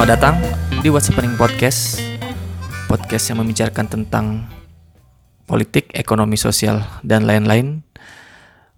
Selamat 0.00 0.16
datang 0.16 0.36
di 0.80 0.88
What's 0.88 1.12
Happening 1.12 1.36
Podcast 1.36 2.00
Podcast 2.88 3.20
yang 3.28 3.44
membicarakan 3.44 3.84
tentang 3.84 4.48
politik, 5.44 5.92
ekonomi, 5.92 6.40
sosial, 6.40 6.80
dan 7.04 7.28
lain-lain. 7.28 7.84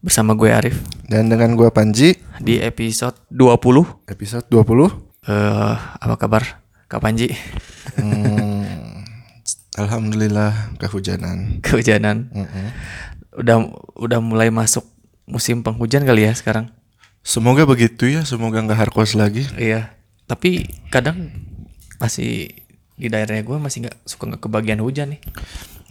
Bersama 0.02 0.34
gue 0.34 0.50
Arif. 0.50 0.82
Dan 1.06 1.30
dengan 1.30 1.54
gua 1.54 1.70
Panji. 1.70 2.18
Di 2.42 2.58
episode 2.58 3.22
20 3.30 4.10
episode 4.10 4.50
20 4.50 5.30
eh 5.30 5.74
Apa 6.02 6.18
kabar 6.18 6.58
Kak 6.90 6.98
Panji? 6.98 7.30
hmm, 8.02 9.06
Alhamdulillah 9.78 10.74
kehujanan. 10.82 11.62
Kehujanan. 11.62 12.34
Mm-mm. 12.34 12.66
Udah 13.38 13.70
udah 13.94 14.18
mulai 14.18 14.50
masuk 14.50 14.82
musim 15.30 15.62
penghujan 15.62 16.02
kali 16.02 16.26
ya 16.26 16.34
sekarang? 16.34 16.74
Semoga 17.22 17.62
begitu 17.62 18.10
ya 18.10 18.26
Semoga 18.26 18.58
nggak 18.58 18.90
harkos 18.90 19.14
lagi. 19.14 19.46
Iya 19.54 20.01
Tapi 20.32 20.64
kadang 20.88 21.28
masih 22.00 22.48
di 22.96 23.06
daerahnya 23.12 23.44
gue 23.44 23.56
masih 23.60 23.84
nggak 23.84 23.96
suka 24.08 24.32
nggak 24.32 24.42
kebagian 24.48 24.80
hujan 24.80 25.12
nih. 25.12 25.20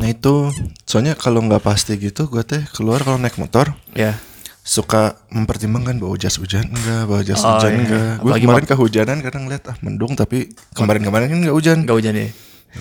Nah 0.01 0.09
itu 0.09 0.49
Soalnya 0.89 1.13
kalau 1.13 1.45
nggak 1.45 1.61
pasti 1.61 1.93
gitu 2.01 2.25
Gue 2.25 2.41
teh 2.41 2.65
keluar 2.73 3.05
kalau 3.05 3.21
naik 3.21 3.37
motor 3.37 3.77
Ya. 3.93 4.17
Suka 4.65 5.19
mempertimbangkan 5.29 6.01
Bawa 6.01 6.17
jas 6.17 6.41
hujan 6.41 6.73
enggak 6.73 7.05
Bawa 7.05 7.21
jas 7.21 7.37
Oh, 7.45 7.53
hujan 7.53 7.69
iya. 7.69 7.79
enggak 7.85 8.13
Gue 8.17 8.31
kemarin 8.41 8.65
kehujanan 8.65 9.17
Kadang 9.21 9.45
ngeliat 9.45 9.63
ah 9.69 9.77
mendung 9.85 10.17
Tapi 10.17 10.49
kemarin-kemarin 10.73 11.29
kan 11.29 11.37
nggak 11.45 11.53
hujan. 11.53 11.77
Nggak 11.85 11.97
hujan 12.01 12.13
ya 12.17 12.27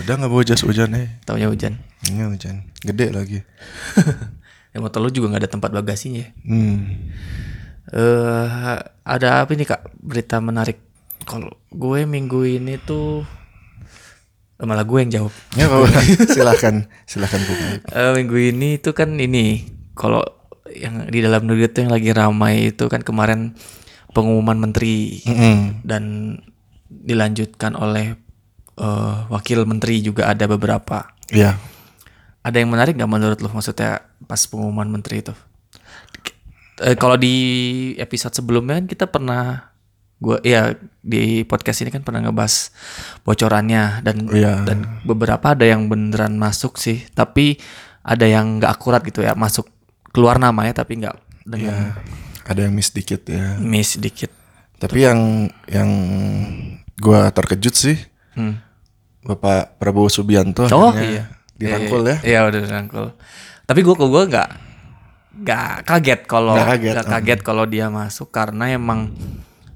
Udah 0.01 0.15
nggak 0.17 0.31
bawa 0.33 0.43
jas 0.47 0.63
hujan 0.65 0.89
eh. 0.97 1.19
Taunya 1.27 1.51
hujan. 1.51 1.83
Ini 2.09 2.25
hujan. 2.25 2.57
Gede 2.81 3.11
lagi. 3.11 3.39
Ya 4.71 4.79
motor 4.79 5.03
lu 5.03 5.11
juga 5.11 5.35
nggak 5.35 5.43
ada 5.43 5.51
tempat 5.51 5.75
bagasinya 5.75 6.23
ya? 6.23 6.29
Hmm. 6.47 7.11
Eh 7.91 8.79
ada 9.03 9.43
apa 9.43 9.51
nih 9.51 9.67
kak? 9.67 9.83
Berita 9.99 10.39
menarik? 10.39 10.79
Kalau 11.25 11.51
gue 11.71 12.01
minggu 12.05 12.43
ini 12.47 12.77
tuh 12.81 13.23
eh, 14.61 14.67
malah 14.67 14.85
gue 14.85 14.99
yang 15.01 15.13
jawab. 15.13 15.33
Ya 15.57 15.67
apa 15.69 15.87
Silahkan 16.37 16.87
Eh, 17.91 18.11
minggu 18.21 18.37
ini 18.37 18.81
tuh 18.81 18.93
kan 18.97 19.15
ini 19.17 19.65
kalau 19.97 20.25
yang 20.71 21.11
di 21.11 21.19
dalam 21.21 21.47
negeri 21.51 21.71
tuh 21.71 21.87
yang 21.87 21.93
lagi 21.93 22.11
ramai 22.15 22.71
itu 22.71 22.87
kan 22.87 23.03
kemarin 23.03 23.59
pengumuman 24.11 24.59
menteri 24.59 25.23
Mm-mm. 25.27 25.83
dan 25.87 26.37
dilanjutkan 26.91 27.79
oleh 27.79 28.19
eh, 28.79 29.17
wakil 29.31 29.67
menteri 29.67 30.03
juga 30.03 30.31
ada 30.31 30.47
beberapa. 30.51 31.15
Iya 31.31 31.55
Ada 32.41 32.65
yang 32.65 32.73
menarik 32.73 32.97
nggak 32.97 33.13
menurut 33.13 33.39
lo 33.45 33.53
maksudnya 33.53 34.01
pas 34.25 34.41
pengumuman 34.49 34.89
menteri 34.89 35.21
itu? 35.21 35.35
Eh, 36.81 36.97
kalau 36.97 37.21
di 37.21 37.35
episode 38.01 38.33
sebelumnya 38.33 38.81
kan 38.81 38.87
kita 38.89 39.05
pernah 39.05 39.70
gua 40.21 40.37
ya 40.41 40.77
di 41.01 41.43
podcast 41.43 41.81
ini 41.81 41.89
kan 41.89 42.05
pernah 42.05 42.21
ngebahas 42.21 42.71
bocorannya 43.23 44.05
dan 44.05 44.29
Iya. 44.29 44.63
dan 44.63 45.01
beberapa 45.03 45.53
ada 45.53 45.65
yang 45.65 45.89
beneran 45.89 46.37
masuk 46.37 46.77
sih, 46.77 47.09
tapi 47.11 47.57
ada 48.01 48.25
yang 48.25 48.61
nggak 48.61 48.69
akurat 48.71 49.01
gitu 49.01 49.21
ya, 49.21 49.33
masuk 49.33 49.65
keluar 50.11 50.37
namanya 50.37 50.77
tapi 50.77 51.01
nggak 51.01 51.17
dengan 51.43 51.73
Ya, 51.73 51.89
ada 52.47 52.61
yang 52.63 52.73
miss 52.73 52.91
dikit 52.91 53.25
ya. 53.25 53.57
miss 53.57 53.97
sedikit. 53.97 54.29
Tapi 54.77 55.01
yang 55.01 55.21
yang 55.67 55.91
gua 56.97 57.29
terkejut 57.31 57.73
sih 57.73 57.97
Hmm. 58.31 58.63
Bapak 59.21 59.77
Prabowo 59.77 60.07
Subianto 60.07 60.65
Oh 60.71 60.95
iya. 60.95 61.29
dirangkul 61.53 62.01
Iya, 62.03 62.17
ya. 62.17 62.17
Iya 62.23 62.41
udah 62.47 62.61
dirangkul. 62.63 63.07
Tapi 63.65 63.81
gua 63.83 63.95
gua 63.99 64.23
nggak 64.25 64.49
nggak 65.31 65.73
kaget 65.85 66.21
kalau 66.25 66.55
Nggak 66.57 66.69
kaget, 66.71 66.93
nggak 66.93 67.07
kaget 67.09 67.41
kalau 67.41 67.65
dia 67.65 67.87
masuk 67.87 68.29
karena 68.29 68.65
emang 68.69 69.13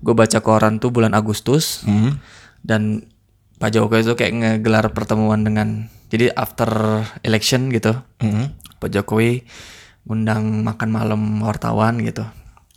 gue 0.04 0.14
baca 0.14 0.38
koran 0.38 0.76
tuh 0.76 0.92
bulan 0.92 1.12
Agustus 1.12 1.82
Hmm. 1.82 2.20
dan 2.60 3.08
Pak 3.54 3.70
Jokowi 3.70 4.02
itu 4.02 4.12
kayak 4.12 4.34
ngegelar 4.34 4.86
pertemuan 4.90 5.40
dengan 5.40 5.88
jadi 6.06 6.30
after 6.30 6.68
election 7.20 7.68
gitu 7.68 7.96
Hmm. 8.18 8.52
Pak 8.76 8.92
Jokowi 8.92 9.48
ngundang 10.04 10.60
makan 10.60 10.90
malam 10.90 11.20
wartawan 11.40 11.96
gitu 11.98 12.28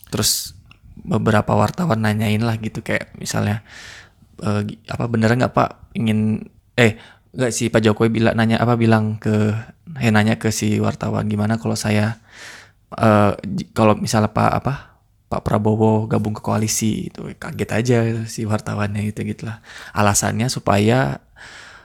terus 0.07 0.55
beberapa 0.97 1.51
wartawan 1.51 1.99
nanyain 1.99 2.39
lah 2.39 2.55
gitu 2.55 2.79
kayak 2.79 3.11
misalnya 3.13 3.59
gi- 4.63 4.79
apa 4.87 5.05
beneran 5.05 5.37
nggak 5.37 5.51
Pak 5.51 5.69
ingin 5.93 6.47
eh 6.73 6.95
nggak 7.29 7.51
sih 7.51 7.67
Pak 7.67 7.83
Jokowi 7.83 8.09
bilang 8.09 8.33
nanya 8.33 8.57
apa 8.57 8.73
bilang 8.73 9.19
ke 9.19 9.51
eh 9.97 10.09
nanya 10.09 10.39
ke 10.39 10.47
si 10.49 10.79
wartawan 10.79 11.27
gimana 11.27 11.59
kalau 11.59 11.75
saya 11.75 12.23
j- 13.43 13.67
kalau 13.71 13.93
misalnya 13.93 14.31
Pak 14.31 14.51
apa 14.55 14.73
Pak 15.27 15.41
Prabowo 15.41 16.05
gabung 16.05 16.31
ke 16.31 16.39
koalisi 16.39 17.07
itu 17.07 17.27
kaget 17.33 17.69
aja 17.69 17.97
si 18.25 18.43
wartawannya 18.43 19.03
gitu 19.05 19.23
gitulah 19.23 19.59
alasannya 19.91 20.47
supaya 20.47 21.19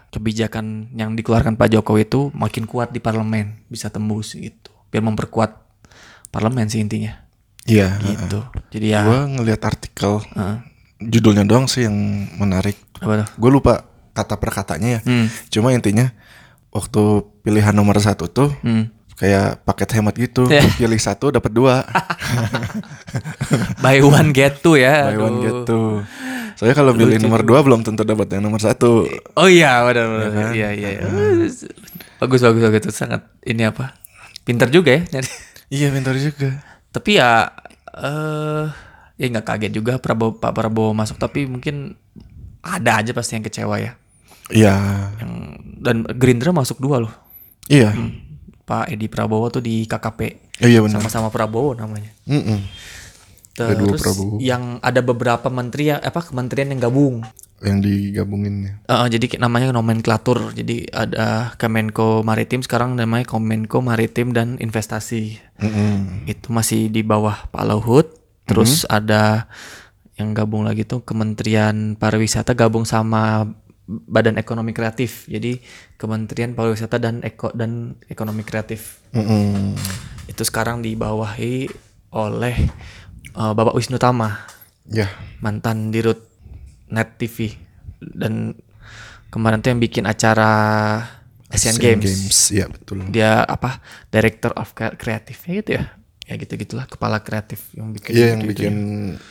kebijakan 0.08 0.92
yang 0.92 1.12
dikeluarkan 1.12 1.56
Pak 1.56 1.68
Jokowi 1.70 2.04
itu 2.04 2.28
makin 2.32 2.64
kuat 2.64 2.90
di 2.90 2.98
parlemen 2.98 3.64
bisa 3.66 3.88
tembus 3.88 4.32
gitu 4.32 4.70
biar 4.88 5.02
memperkuat 5.02 5.56
parlemen 6.28 6.68
sih 6.68 6.78
intinya 6.78 7.18
Iya. 7.62 7.96
gitu 8.00 8.42
jadi 8.70 8.86
ya 8.92 9.00
Gua 9.02 9.20
ngelihat 9.24 9.62
artikel 9.64 10.18
Heeh. 10.28 10.56
judulnya 11.00 11.42
doang 11.42 11.66
sih 11.66 11.82
yang 11.82 11.94
menarik. 12.36 12.74
apa 12.96 13.26
Gue 13.32 13.50
lupa 13.50 13.82
kata 14.12 14.34
per 14.36 14.50
katanya 14.52 14.98
ya. 14.98 15.00
hmm. 15.02 15.26
Cuma 15.48 15.70
intinya 15.70 16.10
waktu 16.68 17.02
pilihan 17.40 17.70
nomor 17.70 17.98
satu 17.98 18.26
tuh 18.26 18.50
Hmm. 18.60 18.90
Kayak 19.22 19.62
paket 19.62 19.88
hemat 19.94 20.14
gitu. 20.18 20.42
Ya. 20.50 20.66
Pilih 20.74 20.98
satu 20.98 21.30
dapat 21.30 21.54
dua. 21.54 21.86
buy 23.78 24.02
one 24.02 24.34
get 24.34 24.58
two 24.60 24.74
ya 24.74 25.14
Buy 25.14 25.16
one 25.16 25.36
aduh. 25.38 25.42
get 25.42 25.58
two. 25.64 25.86
Soalnya 26.58 26.76
kalau 26.76 26.92
pilih 26.92 27.16
nomor 27.18 27.42
dua 27.42 27.62
belum 27.62 27.80
tentu 27.82 28.02
dapat 28.02 28.26
yang 28.30 28.44
nomor 28.44 28.58
satu. 28.58 29.06
oh 29.34 29.48
iya 29.48 29.82
benar 29.82 30.06
benar 30.10 30.50
iya 30.52 30.68
iya 30.70 30.88
iya. 30.92 31.06
bagus 32.18 32.42
bagus 32.42 32.60
bagus 32.60 32.80
itu 32.82 32.90
sangat 32.92 33.22
ini 33.42 33.62
apa 33.64 33.94
pinter 34.42 34.68
juga 34.68 34.98
ya. 34.98 35.22
Iya 35.70 35.88
pintar 35.88 36.12
juga. 36.14 36.60
tapi 36.92 37.16
ya 37.16 37.48
eh 37.94 38.68
ya 39.16 39.26
nggak 39.28 39.46
kaget 39.46 39.72
juga 39.72 39.96
Prabowo 39.96 40.36
Pak 40.36 40.52
Prabowo 40.52 40.92
masuk 40.92 41.16
tapi 41.16 41.48
mungkin 41.48 41.96
ada 42.60 43.00
aja 43.00 43.14
pasti 43.14 43.38
yang 43.38 43.44
kecewa 43.44 43.76
ya 43.78 43.92
Iya. 44.52 44.74
yang 45.16 45.32
dan 45.80 46.04
Gerindra 46.14 46.52
masuk 46.52 46.76
dua 46.76 47.00
loh 47.00 47.12
Iya. 47.66 47.96
Pak 48.62 48.88
Edi 48.88 49.06
Prabowo 49.06 49.48
tuh 49.48 49.60
di 49.60 49.84
KKP 49.84 50.20
Oh, 50.58 50.68
iya 50.68 50.78
benar. 50.78 50.98
sama-sama 50.98 51.28
Prabowo 51.28 51.74
namanya. 51.74 52.14
Ada 53.52 53.74
dua 53.74 53.88
terus 53.90 54.00
Prabowo. 54.00 54.36
yang 54.38 54.80
ada 54.80 55.00
beberapa 55.00 55.48
menteri 55.48 55.90
yang 55.90 56.00
apa 56.00 56.20
kementerian 56.20 56.70
yang 56.70 56.80
gabung 56.80 57.20
Yang 57.58 57.78
digabungin. 57.80 58.74
Eh, 58.82 59.06
jadi 59.08 59.38
namanya 59.38 59.70
nomenklatur 59.70 60.50
jadi 60.50 60.82
ada 60.88 61.26
Kemenko 61.54 62.22
Maritim 62.22 62.58
sekarang 62.58 62.94
namanya 62.94 63.22
Kemenko 63.24 63.78
Maritim 63.78 64.30
dan 64.30 64.56
Investasi 64.56 65.38
Mm-mm. 65.56 66.26
itu 66.26 66.48
masih 66.48 66.88
di 66.88 67.02
bawah 67.02 67.46
Pak 67.48 67.64
Luhut. 67.64 68.06
Terus 68.44 68.82
ada 68.88 69.46
yang 70.14 70.34
gabung 70.34 70.62
lagi 70.62 70.82
tuh 70.82 71.00
Kementerian 71.00 71.94
Pariwisata 71.94 72.52
gabung 72.52 72.82
sama 72.82 73.46
Badan 74.02 74.36
Ekonomi 74.36 74.70
Kreatif. 74.70 75.26
Jadi 75.26 75.60
Kementerian 75.94 76.52
Pariwisata 76.52 76.96
dan 76.96 77.20
Eko 77.20 77.52
dan 77.52 77.94
Ekonomi 78.06 78.42
Kreatif 78.42 79.04
Mm-mm. 79.10 79.76
itu 80.26 80.42
sekarang 80.42 80.80
dibawahi 80.80 81.68
oleh 82.10 82.56
eh, 83.32 83.52
Bapak 83.52 83.72
Wisnu 83.72 83.96
Tama, 83.96 84.48
Ya. 84.84 85.06
mantan 85.38 85.88
dirut 85.88 86.18
Net 86.88 87.16
TV 87.16 87.54
dan 88.00 88.52
kemarin 89.28 89.58
tuh 89.58 89.70
yang 89.70 89.80
bikin 89.80 90.04
acara 90.04 90.50
Asian, 91.48 91.76
Games. 91.76 92.48
Iya 92.48 92.66
betul. 92.66 93.04
dia 93.08 93.40
apa 93.40 93.80
director 94.08 94.52
of 94.52 94.72
cre- 94.72 94.96
kreatifnya 94.96 95.52
gitu 95.58 95.70
ya 95.74 95.84
ya 96.22 96.34
gitu 96.36 96.54
gitulah 96.54 96.84
kepala 96.84 97.18
kreatif 97.18 97.68
yang 97.72 97.90
bikin 97.90 98.12
Iya 98.12 98.26
yang 98.28 98.40
gitu-gitu 98.40 98.60
bikin 98.62 98.74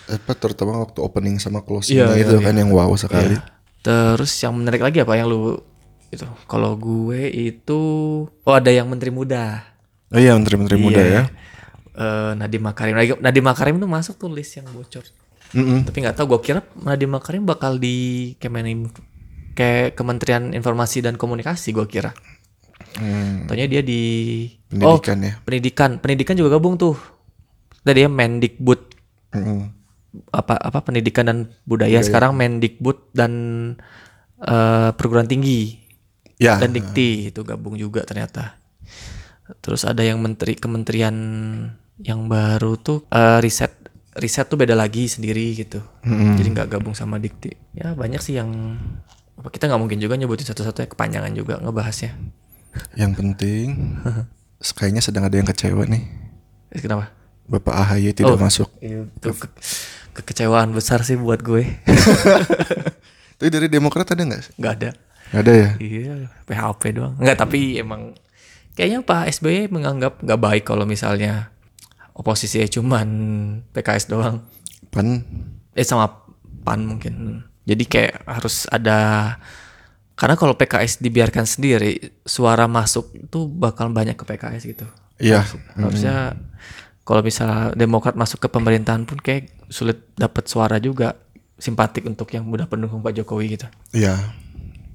ya. 0.08 0.16
apa 0.16 0.32
terutama 0.34 0.72
waktu 0.80 1.00
opening 1.00 1.36
sama 1.36 1.62
closing 1.62 1.98
Iya, 1.98 2.14
itu 2.16 2.36
iya, 2.36 2.44
kan 2.44 2.54
yang 2.54 2.70
wow 2.70 2.94
sekali. 2.94 3.36
Terus 3.82 4.32
yang 4.40 4.54
menarik 4.54 4.80
lagi 4.80 5.02
apa 5.02 5.14
yang 5.14 5.28
lu 5.28 5.58
itu 6.08 6.22
kalau 6.46 6.76
gue 6.76 7.26
itu 7.28 7.82
oh 8.28 8.54
ada 8.54 8.70
yang 8.70 8.86
menteri 8.86 9.10
muda 9.10 9.66
Oh 10.12 10.20
iya 10.20 10.36
menteri-menteri 10.36 10.76
muda 10.76 11.00
Iya. 11.00 11.08
ya. 11.08 11.24
Eh, 11.92 12.32
Nadiem 12.36 12.60
Makarim 12.60 12.94
Nadiem 13.18 13.46
Makarim 13.46 13.76
tuh 13.78 13.88
masuk 13.88 14.16
tuh 14.18 14.28
list 14.28 14.56
yang 14.56 14.68
bocor 14.68 15.08
Mm-mm. 15.52 15.84
tapi 15.84 15.98
nggak 16.00 16.16
tahu 16.16 16.36
gue 16.36 16.42
kira 16.46 16.60
Nadiem 16.78 17.08
Makarim 17.10 17.44
bakal 17.44 17.76
di 17.76 17.96
Kemenim 18.38 18.92
kayak 19.52 19.96
Kementerian 19.96 20.52
Informasi 20.52 21.00
dan 21.00 21.16
Komunikasi 21.16 21.72
gue 21.72 21.88
kira 21.88 22.12
Hmm, 22.92 23.48
Taunya 23.48 23.72
dia 23.72 23.80
di 23.80 24.02
pendidikan 24.68 25.18
ya. 25.22 25.32
oh 25.32 25.44
pendidikan 25.44 25.92
pendidikan 25.98 26.36
juga 26.36 26.60
gabung 26.60 26.76
tuh 26.76 27.00
tadi 27.82 28.04
ya 28.04 28.12
Mendikbud 28.12 28.80
Mm-mm. 29.32 29.60
Apa 30.28 30.56
apa 30.56 30.80
pendidikan 30.82 31.24
dan 31.24 31.38
budaya, 31.64 32.00
sekarang 32.02 32.36
Mendikbud 32.36 33.12
dan 33.12 33.32
eh, 34.38 34.90
perguruan 34.92 35.26
tinggi 35.26 35.80
Ya. 36.36 36.58
dan 36.58 36.74
Dikti 36.74 37.30
itu 37.30 37.46
gabung 37.46 37.78
juga 37.78 38.02
ternyata 38.02 38.58
terus 39.60 39.86
ada 39.86 40.02
yang 40.02 40.18
menteri 40.18 40.56
kementerian 40.56 41.14
yang 42.00 42.26
baru 42.26 42.76
tuh 42.76 43.06
eh, 43.08 43.38
riset 43.40 43.70
riset 44.12 44.44
tuh 44.46 44.58
beda 44.58 44.74
lagi 44.74 45.06
sendiri 45.06 45.54
gitu. 45.54 45.80
Mm-mm. 46.02 46.36
Jadi 46.36 46.48
nggak 46.52 46.68
gabung 46.68 46.92
sama 46.92 47.16
dikti. 47.16 47.54
Ya 47.72 47.94
banyak 47.94 48.20
sih 48.20 48.36
yang 48.36 48.50
apa 49.38 49.48
kita 49.48 49.70
nggak 49.70 49.80
mungkin 49.80 49.98
juga 49.98 50.18
nyebutin 50.18 50.44
satu-satu 50.46 50.82
ya 50.82 50.88
kepanjangan 50.90 51.32
juga 51.32 51.62
ngebahasnya. 51.62 52.12
Yang 52.98 53.12
penting 53.16 53.66
kayaknya 54.78 55.00
sedang 55.00 55.24
ada 55.24 55.36
yang 55.38 55.48
kecewa 55.48 55.86
nih. 55.88 56.04
Kenapa? 56.76 57.14
Bapak 57.46 57.76
AHY 57.86 58.12
tidak 58.12 58.34
Oh. 58.34 58.40
masuk. 58.40 58.68
Itu 58.82 59.32
ke- 59.32 59.52
kekecewaan 60.14 60.76
besar 60.76 61.04
sih 61.04 61.16
buat 61.16 61.40
gue. 61.44 61.68
Tapi 63.42 63.50
dari 63.50 63.68
Demokrat 63.72 64.12
ada 64.12 64.22
nggak? 64.22 64.60
Nggak 64.60 64.74
ada. 64.78 64.90
Nggak 65.32 65.42
ada 65.48 65.54
ya? 65.56 65.70
Iya, 65.80 66.16
PHP 66.46 66.82
doang. 66.92 67.16
Enggak, 67.18 67.40
tapi 67.40 67.80
emang 67.80 68.14
kayaknya 68.76 69.00
Pak 69.02 69.32
SBY 69.40 69.72
menganggap 69.72 70.20
nggak 70.20 70.42
baik 70.44 70.64
kalau 70.68 70.84
misalnya 70.84 71.50
oposisi 72.12 72.62
cuman 72.68 73.08
PKS 73.72 74.12
doang. 74.12 74.44
Pan 74.92 75.24
Eh 75.72 75.88
sama 75.88 76.28
PAN 76.68 76.84
mungkin. 76.84 77.48
Jadi 77.64 77.84
kayak 77.88 78.28
harus 78.28 78.68
ada 78.68 79.40
karena 80.20 80.36
kalau 80.38 80.54
PKS 80.54 81.02
dibiarkan 81.02 81.48
sendiri, 81.50 82.22
suara 82.28 82.70
masuk 82.70 83.10
itu 83.16 83.50
bakal 83.50 83.90
banyak 83.90 84.14
ke 84.14 84.28
PKS 84.28 84.64
gitu. 84.70 84.86
Iya. 85.18 85.48
Harusnya 85.74 86.38
kalau 87.02 87.22
misalnya 87.22 87.74
Demokrat 87.74 88.14
masuk 88.14 88.40
ke 88.40 88.48
pemerintahan 88.48 89.04
pun 89.04 89.18
kayak 89.18 89.50
sulit 89.68 90.06
dapat 90.14 90.46
suara 90.46 90.78
juga 90.78 91.18
simpatik 91.58 92.06
untuk 92.06 92.30
yang 92.32 92.46
mudah 92.46 92.66
pendukung 92.66 93.02
Pak 93.02 93.14
Jokowi 93.16 93.58
gitu. 93.58 93.68
Iya. 93.94 94.18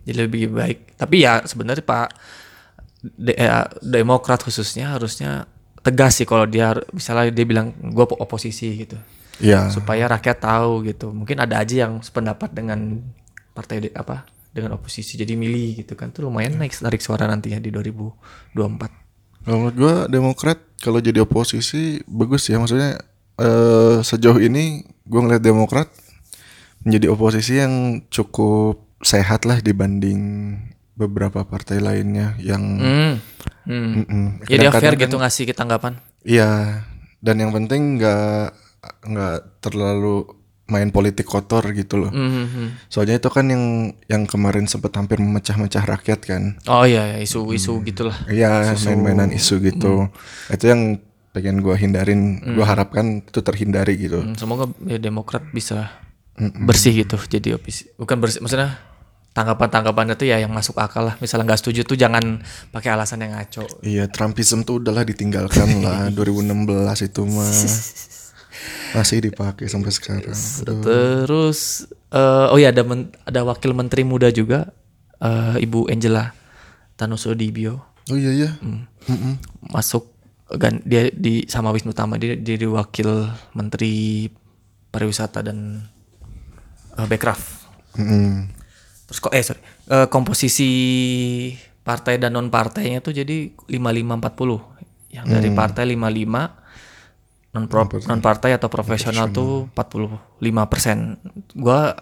Jadi 0.03 0.19
lebih 0.19 0.51
baik. 0.51 0.95
Tapi 0.95 1.23
ya 1.23 1.43
sebenarnya 1.43 1.83
Pak 1.83 2.09
De- 3.03 3.35
eh, 3.35 3.51
Demokrat 3.83 4.43
khususnya 4.43 4.95
harusnya 4.95 5.47
tegas 5.83 6.19
sih 6.19 6.27
kalau 6.27 6.47
dia 6.47 6.75
misalnya 6.91 7.31
dia 7.31 7.47
bilang 7.47 7.71
gue 7.79 8.03
oposisi 8.19 8.83
gitu 8.83 8.99
Iya. 9.39 9.71
supaya 9.71 10.11
rakyat 10.11 10.39
tahu 10.43 10.83
gitu. 10.83 11.15
Mungkin 11.15 11.39
ada 11.39 11.63
aja 11.63 11.87
yang 11.87 12.03
sependapat 12.03 12.51
dengan 12.51 13.03
partai 13.53 13.87
de- 13.87 13.95
apa 13.95 14.27
dengan 14.51 14.75
oposisi 14.75 15.15
jadi 15.15 15.37
milih 15.37 15.85
gitu 15.85 15.95
kan. 15.95 16.11
Itu 16.11 16.25
lumayan 16.25 16.59
naik 16.59 16.75
narik 16.83 16.99
suara 16.99 17.29
nantinya 17.29 17.61
di 17.61 17.71
2024. 17.71 19.06
Kalau 19.47 19.57
menurut 19.63 19.77
gua 19.79 19.95
Demokrat 20.07 20.59
kalau 20.77 20.99
jadi 20.99 21.23
oposisi 21.23 22.03
bagus 22.05 22.51
ya 22.51 22.59
maksudnya 22.59 22.99
eh 23.39 23.97
sejauh 24.03 24.37
ini 24.37 24.83
gua 25.07 25.23
ngeliat 25.23 25.41
Demokrat 25.41 25.87
menjadi 26.83 27.07
oposisi 27.09 27.57
yang 27.57 28.03
cukup 28.09 28.83
sehat 29.01 29.47
lah 29.47 29.63
dibanding 29.63 30.19
beberapa 30.93 31.45
partai 31.45 31.79
lainnya 31.79 32.35
yang 32.41 32.63
Hmm. 32.77 33.15
Hmm. 33.67 33.91
Mm-mm. 34.03 34.25
Ya 34.47 34.59
dia 34.59 34.71
Kadang-kadang 34.71 34.83
fair 34.83 34.95
kan- 34.95 35.03
gitu 35.07 35.17
ngasih 35.19 35.45
tanggapan. 35.53 35.93
Iya, 36.23 36.83
dan 37.19 37.37
yang 37.37 37.51
penting 37.51 37.99
nggak 37.99 38.55
nggak 39.05 39.37
terlalu 39.59 40.27
main 40.67 40.91
politik 40.91 41.31
kotor 41.31 41.63
gitu 41.71 41.95
loh. 42.03 42.11
Hmm, 42.11 42.47
hmm. 42.51 42.69
Soalnya 42.91 43.23
itu 43.23 43.31
kan 43.31 43.47
yang 43.47 43.95
yang 44.11 44.27
kemarin 44.27 44.67
sempat 44.67 44.95
hampir 44.99 45.23
memecah-mecah 45.23 45.87
rakyat 45.87 46.21
kan. 46.27 46.43
Oh 46.67 46.83
iya 46.83 47.15
ya, 47.15 47.19
isu-isu 47.23 47.79
gitulah. 47.87 48.15
Iya, 48.27 48.75
main-mainan 48.83 49.31
isu 49.31 49.63
gitu. 49.63 50.11
Itu 50.51 50.65
yang 50.67 50.99
pengen 51.31 51.63
gua 51.63 51.79
hindarin, 51.79 52.43
gua 52.59 52.67
harapkan 52.67 53.23
itu 53.23 53.41
terhindari 53.47 53.95
gitu. 53.95 54.27
Hmm, 54.27 54.35
semoga 54.35 54.67
ya 54.83 54.99
Demokrat 54.99 55.47
bisa 55.55 56.03
bersih 56.37 57.07
gitu 57.07 57.17
jadi 57.31 57.55
opisi. 57.55 57.87
Bukan 57.95 58.19
bersih 58.19 58.43
maksudnya 58.43 58.75
tanggapan-tanggapannya 59.37 60.17
tuh 60.17 60.27
ya 60.33 60.43
yang 60.43 60.51
masuk 60.51 60.81
akal 60.83 61.07
lah. 61.07 61.15
Misalnya 61.23 61.53
nggak 61.53 61.61
setuju 61.61 61.81
tuh 61.85 61.95
jangan 61.95 62.41
pakai 62.75 62.91
alasan 62.97 63.23
yang 63.23 63.39
ngaco. 63.39 63.69
Iya, 63.85 64.09
Trumpism 64.09 64.65
tuh 64.65 64.81
udahlah 64.83 65.05
ditinggalkan 65.05 65.85
lah 65.85 66.09
2016 66.17 67.07
itu 67.07 67.23
mah. 67.23 67.53
Masih 68.93 69.21
dipakai 69.21 69.67
sampai 69.67 69.91
sekarang. 69.91 70.33
Aduh. 70.33 70.81
Terus 70.81 71.85
eh, 72.09 72.47
oh 72.49 72.57
ya 72.57 72.71
ada 72.71 72.81
men- 72.81 73.13
ada 73.23 73.43
wakil 73.43 73.73
menteri 73.73 74.03
muda 74.03 74.29
juga 74.29 74.73
eh, 75.19 75.61
Ibu 75.61 75.87
Angela 75.87 76.33
Tanusudibio 76.95 77.83
Oh 78.07 78.15
iya 78.15 78.31
iya. 78.33 78.51
Hmm. 78.59 78.87
Mm-mm. 79.07 79.35
masuk 79.69 80.11
gan 80.53 80.79
dia 80.83 81.11
di 81.11 81.47
sama 81.47 81.71
Wisnu 81.71 81.91
Tama 81.91 82.17
dia 82.17 82.35
jadi 82.35 82.67
wakil 82.67 83.27
menteri 83.53 84.27
pariwisata 84.89 85.43
dan 85.43 85.83
eh, 86.95 87.07
Bekraf. 87.07 87.67
Mm-mm. 87.95 88.47
Terus 89.05 89.19
kok 89.21 89.31
eh 89.31 89.43
sorry 89.43 89.63
Eh, 89.87 90.11
komposisi 90.11 90.71
partai 91.81 92.19
dan 92.19 92.35
non 92.35 92.51
partainya 92.51 92.99
tuh 92.99 93.15
jadi 93.15 93.55
5540 93.71 95.15
yang 95.15 95.23
dari 95.25 95.55
partai 95.55 95.87
55 95.87 96.66
non 97.57 97.65
non 98.07 98.21
partai 98.21 98.53
atau 98.53 98.69
profesional 98.69 99.33
tuh 99.33 99.51
45 99.73 100.37
persen. 100.69 101.17
Gua 101.53 101.97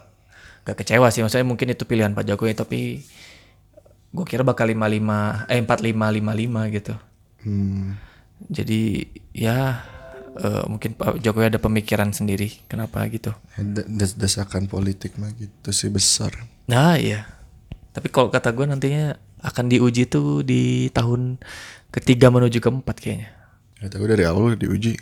gak 0.65 0.81
kecewa 0.81 1.07
sih 1.09 1.21
maksudnya 1.21 1.47
mungkin 1.47 1.71
itu 1.71 1.85
pilihan 1.85 2.11
Pak 2.11 2.25
Jokowi 2.25 2.53
tapi 2.53 2.81
gue 4.11 4.25
kira 4.25 4.43
bakal 4.43 4.67
55 4.67 5.47
eh 5.47 5.61
45 5.61 5.95
55 5.95 6.77
gitu. 6.77 6.95
Hmm. 7.45 7.99
Jadi 8.49 9.05
ya 9.31 9.85
eh, 10.35 10.65
mungkin 10.65 10.95
Pak 10.95 11.21
Jokowi 11.21 11.51
ada 11.51 11.61
pemikiran 11.61 12.11
sendiri 12.11 12.65
kenapa 12.65 13.05
gitu. 13.07 13.31
Da- 13.55 13.85
des- 13.85 14.17
desakan 14.17 14.67
politik 14.67 15.15
mah 15.15 15.31
gitu 15.33 15.71
sih 15.71 15.89
besar. 15.89 16.33
Nah 16.65 16.97
iya. 16.97 17.29
Tapi 17.93 18.11
kalau 18.11 18.27
kata 18.27 18.51
gue 18.51 18.67
nantinya 18.67 19.15
akan 19.39 19.69
diuji 19.69 20.09
tuh 20.09 20.41
di 20.41 20.89
tahun 20.91 21.37
ketiga 21.93 22.33
menuju 22.33 22.59
keempat 22.59 22.97
kayaknya. 22.97 23.29
Ya 23.79 23.93
tapi 23.93 24.09
dari 24.09 24.25
awal 24.25 24.55
udah 24.55 24.61
diuji. 24.61 24.97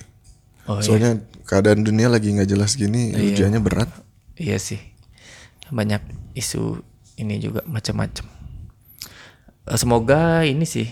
Oh 0.70 0.78
iya. 0.78 0.84
Soalnya 0.86 1.12
keadaan 1.42 1.82
dunia 1.82 2.06
lagi 2.06 2.30
nggak 2.30 2.50
jelas 2.50 2.78
gini, 2.78 3.10
ujiannya 3.12 3.58
berat. 3.58 3.90
Iya 4.38 4.58
sih. 4.62 4.78
Banyak 5.72 6.34
isu 6.38 6.78
ini 7.18 7.42
juga 7.42 7.66
macam-macam. 7.66 8.26
Eh, 9.66 9.78
Semoga 9.78 10.46
ini 10.46 10.62
sih 10.66 10.88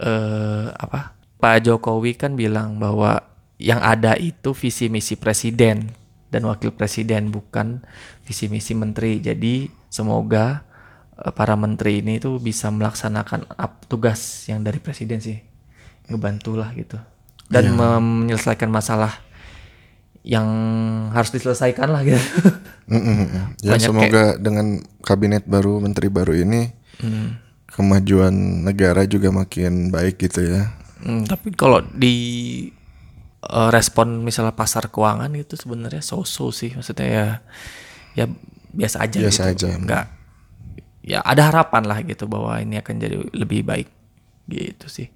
eh 0.00 0.66
apa? 0.76 1.16
Pak 1.40 1.64
Jokowi 1.64 2.20
kan 2.20 2.36
bilang 2.36 2.76
bahwa 2.76 3.24
yang 3.56 3.80
ada 3.80 4.12
itu 4.20 4.52
visi 4.52 4.92
misi 4.92 5.16
presiden 5.16 5.88
dan 6.28 6.44
wakil 6.44 6.72
presiden 6.76 7.32
bukan 7.32 7.80
visi 8.28 8.52
misi 8.52 8.76
menteri. 8.76 9.24
Jadi 9.24 9.72
semoga 9.88 10.68
eh, 11.16 11.32
para 11.32 11.56
menteri 11.56 12.04
ini 12.04 12.20
tuh 12.20 12.36
bisa 12.36 12.68
melaksanakan 12.68 13.48
tugas 13.88 14.44
yang 14.52 14.60
dari 14.60 14.76
presiden 14.76 15.24
sih. 15.24 15.40
Ngebantulah 16.12 16.68
gitu. 16.76 17.00
Dan 17.50 17.74
menyelesaikan 17.74 18.70
masalah 18.70 19.18
yang 20.22 20.46
harus 21.10 21.32
diselesaikan 21.32 21.90
lah 21.90 22.04
gitu. 22.06 22.20
Mm-mm. 22.86 23.56
Ya 23.64 23.74
Banyak 23.74 23.80
semoga 23.82 24.22
dengan 24.36 24.78
kabinet 25.02 25.48
baru, 25.48 25.80
menteri 25.80 26.06
baru 26.06 26.36
ini 26.36 26.76
Hmm. 27.00 27.40
kemajuan 27.72 28.28
negara 28.60 29.08
juga 29.08 29.32
makin 29.32 29.88
baik 29.88 30.20
gitu 30.20 30.44
ya. 30.44 30.68
Hmm, 31.00 31.24
tapi 31.24 31.48
kalau 31.56 31.80
di 31.80 32.12
eh, 33.40 33.68
respon 33.72 34.20
misalnya 34.20 34.52
pasar 34.52 34.92
keuangan 34.92 35.32
itu 35.32 35.56
sebenarnya 35.56 36.04
so-so 36.04 36.52
sih 36.52 36.76
maksudnya 36.76 37.08
ya 37.08 37.26
ya 38.12 38.24
biasa 38.70 39.08
aja 39.08 39.16
Biasa 39.16 39.42
gitu. 39.56 39.64
aja. 39.64 39.68
Enggak 39.80 40.06
ya 41.00 41.24
ada 41.24 41.48
harapan 41.48 41.88
lah 41.88 41.98
gitu 42.04 42.28
bahwa 42.28 42.60
ini 42.60 42.76
akan 42.76 42.94
jadi 43.00 43.16
lebih 43.32 43.64
baik 43.64 43.88
gitu 44.44 44.86
sih. 44.92 45.08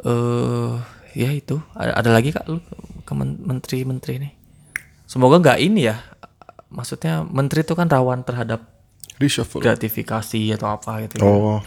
Eh 0.00 0.72
ya 1.12 1.30
itu 1.30 1.58
ada, 1.72 1.94
ada 1.94 2.10
lagi 2.10 2.30
Kak 2.30 2.46
lu 2.46 2.58
ke 3.00 3.12
men- 3.12 3.40
menteri-menteri 3.40 4.12
ini. 4.16 4.30
Semoga 5.04 5.38
nggak 5.38 5.58
ini 5.60 5.86
ya. 5.86 5.98
Maksudnya 6.68 7.22
menteri 7.22 7.60
itu 7.60 7.74
kan 7.74 7.86
rawan 7.86 8.22
terhadap 8.22 8.62
Reshuffle. 9.16 9.58
gratifikasi 9.58 10.54
atau 10.54 10.70
apa 10.70 11.02
gitu. 11.02 11.18
Oh, 11.20 11.58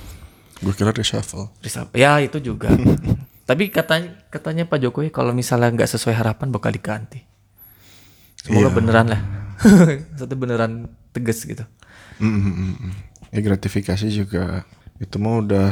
gue 0.57 0.71
kira 0.71 0.89
reshuffle. 0.89 1.51
Bisa- 1.59 1.91
Ya 1.91 2.17
itu 2.17 2.39
juga. 2.39 2.71
Tapi 3.49 3.67
katanya 3.67 4.15
katanya 4.29 4.63
Pak 4.63 4.79
Jokowi 4.79 5.11
kalau 5.11 5.35
misalnya 5.35 5.67
nggak 5.69 5.89
sesuai 5.89 6.15
harapan 6.15 6.47
bakal 6.49 6.71
diganti. 6.71 7.19
Semoga 8.39 8.71
Iya. 8.71 8.73
beneran 8.73 9.07
lah. 9.11 9.21
Satu 10.19 10.33
beneran 10.33 10.71
tegas 11.11 11.43
gitu. 11.43 11.67
Mm-mm-mm. 12.17 12.95
Ya 13.29 13.39
gratifikasi 13.39 14.07
juga 14.07 14.63
itu 14.97 15.15
mah 15.17 15.41
udah 15.41 15.67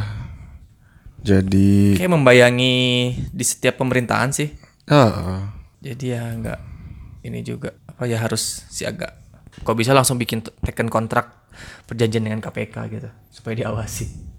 jadi 1.22 1.96
Kayak 1.98 2.14
membayangi 2.18 2.76
di 3.30 3.46
setiap 3.46 3.78
pemerintahan 3.78 4.34
sih. 4.34 4.50
ah 4.90 5.54
Jadi 5.82 6.06
ya 6.14 6.30
nggak 6.34 6.60
ini 7.26 7.46
juga 7.46 7.74
apa 7.86 8.10
ya 8.10 8.18
harus 8.18 8.66
siaga. 8.70 9.14
Kok 9.62 9.78
bisa 9.78 9.94
langsung 9.94 10.18
bikin 10.18 10.42
teken 10.42 10.90
kontrak 10.90 11.46
perjanjian 11.86 12.26
dengan 12.26 12.42
KPK 12.42 12.76
gitu 12.90 13.10
supaya 13.30 13.54
diawasi. 13.66 14.30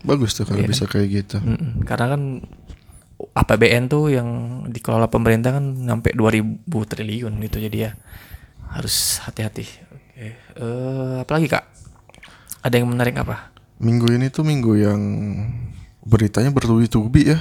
bagus 0.00 0.32
tuh 0.32 0.48
kalau 0.48 0.64
bisa 0.64 0.88
kayak 0.88 1.08
gitu. 1.12 1.36
Mm-mm. 1.44 1.84
Karena 1.84 2.16
kan 2.16 2.22
APBN 3.18 3.90
tuh 3.90 4.08
yang 4.08 4.28
dikelola 4.70 5.10
pemerintah 5.10 5.58
kan 5.58 5.74
sampai 5.74 6.14
2000 6.14 6.64
triliun 6.70 7.34
gitu 7.42 7.58
jadi 7.60 7.76
ya 7.76 7.92
harus 8.72 9.18
hati-hati. 9.26 9.66
Oke. 9.92 10.38
Eh 10.38 11.14
apalagi 11.20 11.50
Kak? 11.50 11.64
Ada 12.62 12.78
yang 12.78 12.88
menarik 12.90 13.18
apa? 13.18 13.50
Minggu 13.82 14.08
ini 14.14 14.30
tuh 14.30 14.42
minggu 14.46 14.72
yang 14.78 15.00
beritanya 16.08 16.48
bertubi-tubi 16.48 17.22
ya. 17.28 17.38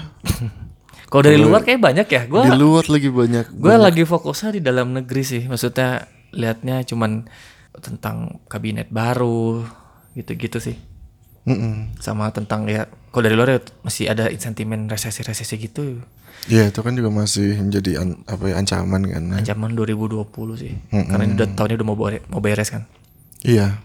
Kalau 1.09 1.23
dari 1.23 1.39
luar 1.39 1.63
kayak 1.63 1.79
banyak 1.79 2.07
ya. 2.07 2.21
Gue 2.27 2.43
Di 2.43 2.51
luar 2.53 2.83
lagi 2.85 3.07
banyak. 3.07 3.45
gue 3.49 3.75
lagi 3.79 4.03
fokusnya 4.03 4.49
di 4.51 4.61
dalam 4.61 4.91
negeri 4.91 5.23
sih. 5.23 5.41
Maksudnya 5.41 6.03
liatnya 6.29 6.83
cuman 6.83 7.23
tentang 7.73 8.43
kabinet 8.45 8.91
baru 8.91 9.63
gitu-gitu 10.13 10.59
sih. 10.59 10.75
Mm-mm. 11.47 11.95
Sama 11.97 12.27
tentang 12.29 12.67
ya 12.67 12.85
kalau 13.07 13.23
dari 13.23 13.39
luar 13.39 13.49
ya 13.49 13.59
masih 13.79 14.11
ada 14.11 14.27
sentimen 14.35 14.85
resesi-resesi 14.85 15.55
gitu. 15.57 16.03
Iya 16.45 16.67
itu 16.67 16.83
kan 16.83 16.91
juga 16.91 17.07
masih 17.07 17.55
menjadi 17.57 18.03
an- 18.03 18.19
apa 18.25 18.51
ya 18.51 18.59
ancaman 18.59 19.01
kan. 19.07 19.23
Ancaman 19.33 19.71
2020 19.73 20.27
sih. 20.53 20.75
Karena 20.91 21.23
ini 21.23 21.33
udah 21.33 21.47
tahunnya 21.49 21.75
udah 21.79 21.87
mau 21.87 21.95
bere- 21.95 22.25
mau 22.27 22.43
beres 22.43 22.67
kan. 22.67 22.83
Iya. 23.41 23.79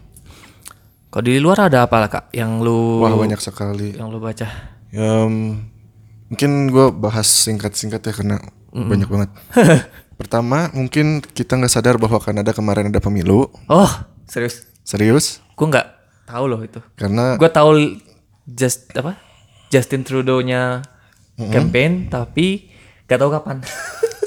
Kalau 1.07 1.23
di 1.23 1.39
luar 1.39 1.71
ada 1.71 1.87
apa 1.87 1.95
lah 1.97 2.09
kak 2.09 2.25
yang 2.31 2.59
lu 2.59 2.99
Wah 2.99 3.15
banyak 3.15 3.37
sekali. 3.37 3.95
yang 3.95 4.11
lu 4.11 4.19
baca? 4.19 4.72
Ya, 4.93 5.25
mungkin 6.29 6.69
gue 6.69 6.85
bahas 6.93 7.25
singkat-singkat 7.25 8.01
ya 8.05 8.13
karena 8.13 8.37
banyak 8.69 9.09
banget. 9.09 9.29
Pertama 10.21 10.69
mungkin 10.69 11.25
kita 11.25 11.57
nggak 11.57 11.73
sadar 11.73 11.97
bahwa 11.97 12.21
Kanada 12.21 12.53
kemarin 12.53 12.93
ada 12.93 13.01
pemilu. 13.01 13.49
Oh 13.65 13.91
serius? 14.29 14.69
Serius? 14.85 15.41
Gue 15.57 15.65
nggak 15.65 15.87
tahu 16.29 16.45
loh 16.45 16.61
itu. 16.61 16.77
Karena 16.93 17.41
Gue 17.41 17.49
tahu 17.49 17.97
just 18.45 18.93
apa 18.93 19.17
Justin 19.73 20.05
Trudeau-nya 20.05 20.85
campaign 21.49 22.13
tapi 22.13 22.69
gak 23.09 23.17
tahu 23.17 23.33
kapan. 23.33 23.57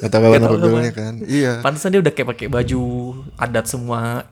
nggak 0.03 0.11
tahu 0.11 0.21
kapan 0.27 0.43
pemilunya 0.51 0.93
kan. 0.99 1.15
Iya. 1.23 1.53
Pantesan 1.63 1.95
dia 1.95 2.01
udah 2.03 2.11
kayak 2.11 2.29
pakai 2.35 2.47
baju 2.51 2.83
adat 3.39 3.71
semua 3.71 4.27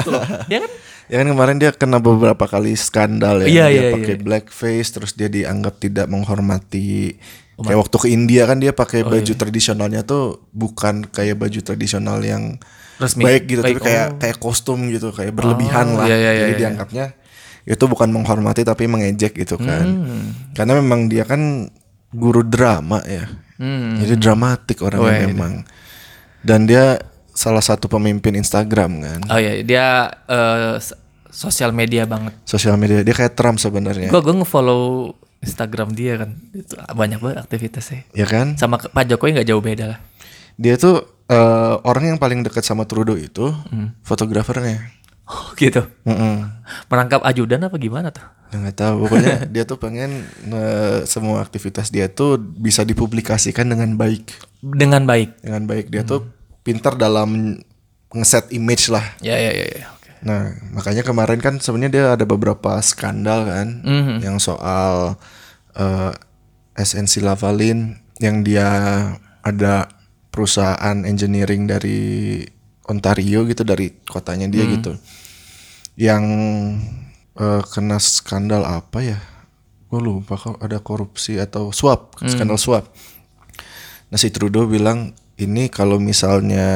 gitu 0.00 0.08
loh. 0.16 0.24
Ya 0.48 0.64
kan? 0.64 0.72
Ya 1.04 1.20
kan 1.20 1.28
kemarin 1.28 1.56
dia 1.60 1.70
kena 1.70 2.00
beberapa 2.00 2.48
kali 2.48 2.72
skandal 2.74 3.44
ya. 3.44 3.46
Iya, 3.46 3.64
dia 3.68 3.76
iya, 3.76 3.90
pakai 3.92 4.16
iya. 4.16 4.22
blackface 4.24 4.88
terus 4.96 5.12
dia 5.12 5.28
dianggap 5.28 5.76
tidak 5.76 6.06
menghormati 6.08 7.20
kayak 7.54 7.78
waktu 7.86 7.96
ke 8.02 8.08
India 8.10 8.50
kan 8.50 8.58
dia 8.58 8.74
pakai 8.74 9.06
Oh, 9.06 9.12
baju 9.14 9.30
iya. 9.30 9.38
tradisionalnya 9.38 10.02
tuh 10.02 10.42
bukan 10.50 11.06
kayak 11.06 11.38
baju 11.38 11.60
tradisional 11.62 12.18
yang 12.18 12.58
Resmi. 12.98 13.22
baik 13.22 13.42
gitu 13.46 13.60
Baik, 13.62 13.78
tapi 13.78 13.80
kayak 13.86 14.06
oh. 14.10 14.18
kayak 14.18 14.36
kostum 14.42 14.80
gitu 14.90 15.14
kayak 15.14 15.30
berlebihan 15.30 15.94
Oh, 15.94 16.02
lah. 16.02 16.06
iya, 16.10 16.16
iya, 16.18 16.30
Jadi 16.30 16.34
iya, 16.34 16.48
iya. 16.50 16.58
dianggapnya 16.58 17.06
itu 17.64 17.84
bukan 17.88 18.08
menghormati 18.12 18.60
tapi 18.60 18.84
mengejek 18.84 19.32
gitu 19.40 19.56
kan. 19.56 19.86
Hmm. 19.88 20.52
Karena 20.52 20.76
memang 20.82 21.08
dia 21.08 21.24
kan 21.24 21.68
guru 22.12 22.44
drama 22.44 23.00
ya. 23.06 23.24
Hmm. 23.56 23.96
Jadi 24.02 24.14
dramatik 24.20 24.82
Oh, 24.82 24.90
orangnya 24.90 25.16
iya, 25.16 25.28
memang. 25.32 25.52
Dan 26.44 26.68
dia 26.68 27.00
salah 27.34 27.60
satu 27.60 27.86
pemimpin 27.86 28.32
Instagram 28.32 28.90
kan. 28.98 29.20
Oh 29.28 29.36
iya, 29.36 29.60
dia 29.60 29.86
eh, 30.24 30.78
s- 30.78 30.94
sosial 31.28 31.70
media 31.70 32.06
banget. 32.06 32.32
Sosial 32.44 32.74
media 32.74 33.02
dia 33.02 33.12
kayak 33.12 33.34
Trump 33.34 33.58
sebenarnya. 33.58 34.06
Gue 34.06 34.22
gue 34.22 34.34
ngefollow 34.34 35.12
Instagram 35.38 35.92
dia 35.92 36.16
kan, 36.16 36.30
itu 36.50 36.72
banyak 36.72 37.18
banget 37.18 37.38
aktivitasnya. 37.38 38.08
Ya 38.12 38.24
kan? 38.24 38.54
Sama 38.54 38.78
Pak 38.78 39.04
Jokowi 39.06 39.34
nggak 39.34 39.48
jauh 39.50 39.60
beda 39.60 39.84
lah. 39.86 39.98
Dia 40.54 40.78
tuh 40.78 41.02
eh, 41.24 41.74
orang 41.82 42.14
yang 42.14 42.18
paling 42.18 42.40
dekat 42.40 42.62
sama 42.62 42.84
Trudeau 42.84 43.14
itu 43.14 43.50
Hmm. 43.68 43.92
fotografernya. 44.00 44.88
Oh 45.24 45.56
gitu. 45.56 45.80
Mm-mm. 46.04 46.52
Menangkap 46.86 47.24
ajudan 47.24 47.64
apa 47.64 47.76
gimana 47.76 48.08
tuh? 48.08 48.20
Nggak 48.52 48.76
tahu. 48.76 48.94
Pokoknya 49.04 49.36
dia 49.56 49.64
tuh 49.64 49.76
pengen 49.76 50.20
eh, 50.46 50.98
semua 51.04 51.40
aktivitas 51.40 51.88
dia 51.88 52.06
tuh 52.06 52.36
bisa 52.36 52.84
dipublikasikan 52.84 53.64
dengan 53.64 53.96
baik. 53.96 54.36
Dengan 54.60 55.04
baik. 55.04 55.40
Dengan 55.40 55.64
baik 55.64 55.88
dia 55.88 56.04
tuh 56.04 56.28
pintar 56.64 56.96
dalam 56.96 57.60
ngeset 58.10 58.48
image 58.50 58.88
lah. 58.88 59.04
Ya 59.20 59.36
ya 59.36 59.52
ya. 59.52 59.66
ya. 59.68 59.86
Oke. 59.92 60.10
Nah, 60.24 60.42
makanya 60.72 61.04
kemarin 61.04 61.38
kan 61.38 61.60
sebenarnya 61.60 61.90
dia 61.92 62.04
ada 62.16 62.24
beberapa 62.24 62.80
skandal 62.80 63.44
kan 63.44 63.68
Mhm. 63.84 64.16
yang 64.24 64.36
soal 64.38 65.20
eh, 65.74 66.12
SNC 66.74 67.20
Lavalin 67.20 67.98
yang 68.18 68.40
dia 68.40 68.66
ada 69.42 69.90
perusahaan 70.30 71.02
engineering 71.02 71.66
dari 71.66 72.40
Ontario 72.84 73.42
gitu 73.44 73.62
dari 73.62 73.90
kotanya 74.02 74.46
dia 74.46 74.64
gitu. 74.64 74.94
Yang 75.94 76.24
eh, 77.34 77.62
kena 77.68 77.98
skandal 77.98 78.62
apa 78.62 78.98
ya? 79.02 79.18
Gue 79.90 79.98
lupa 80.00 80.34
kok 80.34 80.58
ada 80.58 80.78
korupsi 80.78 81.36
atau 81.36 81.70
suap, 81.70 82.18
skandal 82.24 82.56
suap. 82.56 82.86
Nah, 84.08 84.18
si 84.18 84.30
Trudeau 84.30 84.66
bilang 84.66 85.10
ini 85.40 85.66
kalau 85.72 85.98
misalnya 85.98 86.66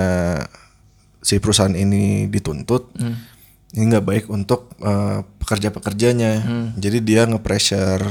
si 1.22 1.38
perusahaan 1.38 1.74
ini 1.74 2.26
dituntut 2.30 2.94
ini 3.76 3.82
nggak 3.92 4.06
baik 4.06 4.24
untuk 4.32 4.72
eh, 4.80 5.20
pekerja-pekerjanya. 5.42 6.32
Jadi 6.76 6.98
dia 7.04 7.28
nge-pressure 7.28 8.04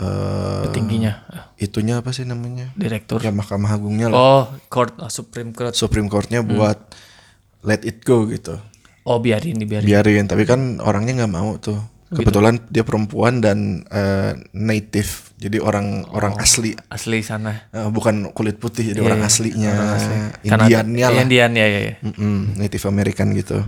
eh, 0.00 0.72
Tingginya. 0.72 1.12
itunya 1.60 2.00
apa 2.00 2.10
sih 2.16 2.24
namanya? 2.24 2.72
Direktur. 2.72 3.20
Ya 3.20 3.34
Mahkamah 3.34 3.76
Agungnya 3.76 4.08
lah. 4.08 4.16
Oh, 4.16 4.44
court 4.72 4.96
ah, 5.00 5.12
Supreme 5.12 5.52
Court. 5.52 5.76
Supreme 5.76 6.08
Courtnya 6.08 6.40
buat 6.40 6.80
let 7.68 7.84
it 7.84 8.00
go 8.00 8.24
gitu. 8.32 8.56
Oh, 9.04 9.18
biarin 9.18 9.58
dibiarin. 9.58 9.84
Biarin, 9.84 10.24
tapi 10.30 10.46
kan 10.46 10.78
orangnya 10.80 11.24
nggak 11.24 11.34
mau 11.34 11.58
tuh. 11.60 11.76
Kebetulan 12.12 12.60
dia 12.68 12.84
perempuan 12.84 13.40
dan 13.40 13.84
eh, 13.88 14.36
native, 14.56 15.31
jadi 15.42 15.58
orang 15.58 16.06
orang 16.08 16.38
asli, 16.38 16.78
Asli 16.86 17.18
sana. 17.20 17.66
Eh, 17.68 17.88
bukan 17.88 18.30
kulit 18.30 18.56
putih, 18.56 18.94
jadi 18.94 19.02
Iya, 19.02 19.08
orang 19.08 19.20
iya. 19.20 19.26
aslinya, 19.26 19.70
Orang 19.72 19.90
asli. 19.92 20.14
Indiannya 20.46 21.06
lah. 21.08 21.20
Indian 21.20 21.50
ya 21.52 21.66
ya 21.66 21.80
ya. 21.82 21.94
Mm-mm, 22.00 22.38
Native 22.56 22.84
American 22.86 23.34
gitu. 23.34 23.58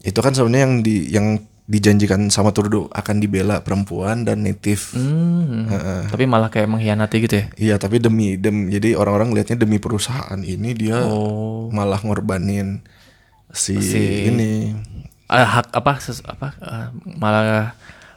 Itu 0.00 0.18
kan 0.18 0.34
sebenarnya 0.34 0.62
yang 0.62 0.74
di 0.80 0.96
yang 1.08 1.26
dijanjikan 1.62 2.26
sama 2.26 2.50
Trudeau 2.50 2.90
akan 2.90 3.16
dibela 3.16 3.62
perempuan 3.62 4.26
dan 4.26 4.42
native. 4.42 4.92
Hmm. 4.92 5.70
Tapi 6.10 6.26
malah 6.26 6.50
kayak 6.50 6.66
mengkhianati 6.66 7.16
gitu 7.22 7.34
ya. 7.38 7.44
Iya, 7.54 7.74
tapi 7.78 7.96
demi 7.96 8.34
demi 8.34 8.66
jadi 8.68 8.98
orang-orang 8.98 9.30
lihatnya 9.32 9.56
demi 9.56 9.78
perusahaan 9.78 10.36
ini 10.38 10.74
dia 10.74 10.98
Oh. 11.00 11.70
malah 11.70 12.02
ngorbanin 12.02 12.82
si, 13.48 13.78
Si- 13.78 14.26
ini. 14.26 14.74
Ah, 15.30 15.62
hak 15.62 15.72
apa 15.72 15.96
ses- 15.96 16.26
apa 16.26 16.52
ah, 16.58 16.90
malah 17.06 17.72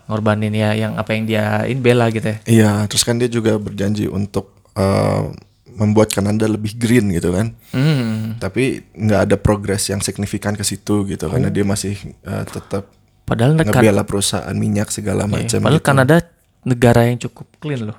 ngorbanin 0.06 0.52
ya 0.52 0.72
yang 0.72 0.96
apa 0.96 1.12
yang 1.12 1.26
dia 1.26 1.44
ini 1.64 1.78
bela 1.78 2.08
gitu 2.10 2.26
ya. 2.26 2.38
Iya, 2.46 2.72
terus 2.86 3.02
kan 3.02 3.16
dia 3.16 3.28
juga 3.28 3.56
berjanji 3.56 4.06
untuk 4.06 4.54
eh, 4.72 5.24
membuat 5.72 6.08
Kanada 6.10 6.46
lebih 6.46 6.76
green 6.76 7.10
gitu 7.10 7.32
kan. 7.32 7.52
Hmm. 7.70 8.38
Tapi 8.38 8.80
nggak 8.92 9.22
ada 9.24 9.36
progres 9.36 9.86
yang 9.86 10.00
signifikan 10.00 10.54
ke 10.54 10.62
situ 10.62 11.04
gitu 11.06 11.26
karena 11.26 11.48
Oh. 11.48 11.54
dia 11.54 11.64
masih 11.64 11.94
eh, 12.22 12.44
tetap 12.46 12.88
Padahal 13.24 13.56
kan, 13.56 13.66
ngebela 13.66 14.02
perusahaan 14.02 14.54
minyak 14.54 14.88
segala 14.90 15.26
macam. 15.26 15.58
padahal 15.58 15.76
gitu. 15.76 15.88
Kanada 15.88 16.16
negara 16.64 17.02
yang 17.04 17.18
cukup 17.20 17.48
clean 17.58 17.84
loh. 17.84 17.98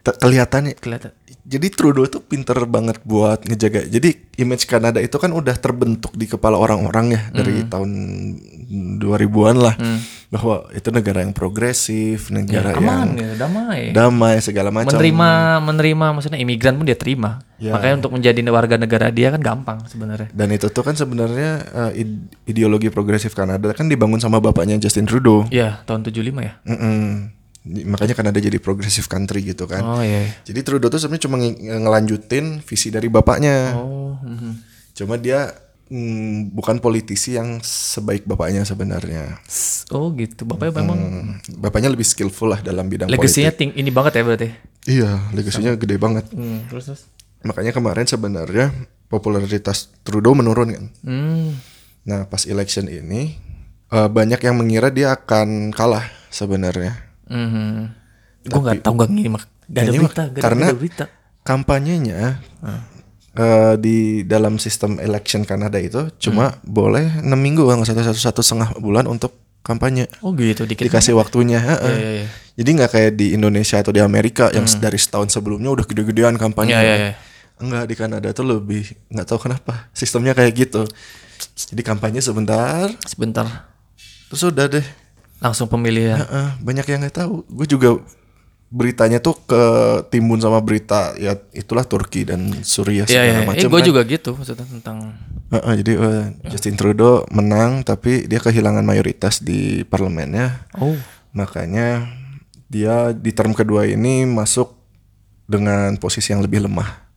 Te- 0.00 0.14
Kelihatannya 0.14 0.74
Kelihatan. 0.74 1.10
Jadi 1.42 1.66
Trudeau 1.68 2.04
tuh 2.06 2.20
pinter 2.20 2.54
banget 2.64 3.00
buat 3.02 3.40
ngejaga. 3.42 3.82
Jadi 3.84 4.36
image 4.38 4.64
Kanada 4.64 5.00
itu 5.00 5.16
kan 5.16 5.32
udah 5.32 5.56
terbentuk 5.56 6.12
di 6.12 6.24
kepala 6.24 6.54
orang-orang 6.54 7.06
ya 7.10 7.22
dari 7.30 7.60
Hmm. 7.60 7.68
tahun 7.68 7.90
2000-an 8.98 9.56
lah 9.58 9.74
bahwa 10.28 10.68
itu 10.76 10.92
negara 10.92 11.24
yang 11.24 11.32
progresif, 11.32 12.28
negara 12.28 12.76
yang 12.76 12.84
Aman 12.84 13.08
ya, 13.16 13.32
damai. 13.40 13.96
damai 13.96 14.36
segala 14.44 14.68
macam. 14.68 14.92
menerima 14.92 15.30
menerima 15.64 16.06
maksudnya 16.12 16.36
imigran 16.36 16.76
pun 16.76 16.84
dia 16.84 17.00
terima. 17.00 17.40
Ya. 17.56 17.72
Makanya 17.72 18.04
untuk 18.04 18.12
menjadi 18.12 18.36
warga 18.52 18.76
negara 18.76 19.08
dia 19.08 19.32
kan 19.32 19.40
gampang 19.40 19.80
sebenarnya. 19.88 20.28
Dan 20.30 20.52
itu 20.52 20.68
tuh 20.68 20.84
kan 20.84 20.92
sebenarnya 20.92 21.64
id- 21.92 22.28
ideologi 22.44 22.92
progresif 22.92 23.32
Kanada 23.32 23.72
kan 23.72 23.88
dibangun 23.88 24.20
sama 24.20 24.36
bapaknya 24.36 24.76
Justin 24.76 25.08
Trudeau. 25.08 25.48
Iya, 25.48 25.80
tahun 25.88 26.04
75 26.04 26.44
ya. 26.44 26.52
Mm-mm. 26.68 27.32
Makanya 27.88 28.12
Kanada 28.12 28.36
jadi 28.36 28.60
progressive 28.60 29.08
country 29.08 29.40
gitu 29.42 29.64
kan. 29.64 29.80
Oh 29.80 30.00
iya. 30.00 30.28
Jadi 30.44 30.60
Trudeau 30.60 30.88
tuh 30.88 31.00
sebenarnya 31.00 31.24
cuma 31.24 31.36
nge- 31.40 31.56
ngelanjutin 31.80 32.44
visi 32.60 32.92
dari 32.92 33.08
bapaknya. 33.08 33.72
Oh. 33.80 34.12
mhm. 34.20 34.52
Cuma 34.92 35.16
dia 35.16 35.48
mm, 35.88 36.52
bukan 36.52 36.78
politisi 36.78 37.34
yang 37.34 37.58
sebaik 37.60 38.24
bapaknya 38.24 38.62
sebenarnya. 38.62 39.40
Oh 39.90 40.12
gitu. 40.12 40.44
Bapaknya 40.44 40.84
memang 40.84 40.98
Hmm, 40.98 41.28
bapaknya 41.58 41.88
lebih 41.88 42.04
skillful 42.04 42.52
lah 42.52 42.60
dalam 42.60 42.86
bidang 42.86 43.08
legasinya 43.08 43.50
politik. 43.50 43.58
ting 43.58 43.70
ini 43.74 43.90
banget 43.90 44.20
ya 44.20 44.22
berarti. 44.24 44.48
Iya, 44.84 45.10
legasinya 45.32 45.72
gede 45.74 45.96
banget. 45.96 46.24
Hmm, 46.32 46.64
terus 46.68 46.84
terus. 46.88 47.02
Makanya 47.40 47.72
kemarin 47.72 48.04
sebenarnya 48.04 48.72
popularitas 49.08 49.88
Trudeau 50.02 50.32
menurun 50.32 50.68
kan. 50.72 50.84
Hmm. 51.04 51.56
Nah, 52.04 52.24
pas 52.24 52.44
election 52.44 52.88
ini 52.88 53.36
eh, 53.88 54.08
banyak 54.08 54.40
yang 54.40 54.56
mengira 54.56 54.88
dia 54.88 55.12
akan 55.12 55.72
kalah 55.72 56.04
sebenarnya. 56.28 56.96
Mhm. 57.28 57.96
Gue 58.48 58.60
nggak 58.60 58.80
tahu 58.80 58.92
nggak 58.96 59.10
ngirim. 59.12 59.34
Gak 59.68 59.82
ada 59.84 59.92
berita. 59.92 60.22
Gak 60.32 60.40
karena 60.40 60.66
ada 60.72 60.76
berita. 60.76 61.04
kampanyenya 61.44 62.40
eh, 63.38 63.74
di 63.78 63.96
dalam 64.22 64.58
sistem 64.58 64.98
election 64.98 65.46
Kanada 65.46 65.78
itu 65.78 66.10
cuma 66.18 66.58
boleh 66.60 67.22
6 67.22 67.30
minggu 67.30 67.62
kalau 67.62 67.86
salah, 67.86 68.04
satu 68.04 68.18
satu 68.18 68.40
setengah 68.42 68.74
bulan 68.76 69.06
untuk 69.06 69.32
kampanye. 69.62 70.08
Oh 70.24 70.32
gitu 70.32 70.64
dikit. 70.64 70.88
dikasih 70.88 71.14
waktunya 71.14 71.60
heeh. 71.60 71.78
Iya, 71.92 71.98
iya, 71.98 72.10
iya. 72.24 72.26
jadi 72.56 72.68
nggak 72.74 72.90
kayak 72.90 73.12
di 73.14 73.26
Indonesia 73.32 73.76
atau 73.78 73.92
di 73.92 74.00
Amerika 74.00 74.48
yang 74.50 74.64
dari 74.80 74.96
setahun 74.96 75.30
sebelumnya 75.30 75.70
udah 75.70 75.84
gede-gedean 75.84 76.34
kampanye 76.34 76.72
Iya, 76.72 76.82
iya, 76.82 76.96
iya. 76.96 77.12
enggak 77.58 77.84
di 77.86 77.94
Kanada 77.94 78.28
tuh 78.32 78.46
lebih 78.48 78.82
nggak 79.08 79.26
tahu 79.28 79.38
kenapa 79.46 79.86
sistemnya 79.92 80.32
kayak 80.32 80.52
gitu 80.56 80.82
jadi 81.68 81.82
kampanye 81.84 82.18
sebentar 82.18 82.88
Sebentar. 83.04 83.46
terus 84.26 84.42
udah 84.42 84.66
deh 84.66 84.86
Langsung 85.38 85.70
pemilihan. 85.70 86.18
Heeh, 86.18 86.48
banyak 86.58 86.82
yang 86.90 86.98
nggak 86.98 87.14
tahu 87.14 87.46
gue 87.46 87.66
juga 87.70 88.02
beritanya 88.68 89.16
tuh 89.16 89.32
ke 89.42 89.62
timbun 90.08 90.36
sama 90.36 90.60
berita 90.60 91.16
ya 91.16 91.32
itulah 91.50 91.82
Turki 91.82 92.22
dan 92.22 92.52
Suriah 92.60 93.04
Iya 93.04 93.16
iya. 93.18 93.22
segala 93.24 93.40
Eh, 93.40 93.48
macam 93.48 93.68
gue 93.70 93.80
kan. 93.80 93.88
juga 93.88 94.00
gitu 94.04 94.30
maksudnya 94.32 94.66
tentang 94.66 95.16
Heeh, 95.48 95.74
jadi 95.78 95.92
eh, 95.96 96.24
Justin 96.46 96.76
Trudeau 96.76 97.24
menang 97.28 97.80
tapi 97.80 98.24
dia 98.24 98.36
kehilangan 98.36 98.84
mayoritas 98.84 99.40
di 99.40 99.80
parlemennya. 99.82 100.68
oh 100.76 100.92
Makanya 101.32 102.04
dia 102.66 103.10
di 103.10 103.32
term 103.32 103.52
kedua 103.52 103.84
ini 103.84 104.24
masuk 104.24 104.76
dengan 105.44 105.96
posisi 105.96 106.28
yang 106.28 106.44
lebih 106.44 106.60
lemah. 106.62 107.07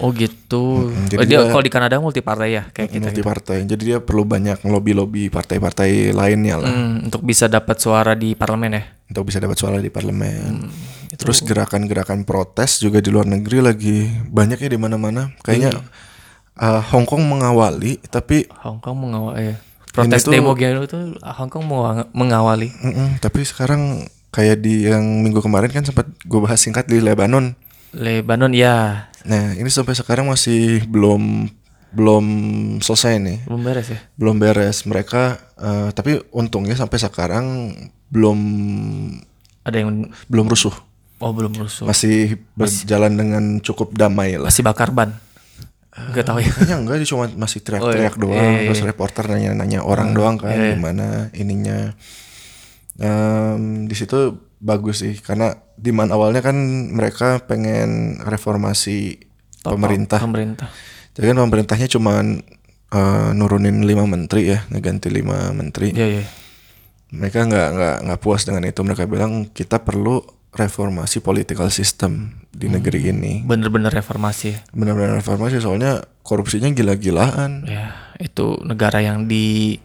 Oh 0.00 0.10
gitu. 0.10 0.86
Mm-mm, 0.86 1.06
jadi 1.06 1.16
Oh, 1.16 1.24
dia 1.24 1.38
dia- 1.38 1.48
kalau 1.48 1.60
di 1.60 1.68
Kanada 1.68 1.94
multi 1.96 2.20
partai 2.20 2.48
ya 2.52 2.62
kayak 2.66 2.88
kita. 2.90 3.04
multi 3.06 3.22
partai. 3.22 3.56
Jadi 3.62 3.82
dia 3.84 3.98
perlu 3.98 4.24
banyak 4.24 4.60
lobby-lobby 4.62 5.28
partai-partai 5.28 6.10
lainnya 6.10 6.56
lah 6.56 6.68
Hmm, 6.68 7.04
untuk 7.04 7.20
bisa 7.20 7.46
dapat 7.46 7.76
suara 7.76 8.12
di 8.12 8.32
parlemen 8.32 8.72
ya. 8.72 8.84
untuk 9.06 9.24
bisa 9.24 9.38
dapat 9.38 9.54
suara 9.54 9.76
di 9.76 9.88
parlemen. 9.88 10.66
Hmm, 10.66 10.70
Terus 11.12 11.42
gerakan-gerakan 11.42 12.22
protes 12.22 12.78
juga 12.78 12.98
di 12.98 13.08
luar 13.08 13.26
negeri 13.26 13.58
lagi 13.60 13.96
banyak 14.24 14.56
ya 14.58 14.68
di 14.68 14.78
mana-mana. 14.78 15.34
Kayaknya 15.40 15.82
uh, 16.56 16.80
Hong 16.86 17.04
Kong 17.04 17.24
mengawali 17.24 17.98
tapi 18.04 18.46
Hong 18.58 18.78
Kong 18.78 18.96
mengawali 19.00 19.50
ya. 19.50 19.56
Protes 19.90 20.22
tuh- 20.22 20.30
demo 20.30 20.54
gitu 20.54 20.86
tuh 20.86 21.02
Hong 21.20 21.50
Kong 21.50 21.66
mengawali. 22.08 22.70
mm-mm, 22.72 23.18
tapi 23.18 23.42
sekarang 23.42 24.06
kayak 24.30 24.62
di 24.62 24.86
yang 24.86 25.02
minggu 25.20 25.40
kemarin 25.40 25.66
kan 25.68 25.82
sempat 25.82 26.06
gue 26.22 26.38
bahas 26.38 26.56
singkat 26.56 26.86
di 26.86 26.98
Lebanon. 26.98 27.58
Lebanon 27.90 28.54
ya 28.54 29.09
Nah, 29.22 29.52
ini 29.52 29.66
sampai 29.66 29.92
sekarang 29.92 30.26
masih 30.26 30.84
belum 30.84 31.48
belum 31.90 32.24
selesai 32.78 33.18
nih. 33.18 33.38
belum 33.44 33.60
beres 33.60 33.88
ya. 33.88 33.98
belum 34.14 34.36
beres 34.36 34.86
mereka 34.86 35.22
eh, 35.56 35.90
tapi 35.90 36.22
untungnya 36.30 36.72
sampai 36.72 36.96
sekarang 36.96 37.46
belum 38.06 38.38
Ada 39.60 39.76
yang 39.76 39.90
belum 40.24 40.46
rusuh 40.46 40.70
oh 41.18 41.30
belum 41.30 41.50
rusuh. 41.52 41.84
masih 41.84 42.38
berjalan 42.54 43.12
dengan 43.12 43.44
cukup 43.58 43.90
damai 43.92 44.34
lah 44.34 44.46
Masih 44.46 44.62
bakar 44.62 44.88
ban. 44.88 45.18
Enggak 45.90 46.22
tahu 46.24 46.38
ya. 46.38 46.46
kayaknya 46.48 46.76
enggak 46.78 46.96
dia 46.96 47.08
cuma 47.08 47.24
masih 47.28 47.58
teriak-teriak 47.58 48.14
Oh, 48.14 48.16
iya. 48.16 48.22
doang 48.22 48.38
Iya, 48.46 48.54
iya, 48.56 48.68
terus 48.70 48.82
reporter 48.86 49.24
nanya-nanya 49.26 49.80
orang 49.82 50.14
doang 50.14 50.36
kan 50.38 50.48
iya, 50.48 50.62
iya. 50.62 50.72
gimana 50.72 51.06
ininya 51.34 51.78
Em, 52.96 53.62
di 53.84 53.94
situ 53.94 54.36
bagus 54.60 55.00
sih 55.00 55.16
karena 55.16 55.50
demand 55.74 56.12
awalnya 56.12 56.40
kan 56.42 56.56
mereka 56.90 57.40
pengen 57.42 58.20
reformasi 58.20 59.16
pemerintah 59.58 60.20
Pemerintah. 60.20 60.68
jadi 61.12 61.32
kan 61.32 61.38
pemerintahnya 61.40 61.88
cuman 61.88 62.44
eh, 62.90 63.30
nurunin 63.32 63.82
lima 63.82 64.04
menteri 64.04 64.50
ya 64.50 64.68
ngeganti 64.68 65.08
lima 65.08 65.48
menteri 65.50 65.90
Iya 65.90 66.06
iya. 66.10 66.24
mereka 67.10 67.42
nggak 67.42 67.68
nggak 67.70 67.96
nggak 68.04 68.20
puas 68.20 68.42
dengan 68.42 68.62
itu 68.62 68.80
mereka 68.80 69.04
bilang 69.04 69.48
kita 69.48 69.80
perlu 69.80 70.20
reformasi 70.50 71.18
political 71.18 71.68
system 71.68 72.36
di 72.50 72.66
Hmm. 72.66 72.76
negeri 72.76 73.00
ini 73.08 73.32
Bener-bener 73.40 73.88
reformasi. 73.88 74.46
ya. 74.50 74.58
benar-benar 74.70 75.16
reformasi 75.16 75.56
soalnya 75.56 76.02
korupsinya 76.20 76.68
gila-gilaan 76.68 77.64
Ya, 77.64 77.94
itu 78.18 78.58
negara 78.60 78.98
yang 78.98 79.24
di 79.24 79.78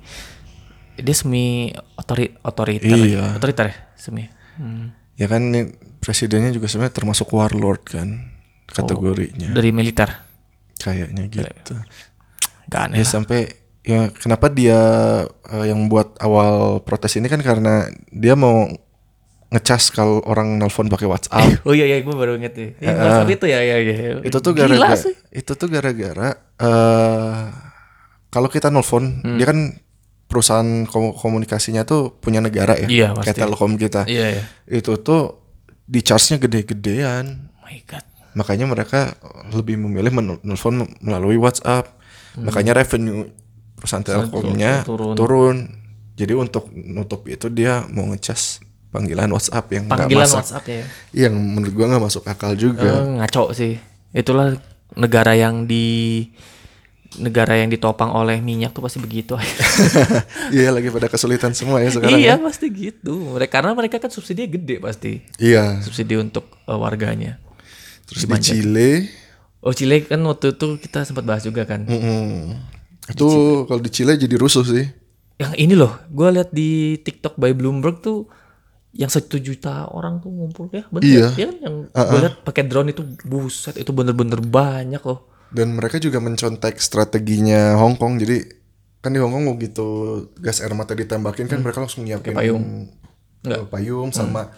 dia 0.96 1.14
semi 1.14 1.70
otori 1.96 2.34
otoriter. 2.42 2.88
Iya. 2.90 3.36
Otoriter 3.36 3.66
ya, 3.68 3.76
semi. 3.94 4.24
Hmm. 4.56 4.96
ya 5.14 5.26
kan 5.26 5.42
ini 5.46 5.62
presidennya 5.98 6.50
juga 6.50 6.66
sebenarnya 6.66 6.94
termasuk 6.94 7.28
warlord 7.30 7.84
kan 7.84 8.32
kategorinya 8.66 9.52
Dari 9.52 9.70
militer. 9.70 10.10
kayaknya 10.76 11.24
gitu 11.28 11.76
Gak 12.68 12.82
aneh. 12.84 12.98
ya 12.98 13.02
lah. 13.02 13.10
sampai 13.10 13.40
ya 13.82 14.10
kenapa 14.12 14.48
dia 14.48 14.80
eh, 15.28 15.66
yang 15.66 15.86
buat 15.86 16.18
awal 16.18 16.82
protes 16.82 17.16
ini 17.16 17.26
kan 17.26 17.40
karena 17.40 17.86
dia 18.08 18.34
mau 18.34 18.66
ngecas 19.48 19.88
kalau 19.90 20.20
orang 20.24 20.58
nelpon 20.58 20.88
pakai 20.88 21.06
WhatsApp 21.06 21.62
Oh 21.68 21.72
iya 21.72 21.86
iya 21.86 22.02
gue 22.02 22.12
baru 22.12 22.36
inget 22.36 22.54
nih. 22.54 22.70
Iya, 22.78 22.92
WhatsApp 22.94 23.30
itu 23.32 23.46
ya 23.46 23.60
ya 23.62 23.76
ya. 23.78 23.94
itu 24.20 24.38
tuh 24.38 24.52
gara-gara 24.52 24.98
itu 25.32 25.52
tuh 25.54 25.68
gara-gara 25.68 26.28
eh 26.56 27.44
kalau 28.28 28.48
kita 28.48 28.68
nelfon 28.68 29.22
Hmm. 29.22 29.38
dia 29.38 29.46
kan 29.46 29.60
perusahaan 30.36 30.68
komu- 30.84 31.16
komunikasinya 31.16 31.82
tuh 31.82 32.12
punya 32.14 32.38
negara 32.38 32.76
ya 32.76 32.86
Iya, 32.86 33.08
kayak 33.14 33.24
pasti. 33.26 33.42
Telkom 33.42 33.74
kita 33.76 34.04
Iya 34.04 34.26
iya. 34.34 34.44
itu 34.70 34.92
tuh 34.98 35.40
di 35.82 36.00
charge-nya 36.00 36.38
gede-gedean 36.38 37.26
Oh 37.56 37.64
my 37.64 37.80
god. 37.86 38.04
makanya 38.34 38.68
mereka 38.68 39.16
lebih 39.50 39.78
memilih 39.78 40.12
menelpon 40.12 40.76
melalui 41.00 41.36
WhatsApp 41.36 41.96
makanya 42.36 42.76
revenue 42.76 43.32
perusahaan 43.74 44.04
Telkomnya 44.04 44.82
Hmm. 44.82 44.86
turun. 44.86 45.16
turun. 45.16 45.58
jadi 46.14 46.32
untuk 46.34 46.68
nutup 46.70 47.24
itu 47.26 47.48
dia 47.48 47.88
mau 47.88 48.04
ngecas 48.06 48.60
panggilan 48.90 49.28
WhatsApp 49.30 49.66
yang 49.70 49.84
nggak 49.86 50.00
Panggilan 50.02 50.24
masuk 50.26 50.40
WhatsApp 50.42 50.66
ya. 50.66 50.84
yang 51.14 51.34
menurut 51.34 51.74
gua 51.74 51.86
nggak 51.90 52.04
masuk 52.06 52.24
akal 52.26 52.52
juga 52.54 52.92
Eh, 52.94 53.08
ngaco 53.18 53.52
sih. 53.52 53.76
Itulah 54.12 54.56
negara 54.94 55.32
yang 55.34 55.64
di 55.64 56.24
negara 57.18 57.56
yang 57.56 57.68
ditopang 57.68 58.10
oleh 58.10 58.40
minyak 58.40 58.72
tuh 58.72 58.80
pasti 58.80 58.98
begitu. 58.98 59.36
iya 60.56 60.70
lagi 60.70 60.88
pada 60.88 61.08
kesulitan 61.08 61.52
semua 61.52 61.80
ya 61.80 61.90
sekarang 61.90 62.16
iya 62.16 62.34
ya. 62.34 62.36
pasti 62.38 62.68
gitu. 62.70 63.34
Mereka 63.34 63.52
karena 63.54 63.72
mereka 63.72 63.98
kan 63.98 64.10
subsidinya 64.10 64.50
gede 64.52 64.76
pasti. 64.78 65.12
iya 65.38 65.80
Subsidi 65.80 66.16
untuk 66.16 66.48
eh, 66.62 66.74
warganya. 66.74 67.40
terus 68.06 68.24
di 68.24 68.38
Chile 68.40 68.92
Oh 69.60 69.74
Chile 69.74 70.06
kan 70.06 70.22
waktu 70.22 70.54
itu 70.54 70.78
kita 70.78 71.02
sempat 71.04 71.24
bahas 71.24 71.42
juga 71.42 71.66
kan. 71.66 71.82
mm-mm. 71.84 72.54
itu 73.08 73.28
kalau 73.66 73.82
di 73.82 73.90
Chile 73.90 74.14
jadi 74.14 74.36
rusuh 74.36 74.62
sih 74.62 74.86
Yang 75.36 75.54
ini 75.58 75.74
loh, 75.74 75.92
gue 76.08 76.28
lihat 76.32 76.50
di 76.50 76.70
TikTok 76.98 77.36
by 77.36 77.52
Bloomberg 77.52 78.00
tuh 78.00 78.30
yang 78.92 79.10
satu 79.10 79.36
juta 79.36 79.84
orang 79.90 80.18
tuh 80.18 80.32
ngumpul 80.32 80.72
ya, 80.72 80.88
bener 80.88 81.04
Iya. 81.04 81.28
ya 81.36 81.46
kan 81.46 81.58
yang 81.60 81.76
gue 81.90 82.20
lihat 82.22 82.36
pakai 82.42 82.64
drone 82.64 82.90
itu 82.90 83.04
buset 83.24 83.76
itu 83.76 83.92
bener-bener 83.92 84.40
banyak 84.40 85.02
loh. 85.02 85.28
Dan 85.56 85.72
mereka 85.72 85.96
juga 85.98 86.20
mencontek 86.20 86.76
strateginya 86.78 87.74
Hong 87.76 87.96
Kong 87.96 88.18
jadi 88.18 88.44
kan 89.00 89.10
di 89.10 89.18
Hong 89.18 89.32
Kong 89.32 89.48
begitu 89.50 89.86
gas 90.38 90.60
air 90.60 90.74
mata 90.74 90.92
ditembakin 90.92 91.48
kan 91.48 91.60
mereka 91.60 91.80
langsung 91.80 92.04
nyiapin 92.04 92.30
Hmm. 92.30 92.38
payung. 92.38 92.66
eh, 93.46 93.64
payung 93.64 94.10
sama 94.12 94.52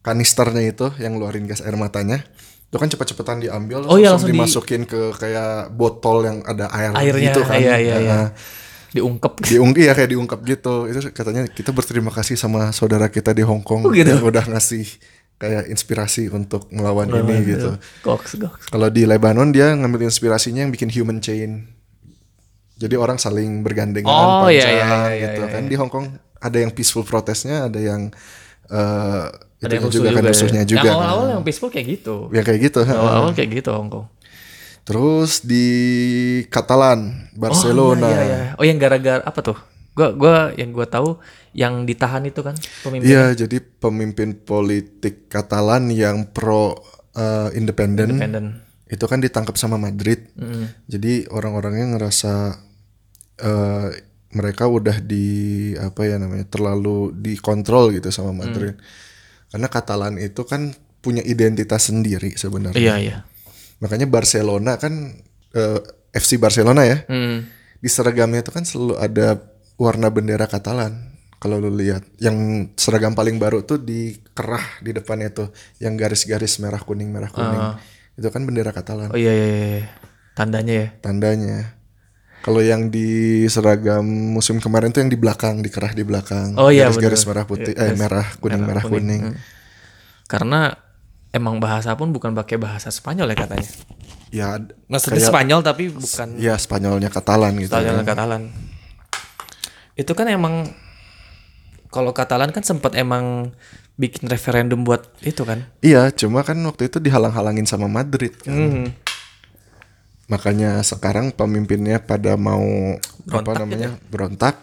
kanisternya 0.00 0.62
itu 0.62 0.86
yang 0.96 1.12
ngeluarin 1.12 1.44
gas 1.44 1.60
air 1.60 1.74
matanya 1.74 2.22
itu 2.62 2.76
kan 2.76 2.86
cepet-cepetan 2.86 3.40
diambil 3.40 3.80
Oh 3.82 3.96
iya, 3.96 4.12
langsung, 4.12 4.12
langsung 4.14 4.28
di- 4.28 4.36
dimasukin 4.36 4.82
ke 4.84 5.00
kayak 5.14 5.72
botol 5.72 6.22
yang 6.22 6.38
ada 6.44 6.68
air 6.70 6.92
Airnya, 6.92 7.32
gitu 7.32 7.40
kan 7.42 7.56
iya, 7.56 7.76
iya, 7.76 7.96
iya. 7.98 8.12
Nah, 8.14 8.28
Diungkep. 8.88 9.40
diungkap 9.42 9.80
ya 9.82 9.92
kayak 9.92 10.10
diungkap 10.10 10.40
gitu 10.42 10.74
itu 10.84 11.00
katanya 11.10 11.44
kita 11.46 11.72
berterima 11.72 12.08
kasih 12.08 12.36
sama 12.36 12.68
saudara 12.70 13.08
kita 13.08 13.32
di 13.32 13.40
Hong 13.40 13.60
Kong 13.60 13.84
Oh, 13.84 13.92
gitu. 13.92 14.04
yang 14.06 14.20
udah 14.22 14.44
ngasih 14.46 14.84
kayak 15.38 15.70
inspirasi 15.70 16.26
untuk 16.28 16.66
melawan 16.74 17.06
ini 17.08 17.46
gitu 17.46 17.78
Goks, 18.02 18.34
goks. 18.36 18.74
kalau 18.74 18.90
di 18.90 19.06
Lebanon 19.06 19.54
dia 19.54 19.70
ngambil 19.70 20.10
inspirasinya 20.10 20.66
yang 20.66 20.74
bikin 20.74 20.90
human 20.90 21.22
chain. 21.22 21.70
Jadi 22.78 22.94
orang 22.94 23.18
saling 23.18 23.66
bergandengan 23.66 24.06
Oh, 24.06 24.46
iya, 24.46 24.62
panjang 24.62 24.70
iya, 24.70 24.98
iya, 25.10 25.22
gitu 25.26 25.42
iya, 25.42 25.50
kan. 25.50 25.62
Di 25.66 25.74
Hong 25.74 25.90
Kong 25.90 26.06
ada 26.38 26.58
yang 26.62 26.70
peaceful 26.70 27.02
protesnya, 27.02 27.66
ada 27.66 27.78
yang 27.78 28.10
eh 28.70 29.26
Ada 29.58 29.74
yang 29.74 29.90
juga, 29.90 30.14
kan 30.14 30.22
ya. 30.22 30.30
rusuhnya 30.30 30.62
juga. 30.62 30.86
Yang 30.86 30.94
kan. 30.94 30.94
awal-awal 31.02 31.26
yang 31.34 31.42
peaceful 31.42 31.70
kayak 31.74 31.86
gitu. 31.98 32.30
Yang 32.30 32.44
kayak 32.46 32.60
gitu. 32.70 32.80
Awal-awal 32.86 33.30
kayak 33.34 33.50
gitu 33.58 33.70
Hong 33.74 33.90
Kong. 33.90 34.06
Terus 34.86 35.42
di 35.42 35.66
Catalan, 36.48 37.28
Barcelona. 37.34 38.06
Oh, 38.06 38.14
iya, 38.14 38.22
iya. 38.22 38.38
oh 38.54 38.64
yang 38.64 38.78
gara-gara 38.78 39.26
apa 39.26 39.40
tuh? 39.42 39.58
Gua 39.98 40.14
gua 40.14 40.36
yang 40.54 40.70
gua 40.70 40.86
tahu 40.86 41.18
yang 41.58 41.82
ditahan 41.82 42.22
itu 42.30 42.38
kan 42.46 42.54
pemimpin. 42.86 43.10
Iya, 43.10 43.34
jadi 43.34 43.58
pemimpin 43.58 44.38
politik 44.46 45.26
Katalan 45.26 45.90
yang 45.90 46.30
pro 46.30 46.78
eh, 47.18 47.50
independen 47.58 48.14
Independen. 48.14 48.62
itu 48.86 49.04
kan 49.10 49.18
ditangkap 49.18 49.58
sama 49.58 49.74
Madrid. 49.74 50.30
Jadi 50.86 51.26
orang-orangnya 51.34 51.98
ngerasa 51.98 52.54
eh, 53.42 53.88
mereka 54.38 54.68
udah 54.68 55.00
di 55.00 55.72
apa 55.74 56.04
ya 56.04 56.20
namanya 56.20 56.46
terlalu 56.46 57.10
dikontrol 57.16 57.90
gitu 57.96 58.14
sama 58.14 58.46
Madrid. 58.46 58.78
Karena 59.50 59.66
Katalan 59.66 60.20
itu 60.20 60.44
kan 60.44 60.76
punya 61.00 61.24
identitas 61.24 61.88
sendiri 61.88 62.36
sebenarnya. 62.36 62.78
Iya, 62.78 62.94
iya. 63.00 63.16
Makanya 63.80 64.06
Barcelona 64.06 64.76
kan 64.76 65.16
eh, 65.56 65.80
FC 66.12 66.36
Barcelona 66.36 66.84
ya. 66.84 66.98
Hmm. 67.08 67.48
Di 67.78 67.88
seragamnya 67.88 68.42
itu 68.42 68.52
kan 68.52 68.66
selalu 68.66 68.98
ada 68.98 69.38
warna 69.78 70.10
bendera 70.10 70.44
Katalan. 70.44 71.06
Kalau 71.38 71.62
lu 71.62 71.70
lihat, 71.70 72.02
yang 72.18 72.66
seragam 72.74 73.14
paling 73.14 73.38
baru 73.38 73.62
tuh 73.62 73.78
di 73.78 74.18
kerah 74.34 74.82
di 74.82 74.90
depannya 74.90 75.30
tuh, 75.30 75.48
yang 75.78 75.94
garis-garis 75.94 76.58
merah 76.58 76.82
kuning 76.82 77.14
merah 77.14 77.30
kuning. 77.30 77.78
Itu 78.18 78.34
kan 78.34 78.42
bendera 78.42 78.74
Katalan 78.74 79.14
Oh 79.14 79.18
iya, 79.18 79.30
iya, 79.30 79.46
iya. 79.78 79.86
Tandanya 80.34 80.74
ya. 80.74 80.88
tandanya. 80.98 81.78
Kalau 82.42 82.58
yang 82.62 82.90
di 82.90 83.42
seragam 83.46 84.02
musim 84.06 84.58
kemarin 84.58 84.90
tuh 84.90 85.02
yang 85.02 85.10
di 85.10 85.18
belakang, 85.18 85.62
di 85.62 85.70
kerah 85.70 85.94
di 85.94 86.02
belakang. 86.02 86.58
Oh 86.58 86.74
iya, 86.74 86.90
Garis-garis 86.90 87.22
merah 87.26 87.46
putih, 87.46 87.74
Iya, 87.74 87.90
eh 87.90 87.94
merah 87.94 88.26
kuning 88.42 88.62
merah 88.62 88.82
kuning. 88.82 89.22
Hmm. 89.30 89.36
Karena 90.26 90.74
emang 91.30 91.62
bahasa 91.62 91.94
pun 91.94 92.10
bukan 92.10 92.34
pakai 92.34 92.58
bahasa 92.58 92.90
Spanyol 92.90 93.30
ya 93.30 93.36
katanya. 93.38 93.70
Ya, 94.34 94.48
Maksudnya 94.90 95.22
kayak- 95.22 95.30
Spanyol 95.30 95.60
tapi 95.62 95.84
bukan 95.94 96.28
ya 96.42 96.54
Spanyolnya 96.58 97.10
Katalan 97.14 97.54
gitu. 97.62 97.70
Katalan 97.74 98.02
ya. 98.02 98.06
Katalan. 98.06 98.42
Itu 99.98 100.14
kan 100.14 100.30
emang 100.30 100.70
kalau 101.90 102.14
Katalan 102.14 102.54
kan 102.54 102.62
sempat 102.62 102.94
emang 102.94 103.50
bikin 103.98 104.30
referendum 104.30 104.86
buat 104.86 105.10
itu 105.26 105.42
kan. 105.42 105.66
Iya, 105.82 106.14
cuma 106.14 106.46
kan 106.46 106.54
waktu 106.62 106.86
itu 106.86 107.02
dihalang-halangin 107.02 107.66
sama 107.66 107.90
Madrid 107.90 108.30
kan. 108.38 108.54
Hmm. 108.54 108.86
Makanya 110.30 110.78
sekarang 110.84 111.34
pemimpinnya 111.34 111.98
pada 111.98 112.38
mau 112.38 112.62
apa 113.28 113.42
Berontak 113.42 113.58
namanya 113.58 113.90
berontak. 114.12 114.54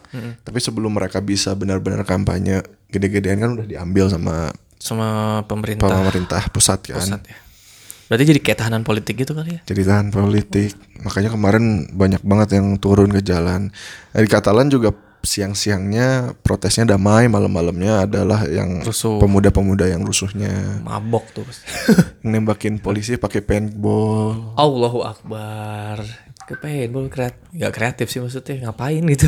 Tapi 0.46 0.60
sebelum 0.64 0.96
mereka 0.96 1.20
bisa 1.20 1.52
benar-benar 1.58 2.08
kampanye 2.08 2.64
gede-gedean 2.88 3.44
kan 3.44 3.52
udah 3.60 3.68
diambil 3.68 4.08
sama 4.08 4.56
Sama 4.80 5.42
pemerintah 5.50 5.90
pemerintah 5.90 6.42
pusat 6.54 6.86
kan. 6.86 7.02
pusat 7.02 7.22
ya. 7.26 7.38
Berarti 8.06 8.24
jadi 8.30 8.40
kayak 8.46 8.60
tahanan 8.62 8.84
politik 8.86 9.18
gitu 9.18 9.34
kali 9.34 9.58
ya. 9.58 9.62
Jadi 9.66 9.82
tahan 9.82 10.14
politik. 10.14 10.78
Makanya 11.02 11.34
kemarin 11.34 11.90
banyak 11.90 12.22
banget 12.22 12.62
yang 12.62 12.78
turun 12.78 13.10
ke 13.10 13.26
jalan. 13.26 13.74
Nah, 14.14 14.20
Di 14.22 14.30
Katalan 14.30 14.70
juga 14.70 14.94
siang-siangnya 15.26 16.38
protesnya 16.40 16.96
damai, 16.96 17.26
malam-malamnya 17.28 18.06
adalah 18.06 18.46
yang 18.46 18.86
Rusuh. 18.86 19.18
pemuda-pemuda 19.20 19.90
yang 19.90 20.06
rusuhnya 20.06 20.80
Mabok 20.86 21.26
tuh. 21.34 21.44
nembakin 22.30 22.80
polisi 22.80 23.18
pakai 23.18 23.42
paintball. 23.42 24.56
Allahu 24.56 25.02
Akbar. 25.04 26.06
Ke 26.46 26.54
paintball 26.56 27.10
kreatif. 27.10 27.42
Gak 27.58 27.74
kreatif 27.74 28.08
sih 28.14 28.22
maksudnya. 28.22 28.70
Ngapain 28.70 29.04
gitu. 29.10 29.28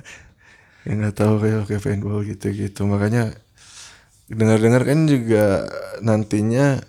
yang 0.86 0.98
nggak 0.98 1.14
tahu 1.14 1.34
kayak 1.42 1.66
kayak 1.66 1.82
paintball 1.82 2.22
gitu-gitu. 2.22 2.86
Makanya 2.86 3.34
dengar-dengar 4.30 4.82
kan 4.86 5.10
juga 5.10 5.66
nantinya 6.00 6.80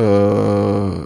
eh 0.00 0.96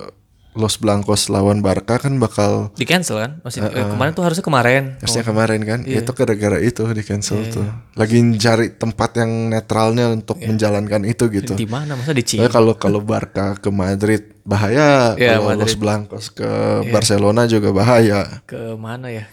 Los 0.56 0.80
Blancos 0.80 1.28
lawan 1.28 1.60
Barca 1.60 2.00
kan 2.00 2.16
bakal 2.16 2.72
Di 2.72 2.88
cancel 2.88 3.20
kan? 3.20 3.32
Masih 3.44 3.60
eh, 3.60 3.70
kemarin 3.70 4.16
tuh 4.16 4.24
harusnya 4.24 4.42
kemarin. 4.42 4.96
Harusnya 4.98 5.24
kemarin 5.24 5.60
kan, 5.68 5.80
itu 5.84 6.10
gara-gara 6.16 6.58
itu 6.58 6.82
di 6.82 7.02
cancel 7.04 7.44
tuh. 7.52 7.68
Lagi 7.94 8.18
cari 8.40 8.72
tempat 8.72 9.20
yang 9.20 9.52
netralnya 9.52 10.10
untuk 10.10 10.40
menjalankan 10.40 11.04
itu 11.04 11.28
gitu. 11.28 11.52
Di 11.52 11.68
mana? 11.68 11.94
Masa 11.94 12.16
di 12.16 12.24
Cina? 12.24 12.48
Kalau 12.48 12.74
kalau 12.80 13.04
Barca 13.04 13.54
ke 13.60 13.68
Madrid 13.68 14.34
bahaya, 14.42 15.12
Iya, 15.20 15.38
kalau 15.38 15.60
Los 15.60 15.76
Blancos 15.76 16.32
ke 16.32 16.48
Barcelona 16.88 17.44
juga 17.44 17.70
bahaya. 17.76 18.42
Ke 18.48 18.74
mana 18.74 19.12
ya? 19.12 19.28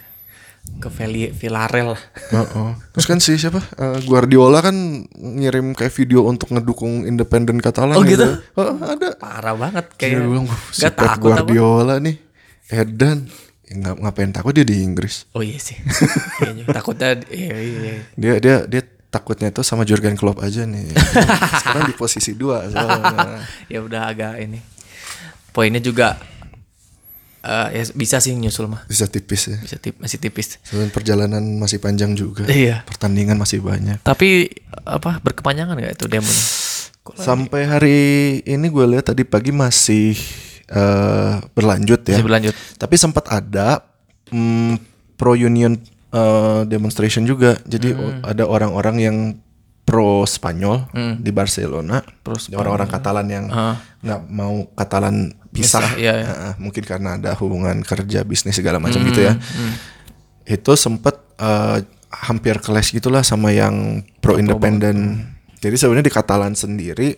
Ke 0.74 0.88
Veli 0.88 1.28
Villarreal 1.30 1.92
lah. 1.92 2.02
Oh, 2.54 2.72
Terus 2.92 3.06
kan 3.06 3.18
si 3.18 3.36
siapa 3.36 3.60
Eh, 3.74 3.98
Guardiola 4.02 4.58
kan 4.58 4.74
ngirim 5.14 5.72
kayak 5.72 5.92
video 5.92 6.24
untuk 6.24 6.50
ngedukung 6.50 7.04
independen 7.04 7.56
Katalan. 7.58 7.94
Oh, 7.94 8.02
gitu? 8.02 8.24
Oh, 8.54 8.74
ada. 8.76 9.12
Parah 9.14 9.54
banget 9.54 9.86
kayak. 9.94 10.20
bilang 10.20 10.44
si 10.70 10.82
Pep 10.82 10.96
takut 10.96 11.30
apa? 11.30 11.44
Guardiola 11.44 11.96
nih, 11.98 12.16
Edan, 12.66 13.28
ya, 13.62 13.74
ngap- 13.78 13.98
ngapain 13.98 14.30
takut 14.30 14.52
dia 14.52 14.62
di 14.62 14.80
Inggris? 14.80 15.28
Oh 15.30 15.40
iya 15.40 15.56
sih. 15.56 15.76
Kayaknya 16.40 16.64
takutnya 16.76 17.08
iya, 17.28 17.54
iya. 17.54 17.92
Dia 18.14 18.34
dia 18.36 18.56
dia 18.64 18.82
takutnya 19.08 19.48
itu 19.48 19.62
sama 19.62 19.84
Jurgen 19.84 20.16
Klopp 20.16 20.40
aja 20.40 20.64
nih. 20.64 20.90
Sekarang 21.54 21.86
di 21.86 21.94
posisi 21.94 22.34
dua 22.34 22.66
ya 23.72 23.78
udah 23.78 24.10
agak 24.10 24.42
ini. 24.42 24.58
Poinnya 25.54 25.78
juga 25.78 26.18
eh, 27.44 27.68
ya 27.76 27.82
bisa 27.92 28.16
sih 28.18 28.32
nyusul 28.32 28.66
mah. 28.66 28.88
Bisa 28.88 29.04
tipis 29.04 29.52
ya. 29.52 29.56
Bisa 29.60 29.76
tip, 29.76 30.00
masih 30.00 30.16
tipis. 30.16 30.56
Soalnya 30.64 30.88
perjalanan 30.90 31.44
masih 31.60 31.78
panjang 31.78 32.16
juga. 32.16 32.48
Iya. 32.48 32.82
Pertandingan 32.88 33.36
masih 33.36 33.60
banyak. 33.60 34.00
Tapi 34.00 34.48
apa 34.88 35.20
berkepanjangan 35.20 35.76
gak 35.76 35.94
itu 36.00 36.06
demo? 36.08 36.32
Sampai 37.14 37.68
hari 37.68 37.98
ini 38.48 38.66
gue 38.72 38.84
lihat 38.96 39.12
tadi 39.12 39.28
pagi 39.28 39.52
masih 39.52 40.16
eh, 40.72 41.34
berlanjut 41.52 42.00
ya. 42.08 42.16
Masih 42.16 42.26
berlanjut. 42.26 42.54
Tapi 42.80 42.94
sempat 42.96 43.28
ada 43.28 43.84
mm, 44.32 44.80
pro 45.20 45.36
union 45.36 45.76
eh, 46.10 46.60
demonstration 46.64 47.28
juga. 47.28 47.60
Jadi 47.68 47.92
Hmm. 47.92 48.24
ada 48.24 48.48
orang-orang 48.48 48.96
yang 48.98 49.16
pro 49.84 50.24
Spanyol 50.24 50.88
di 51.20 51.28
Barcelona. 51.28 52.00
Pro 52.24 52.40
Orang-orang 52.56 52.88
Katalan 52.88 53.26
yang 53.28 53.44
nggak 54.00 54.20
mau 54.32 54.64
Katalan 54.72 55.36
pisah. 55.54 55.78
Pisah, 55.80 55.96
iya, 55.96 56.12
iya. 56.18 56.26
Heeh, 56.26 56.52
mungkin 56.58 56.82
karena 56.82 57.14
ada 57.14 57.30
hubungan 57.38 57.78
kerja 57.80 58.26
bisnis 58.26 58.58
segala 58.58 58.82
macam 58.82 58.98
Hmm, 58.98 59.08
gitu 59.08 59.20
ya. 59.22 59.38
Itu 60.44 60.74
sempat 60.74 61.16
eh, 61.38 61.78
hampir 62.10 62.58
clash 62.58 62.90
gitulah 62.90 63.22
sama 63.22 63.50
yang 63.50 64.02
pro 64.18 64.36
independen. 64.36 65.30
Jadi 65.58 65.74
sebenarnya 65.78 66.06
di 66.06 66.12
Katalan 66.12 66.52
sendiri 66.52 67.16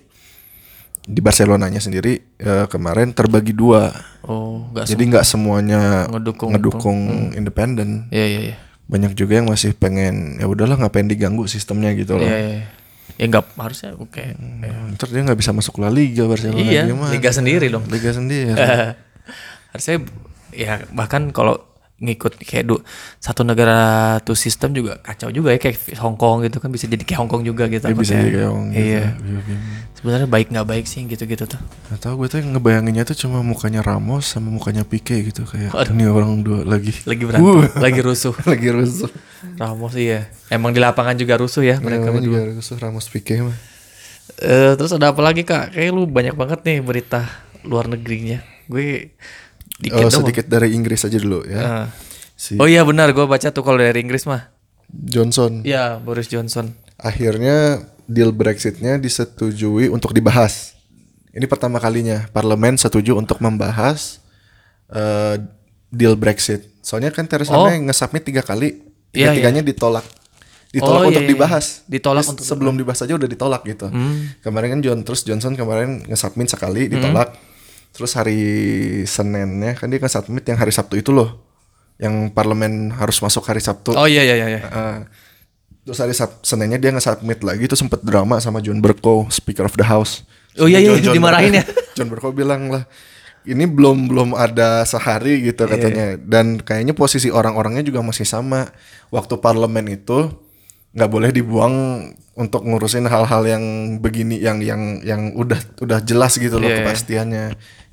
di 1.07 1.21
Barcelonanya 1.23 1.79
sendiri 1.79 2.19
eh, 2.37 2.67
kemarin 2.67 3.15
terbagi 3.15 3.55
dua. 3.55 3.91
Oh, 4.27 4.67
enggak 4.71 4.91
Jadi 4.91 5.03
nggak 5.07 5.27
semuanya 5.27 6.11
Ngedukung. 6.11 6.51
ngedukung 6.55 6.99
independen. 7.33 8.11
Iya 8.11 8.27
iya 8.27 8.41
iya. 8.53 8.57
Banyak 8.87 9.15
juga 9.15 9.39
yang 9.39 9.51
masih 9.51 9.75
pengen 9.75 10.39
ya 10.39 10.47
udahlah 10.47 10.79
ngapain 10.79 11.07
diganggu 11.07 11.47
sistemnya 11.47 11.91
gitu 11.95 12.19
loh. 12.19 12.27
Iya 12.27 12.39
iya. 12.39 12.61
Ya 13.17 13.25
enggak 13.29 13.49
harusnya 13.57 13.97
oke. 13.97 14.25
Ntar 14.93 15.09
dia 15.09 15.23
nggak 15.25 15.41
bisa 15.41 15.53
masuk 15.57 15.81
La 15.81 15.89
Liga 15.89 16.29
Barcelona 16.29 16.61
Iya, 16.61 16.85
gimana? 16.85 17.13
liga 17.13 17.31
sendiri 17.33 17.67
dong. 17.73 17.85
Liga 17.89 18.13
sendiri. 18.13 18.53
harusnya 19.73 19.97
ya 20.53 20.81
bahkan 20.93 21.33
kalau 21.33 21.61
ngikut 21.97 22.37
kayak 22.45 22.69
du, 22.69 22.77
satu 23.17 23.41
negara 23.41 24.21
tuh 24.21 24.37
sistem 24.37 24.77
juga 24.77 25.01
kacau 25.01 25.33
juga 25.33 25.49
ya 25.49 25.57
kayak 25.57 25.97
Hong 25.97 26.21
Kong 26.21 26.45
gitu 26.45 26.61
kan 26.61 26.69
bisa 26.69 26.85
jadi 26.85 27.01
kayak 27.01 27.25
Hong 27.25 27.31
Kong 27.33 27.41
juga 27.41 27.65
gitu. 27.73 27.89
Dia 27.89 27.97
bisa 27.97 28.21
jadi 28.21 28.31
kayak 28.37 28.53
gitu. 28.53 28.77
Iya. 28.77 28.85
Iya, 28.85 29.05
iya. 29.17 29.57
Sebenarnya 30.07 30.31
baik 30.31 30.55
nggak 30.55 30.69
baik 30.71 30.87
sih 30.87 31.03
gitu-gitu 31.03 31.51
tuh. 31.51 31.59
Gak 31.91 31.99
tau 31.99 32.15
gue 32.15 32.31
tuh 32.31 32.39
yang 32.39 32.55
ngebayanginnya 32.55 33.03
tuh 33.03 33.19
cuma 33.19 33.43
mukanya 33.43 33.83
Ramos 33.83 34.23
sama 34.23 34.55
mukanya 34.55 34.87
Pique 34.87 35.19
gitu 35.27 35.43
kayak 35.43 35.75
Waduh. 35.75 35.91
ini 35.91 36.07
orang 36.07 36.47
dua 36.47 36.63
lagi 36.63 36.95
Lagi 37.03 37.27
berantem, 37.27 37.43
Uh. 37.43 37.67
lagi 37.75 38.01
rusuh. 38.01 38.31
lagi 38.47 38.71
rusuh. 38.71 39.11
Ramos 39.59 39.99
iya. 39.99 40.31
Emang 40.47 40.71
di 40.71 40.79
lapangan 40.79 41.19
juga 41.19 41.35
rusuh 41.35 41.59
ya 41.61 41.83
mereka 41.83 42.15
berdua. 42.15 42.23
juga 42.23 42.55
rusuh 42.55 42.79
Ramos 42.79 43.11
Pique 43.11 43.43
mah. 43.43 43.59
Eh, 44.39 44.79
terus 44.79 44.95
ada 44.95 45.11
apa 45.11 45.19
lagi 45.19 45.43
kak? 45.43 45.75
Kayak 45.75 45.91
lu 45.91 46.07
banyak 46.07 46.39
banget 46.39 46.63
nih 46.63 46.79
berita 46.79 47.27
luar 47.67 47.91
negerinya. 47.91 48.47
Gue 48.71 49.11
dikit 49.83 50.07
Oh, 50.07 50.23
sedikit 50.23 50.47
dari 50.47 50.71
Inggris 50.71 51.03
aja 51.03 51.19
dulu 51.19 51.43
ya. 51.43 51.59
Ah. 51.59 51.87
Si 52.39 52.55
Oh 52.57 52.71
iya 52.71 52.87
benar, 52.87 53.11
gue 53.11 53.27
baca 53.27 53.51
tuh 53.51 53.67
kalau 53.67 53.83
dari 53.83 53.99
Inggris 53.99 54.23
mah. 54.23 54.55
Johnson 54.87 55.67
Ya 55.67 55.99
Boris 55.99 56.31
Johnson. 56.31 56.79
akhirnya 56.95 57.83
deal 58.07 58.31
Brexitnya 58.31 58.97
disetujui 58.97 59.87
untuk 59.89 60.11
dibahas. 60.11 60.75
Ini 61.31 61.45
pertama 61.45 61.77
kalinya 61.77 62.25
parlemen 62.31 62.75
setuju 62.75 63.15
untuk 63.15 63.39
membahas 63.39 64.19
eh, 64.89 65.37
deal 65.91 66.15
Brexit. 66.15 66.63
Soalnya 66.81 67.11
kan 67.11 67.27
Theresa 67.27 67.53
Oh. 67.53 67.67
May 67.67 67.83
nge-submit 67.83 68.23
tiga 68.23 68.41
kali, 68.41 68.79
Iya, 69.11 69.35
tiga-tiganya 69.35 69.61
ditolak. 69.61 70.07
Ditolak 70.71 71.03
Oh, 71.03 71.09
untuk 71.11 71.23
iya, 71.23 71.27
iya. 71.27 71.35
dibahas. 71.35 71.67
Ditolak 71.85 72.23
Terus 72.23 72.33
untuk- 72.39 72.47
sebelum 72.47 72.75
dibahas 72.77 73.01
aja 73.01 73.15
udah 73.15 73.27
ditolak 73.27 73.63
gitu. 73.65 73.91
Kemarin 74.41 74.79
kan 74.79 74.81
John 74.81 75.01
terus 75.03 75.23
Johnson 75.23 75.55
kemarin 75.55 76.07
nge-submit 76.07 76.47
sekali 76.49 76.87
Hmm. 76.87 76.93
ditolak. 76.95 77.35
Terus 77.91 78.13
hari 78.13 78.39
Seninnya 79.05 79.75
kan 79.75 79.89
dia 79.89 79.99
nge-submit 79.99 80.45
yang 80.45 80.57
hari 80.57 80.71
Sabtu 80.71 80.95
itu 80.95 81.11
loh. 81.11 81.43
Yang 81.97 82.31
parlemen 82.31 82.93
harus 82.93 83.19
masuk 83.19 83.43
hari 83.43 83.59
Sabtu. 83.59 83.91
Oh 83.91 84.05
iya 84.05 84.21
iya 84.21 84.37
iya. 84.37 84.47
iya. 84.53 84.61
Uh, 84.69 84.99
terus 85.87 85.97
hari 85.97 86.13
Sab 86.13 86.43
Seninnya 86.43 86.77
dia 86.77 86.91
nge-submit 86.91 87.41
lagi 87.41 87.65
itu 87.65 87.73
sempet 87.73 88.03
drama 88.03 88.37
sama 88.37 88.59
John 88.59 88.83
Bercow, 88.83 89.31
Speaker 89.31 89.65
of 89.65 89.79
the 89.79 89.87
House. 89.87 90.27
Oh 90.59 90.67
iya, 90.67 90.83
iya, 90.83 90.99
John- 90.99 91.13
John 91.13 91.15
dimarahin 91.17 91.55
ya. 91.55 91.65
John 91.97 92.11
Bercow 92.11 92.35
bilang 92.35 92.67
lah, 92.69 92.83
ini 93.45 93.65
belum 93.65 94.11
belum 94.11 94.29
ada 94.35 94.83
sehari 94.83 95.47
gitu 95.47 95.63
Iya, 95.63 95.71
katanya. 95.71 96.07
Dan 96.19 96.59
kayaknya 96.59 96.91
posisi 96.91 97.31
orang-orangnya 97.31 97.81
juga 97.81 98.03
masih 98.03 98.27
sama. 98.27 98.67
Waktu 99.09 99.39
parlemen 99.39 99.87
itu 99.87 100.35
nggak 100.91 101.07
boleh 101.07 101.31
dibuang 101.31 101.75
untuk 102.35 102.65
ngurusin 102.65 103.07
hal-hal 103.07 103.47
yang 103.47 103.65
begini 103.97 104.41
yang 104.41 104.59
yang 104.61 104.99
yang 105.01 105.33
udah 105.33 105.57
udah 105.79 106.01
jelas 106.03 106.35
gitu 106.35 106.59
loh 106.59 106.67
Iya, 106.67 106.73
iya. 106.73 106.79
kepastiannya. 106.83 107.45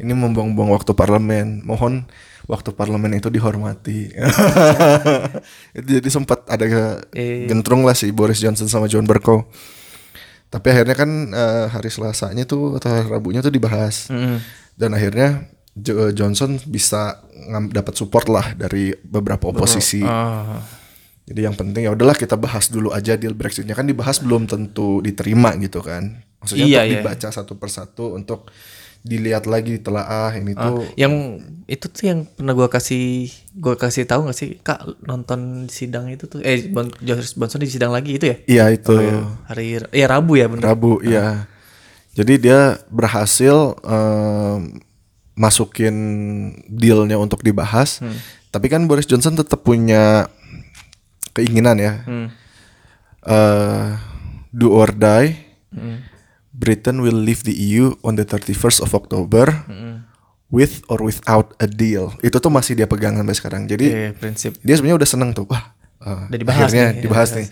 Ini 0.01 0.11
membuang-buang 0.11 0.73
waktu 0.73 0.91
parlemen. 0.91 1.61
Mohon 1.61 2.09
waktu 2.45 2.69
parlemen 2.71 3.13
itu 3.13 3.27
dihormati. 3.27 4.11
jadi 5.89 6.07
sempat 6.07 6.45
ada 6.45 6.65
Iya. 7.11 7.47
gentrung 7.47 7.83
lah 7.83 7.93
si 7.93 8.09
Boris 8.09 8.39
Johnson 8.39 8.67
sama 8.67 8.85
John 8.85 9.05
Bercow. 9.05 9.47
Tapi 10.47 10.67
akhirnya 10.69 10.93
kan 10.93 11.09
eh, 11.29 11.65
hari 11.67 11.89
Selasanya 11.89 12.45
tuh 12.45 12.77
atau 12.77 12.89
hari 12.89 13.07
Rabunya 13.07 13.41
tuh 13.41 13.49
dibahas. 13.49 14.07
Mm. 14.07 14.37
Dan 14.73 14.89
akhirnya 14.93 15.49
Jo- 15.73 16.13
Johnson 16.13 16.61
bisa 16.63 17.25
dapat 17.67 17.97
support 17.97 18.29
lah 18.29 18.53
dari 18.53 18.93
beberapa 18.93 19.49
oposisi. 19.49 20.05
Ah. 20.05 20.61
Jadi 21.23 21.39
yang 21.41 21.55
penting 21.55 21.87
ya 21.87 21.91
udahlah 21.91 22.13
kita 22.13 22.35
bahas 22.35 22.69
dulu 22.69 22.91
aja 22.91 23.17
deal 23.17 23.33
Brexitnya 23.33 23.73
kan 23.73 23.89
dibahas 23.89 24.21
belum 24.21 24.45
tentu 24.45 25.01
diterima 25.01 25.55
gitu 25.57 25.81
kan. 25.81 26.21
Maksudnya 26.43 26.65
Iya, 26.67 26.77
untuk 26.77 26.85
iya. 26.85 26.99
dibaca 27.01 27.27
satu 27.31 27.53
persatu 27.57 28.05
untuk 28.13 28.51
dilihat 29.03 29.45
lagi 29.51 29.77
ditelaah 29.79 30.31
ini 30.39 30.55
tuh 30.55 30.87
yang 30.95 31.43
itu 31.67 31.91
tuh 31.91 32.03
yang 32.07 32.19
pernah 32.23 32.55
gua 32.55 32.71
kasih 32.71 33.27
gua 33.55 33.75
kasih 33.75 34.07
tahu 34.07 34.31
gak 34.31 34.37
sih 34.39 34.59
kak 34.63 34.79
nonton 35.03 35.67
sidang 35.67 36.07
itu 36.07 36.27
tuh 36.27 36.39
eh 36.39 36.71
bon, 36.71 36.87
Joris 37.03 37.35
Bonson 37.35 37.59
di 37.59 37.67
sidang 37.67 37.91
lagi 37.91 38.15
itu 38.15 38.25
ya 38.31 38.37
iya 38.47 38.65
itu 38.71 38.95
hari 39.47 39.83
ya 39.91 40.05
Rabu 40.07 40.39
ya 40.39 40.47
bener 40.47 40.63
Rabu 40.63 41.03
iya. 41.03 41.51
Jadi 42.13 42.45
dia 42.45 42.77
berhasil 42.93 43.73
em, 43.81 44.77
masukin 45.33 45.95
dealnya 46.69 47.17
untuk 47.17 47.41
dibahas. 47.41 48.05
Hmm. 48.05 48.13
Tapi 48.53 48.69
kan 48.69 48.85
Boris 48.85 49.09
Johnson 49.09 49.33
tetap 49.33 49.65
punya 49.65 50.29
keinginan 51.33 51.77
ya. 51.81 51.93
Hmm. 52.05 52.29
eh 53.23 53.95
do 54.51 54.75
or 54.75 54.91
die 54.91 55.31
Britain 56.53 57.01
will 57.01 57.17
leave 57.17 57.41
the 57.41 57.51
EU 57.51 57.97
on 58.01 58.13
the 58.13 58.23
31st 58.23 58.79
of 58.79 58.93
October 58.93 59.49
with 60.47 60.85
or 60.85 61.01
without 61.01 61.57
a 61.57 61.65
deal. 61.65 62.13
Itu 62.21 62.37
tuh 62.37 62.47
masih 62.47 62.73
dia 62.73 62.85
pegang 62.85 63.17
sampai 63.17 63.33
sekarang. 63.33 63.61
Jadi 63.65 63.85
Iya, 63.89 64.09
prinsip. 64.13 64.61
dia 64.61 64.77
sebenarnya 64.77 65.01
udah 65.01 65.09
seneng 65.09 65.33
tuh. 65.33 65.49
Wah, 65.49 65.73
eh, 65.99 66.29
Udah 66.29 66.39
dibahas 66.39 66.69
akhirnya 66.69 66.85
nih, 66.85 66.93
ya, 66.93 67.01
dibahas 67.01 67.29
nih. 67.33 67.47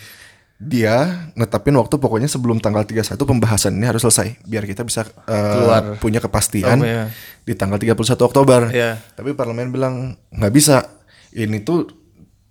Dia 0.62 0.96
netapin 1.34 1.74
waktu 1.74 1.98
pokoknya 1.98 2.30
sebelum 2.30 2.62
tanggal 2.62 2.86
31 2.86 3.26
pembahasan 3.26 3.74
ini 3.74 3.90
harus 3.90 4.06
selesai 4.06 4.38
biar 4.46 4.70
kita 4.70 4.86
bisa 4.86 5.10
Keluar. 5.26 5.98
punya 5.98 6.22
kepastian 6.22 6.78
Oh, 6.78 6.86
iya. 6.86 7.10
di 7.42 7.58
tanggal 7.58 7.82
31 7.82 7.98
Oktober. 8.22 8.70
Iya. 8.70 9.02
Tapi 9.12 9.34
parlemen 9.34 9.74
bilang 9.74 9.96
nggak 10.30 10.54
bisa. 10.54 10.86
Ini 11.34 11.66
tuh 11.66 11.90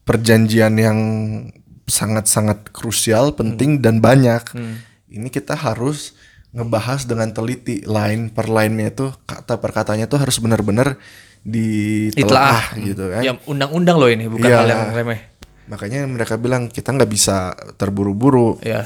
perjanjian 0.02 0.74
yang 0.74 0.98
sangat-sangat 1.86 2.70
krusial, 2.70 3.30
penting 3.32 3.78
Hmm. 3.78 3.82
dan 3.82 3.94
banyak. 3.98 4.42
Ini 5.06 5.28
kita 5.28 5.54
harus 5.54 6.18
ngebahas 6.50 7.06
dengan 7.06 7.30
teliti 7.30 7.86
line 7.86 8.34
per 8.34 8.50
line-nya 8.50 8.90
itu 8.90 9.06
kata 9.22 9.62
per 9.62 9.70
katanya 9.70 10.10
tuh 10.10 10.18
harus 10.18 10.42
benar-benar 10.42 10.98
ditelaah 11.46 12.74
gitu 12.76 13.04
kan. 13.10 13.22
Ya 13.22 13.32
undang-undang 13.46 13.96
loh 13.96 14.10
ini, 14.10 14.26
bukan 14.26 14.50
Iya. 14.50 14.58
hal 14.60 14.68
yang 14.68 14.82
remeh. 14.92 15.20
Makanya 15.70 16.02
mereka 16.10 16.34
bilang 16.34 16.66
kita 16.66 16.90
nggak 16.90 17.10
bisa 17.10 17.54
terburu-buru. 17.78 18.58
Ya. 18.66 18.84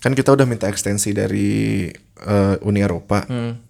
Kan 0.00 0.16
kita 0.16 0.32
udah 0.32 0.48
minta 0.48 0.66
ekstensi 0.66 1.12
dari 1.12 1.88
eh, 2.16 2.56
Uni 2.64 2.80
Eropa. 2.80 3.28
Hmm. 3.28 3.60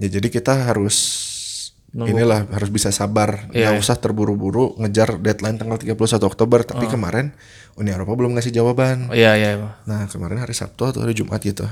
Ya 0.00 0.08
jadi 0.08 0.32
kita 0.32 0.72
harus 0.72 1.28
inilah 1.92 2.48
harus 2.48 2.72
bisa 2.72 2.88
sabar. 2.88 3.52
Iya. 3.52 3.76
Nggak 3.76 3.84
usah 3.84 3.96
terburu-buru 4.00 4.80
ngejar 4.80 5.20
deadline 5.20 5.60
tanggal 5.60 5.76
31 5.76 6.24
Oktober. 6.24 6.64
Tapi 6.64 6.88
kemarin 6.88 7.36
Uni 7.76 7.92
Eropa 7.92 8.16
belum 8.16 8.32
ngasih 8.32 8.56
jawaban. 8.56 9.12
Oh, 9.12 9.16
iya, 9.16 9.36
iya. 9.36 9.60
Nah 9.84 10.08
kemarin 10.08 10.40
hari 10.40 10.56
Sabtu 10.56 10.88
atau 10.88 11.04
hari 11.04 11.12
Jumat 11.12 11.44
gitu. 11.44 11.68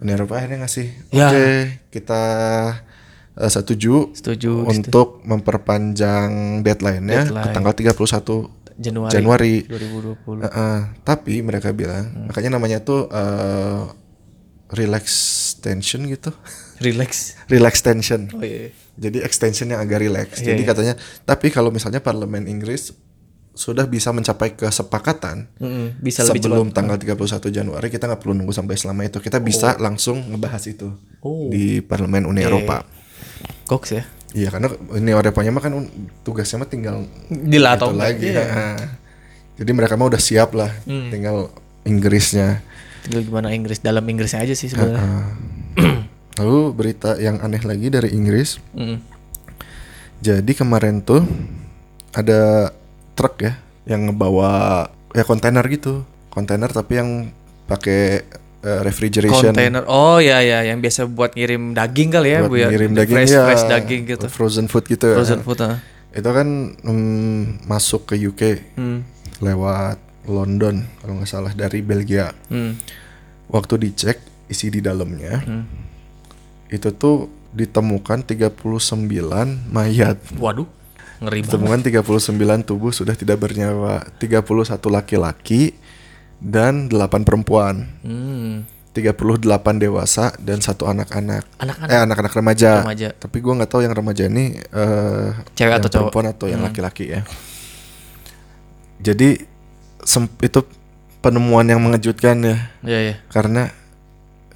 Uni 0.00 0.10
Eropa 0.10 0.36
akhirnya 0.36 0.58
ngasih. 0.60 0.86
Ya. 1.10 1.28
Oke 1.28 1.48
kita 1.90 2.22
eh, 3.36 3.50
setuju 3.50 4.12
Setuju. 4.12 4.64
untuk 4.64 5.20
memperpanjang 5.22 6.60
deadline-nya 6.60 7.20
ke 7.24 7.32
Deadline. 7.32 7.52
tanggal 7.52 7.72
31 7.72 8.58
Januari, 8.80 9.12
Januari. 9.12 9.54
2020. 9.68 10.40
Heeh, 10.40 10.76
tapi 11.02 11.44
mereka 11.44 11.68
bilang 11.70 12.04
Hmm. 12.06 12.26
makanya 12.26 12.56
namanya 12.56 12.80
tuh 12.80 13.06
eh, 13.06 13.82
relax 14.70 15.04
tension 15.58 16.06
gitu. 16.06 16.32
Relax. 16.80 17.36
relax 17.46 17.84
tension. 17.84 18.32
Oh 18.32 18.40
iya. 18.40 18.72
Jadi 18.96 19.20
extension 19.20 19.68
yang 19.68 19.80
agak 19.80 20.00
relax. 20.00 20.40
Iya, 20.40 20.52
Jadi 20.52 20.62
iya. 20.64 20.68
katanya 20.68 20.94
tapi 21.22 21.48
kalau 21.48 21.68
misalnya 21.68 22.00
parlemen 22.00 22.48
Inggris 22.48 22.96
sudah 23.60 23.84
bisa 23.84 24.08
mencapai 24.08 24.56
kesepakatan 24.56 25.44
Mm-mm, 25.54 26.00
bisa 26.00 26.24
lebih 26.24 26.40
cepat. 26.40 26.48
sebelum 26.48 26.66
tanggal 26.70 26.96
31 26.96 27.12
Januari 27.52 27.86
kita 27.86 28.08
nggak 28.08 28.16
perlu 28.18 28.32
nunggu 28.32 28.50
sampai 28.50 28.72
selama 28.74 29.04
itu. 29.04 29.20
Kita 29.20 29.36
bisa 29.38 29.76
langsung 29.76 30.24
ngebahas 30.24 30.64
itu 30.64 30.88
Oh. 31.20 31.52
di 31.52 31.84
parlemen 31.84 32.24
Uni 32.24 32.40
Iya, 32.40 32.48
Eropa. 32.48 32.88
Goks 33.66 33.90
ya. 33.92 34.08
Iya 34.32 34.48
karena 34.48 34.66
Uni 34.88 35.10
Eropanya 35.10 35.50
mah 35.50 35.60
kan 35.60 35.76
tugasnya 36.22 36.56
mah 36.56 36.68
tinggal 36.68 37.04
Dila 37.28 37.76
atau 37.76 37.92
itu 37.92 37.94
enggak. 37.94 38.08
lagi. 38.08 38.26
Iya. 38.26 38.44
Nah, 38.46 38.80
Jadi 39.60 39.70
mereka 39.70 39.92
mah 39.94 40.08
udah 40.08 40.16
siap 40.18 40.56
lah, 40.56 40.72
Hmm. 40.82 41.12
tinggal 41.12 41.52
Inggrisnya. 41.82 42.64
Tinggal 43.02 43.22
gimana 43.22 43.52
Inggris 43.52 43.78
dalam 43.78 44.00
Inggrisnya 44.02 44.40
aja 44.40 44.54
sih 44.54 44.72
sebenarnya. 44.72 45.04
Lalu 46.40 46.58
berita 46.72 47.16
yang 47.16 47.36
aneh 47.38 47.60
lagi 47.60 47.88
dari 47.88 48.08
Inggris. 48.10 48.56
Mm. 48.72 49.04
Jadi 50.20 50.52
kemarin 50.54 51.00
tuh 51.00 51.20
ada 52.10 52.72
truk 53.20 53.36
ya 53.38 53.52
yang 53.84 54.08
ngebawa 54.08 54.50
ya 55.12 55.22
kontainer 55.22 55.60
gitu, 55.66 56.00
kontainer 56.28 56.66
tapi 56.66 56.96
yang 56.96 57.28
pakai 57.66 58.24
eh, 58.60 58.80
refrigeration 58.80 59.52
Kontainer. 59.52 59.84
Oh 59.84 60.16
ya 60.16 60.40
ya 60.40 60.62
yang 60.62 60.78
biasa 60.78 61.04
buat 61.04 61.32
ngirim 61.32 61.72
daging 61.72 62.08
kali 62.10 62.28
ya, 62.30 62.38
buat 62.40 62.50
Bu 62.50 62.56
ya. 62.56 62.68
ngirim 62.68 62.92
daging 62.92 63.16
fresh, 63.16 63.32
ya, 63.32 63.42
fresh 63.44 63.64
daging 63.66 64.02
gitu. 64.06 64.26
frozen 64.26 64.66
food 64.66 64.84
gitu. 64.86 65.04
ya. 65.06 65.16
Frozen 65.16 65.40
food 65.40 65.60
ah. 65.60 65.76
Itu 66.10 66.26
kan 66.26 66.48
mm, 66.76 67.64
masuk 67.64 68.08
ke 68.08 68.18
UK 68.18 68.42
Hmm. 68.74 69.04
lewat 69.38 69.96
London 70.24 70.84
kalau 70.98 71.16
nggak 71.16 71.28
salah 71.28 71.52
dari 71.52 71.80
Belgia. 71.80 72.30
Hmm. 72.48 72.76
Waktu 73.46 73.74
dicek 73.80 74.18
isi 74.46 74.68
di 74.68 74.78
dalamnya 74.78 75.40
Hmm. 75.40 75.64
itu 76.68 76.90
tuh 76.92 77.26
ditemukan 77.50 78.22
39 78.22 78.94
mayat. 79.66 80.18
Waduh. 80.36 80.68
Ngeri. 81.20 81.44
Ditemukan 81.44 81.80
39 81.84 82.64
tubuh 82.64 82.90
sudah 82.90 83.12
tidak 83.12 83.36
bernyawa, 83.38 84.04
31 84.16 84.40
laki-laki 84.88 85.76
dan 86.40 86.88
8 86.88 87.22
perempuan, 87.22 87.84
Hmm. 88.00 88.64
38 88.90 89.78
dewasa 89.78 90.34
dan 90.40 90.58
satu 90.58 90.88
anak-anak. 90.88 91.46
Anak-anak. 91.62 91.94
Eh 91.94 92.00
anak-anak 92.00 92.32
remaja. 92.34 92.72
Remaja. 92.82 93.08
Tapi 93.14 93.36
gua 93.38 93.54
nggak 93.54 93.70
tahu 93.70 93.86
yang 93.86 93.94
remaja 93.94 94.26
ini 94.26 94.58
eh 94.58 95.30
Cewek 95.54 95.78
atau 95.78 95.86
cowok? 95.86 95.86
Hmm. 95.86 95.92
perempuan 96.10 96.26
atau 96.26 96.46
yang 96.50 96.60
laki-laki 96.64 97.04
ya. 97.06 97.22
Jadi 99.00 99.46
itu 100.42 100.60
penemuan 101.20 101.68
yang 101.68 101.80
mengejutkan 101.80 102.40
ya 102.40 102.56
Iya 102.80 102.98
iya. 103.00 103.14
karena 103.28 103.68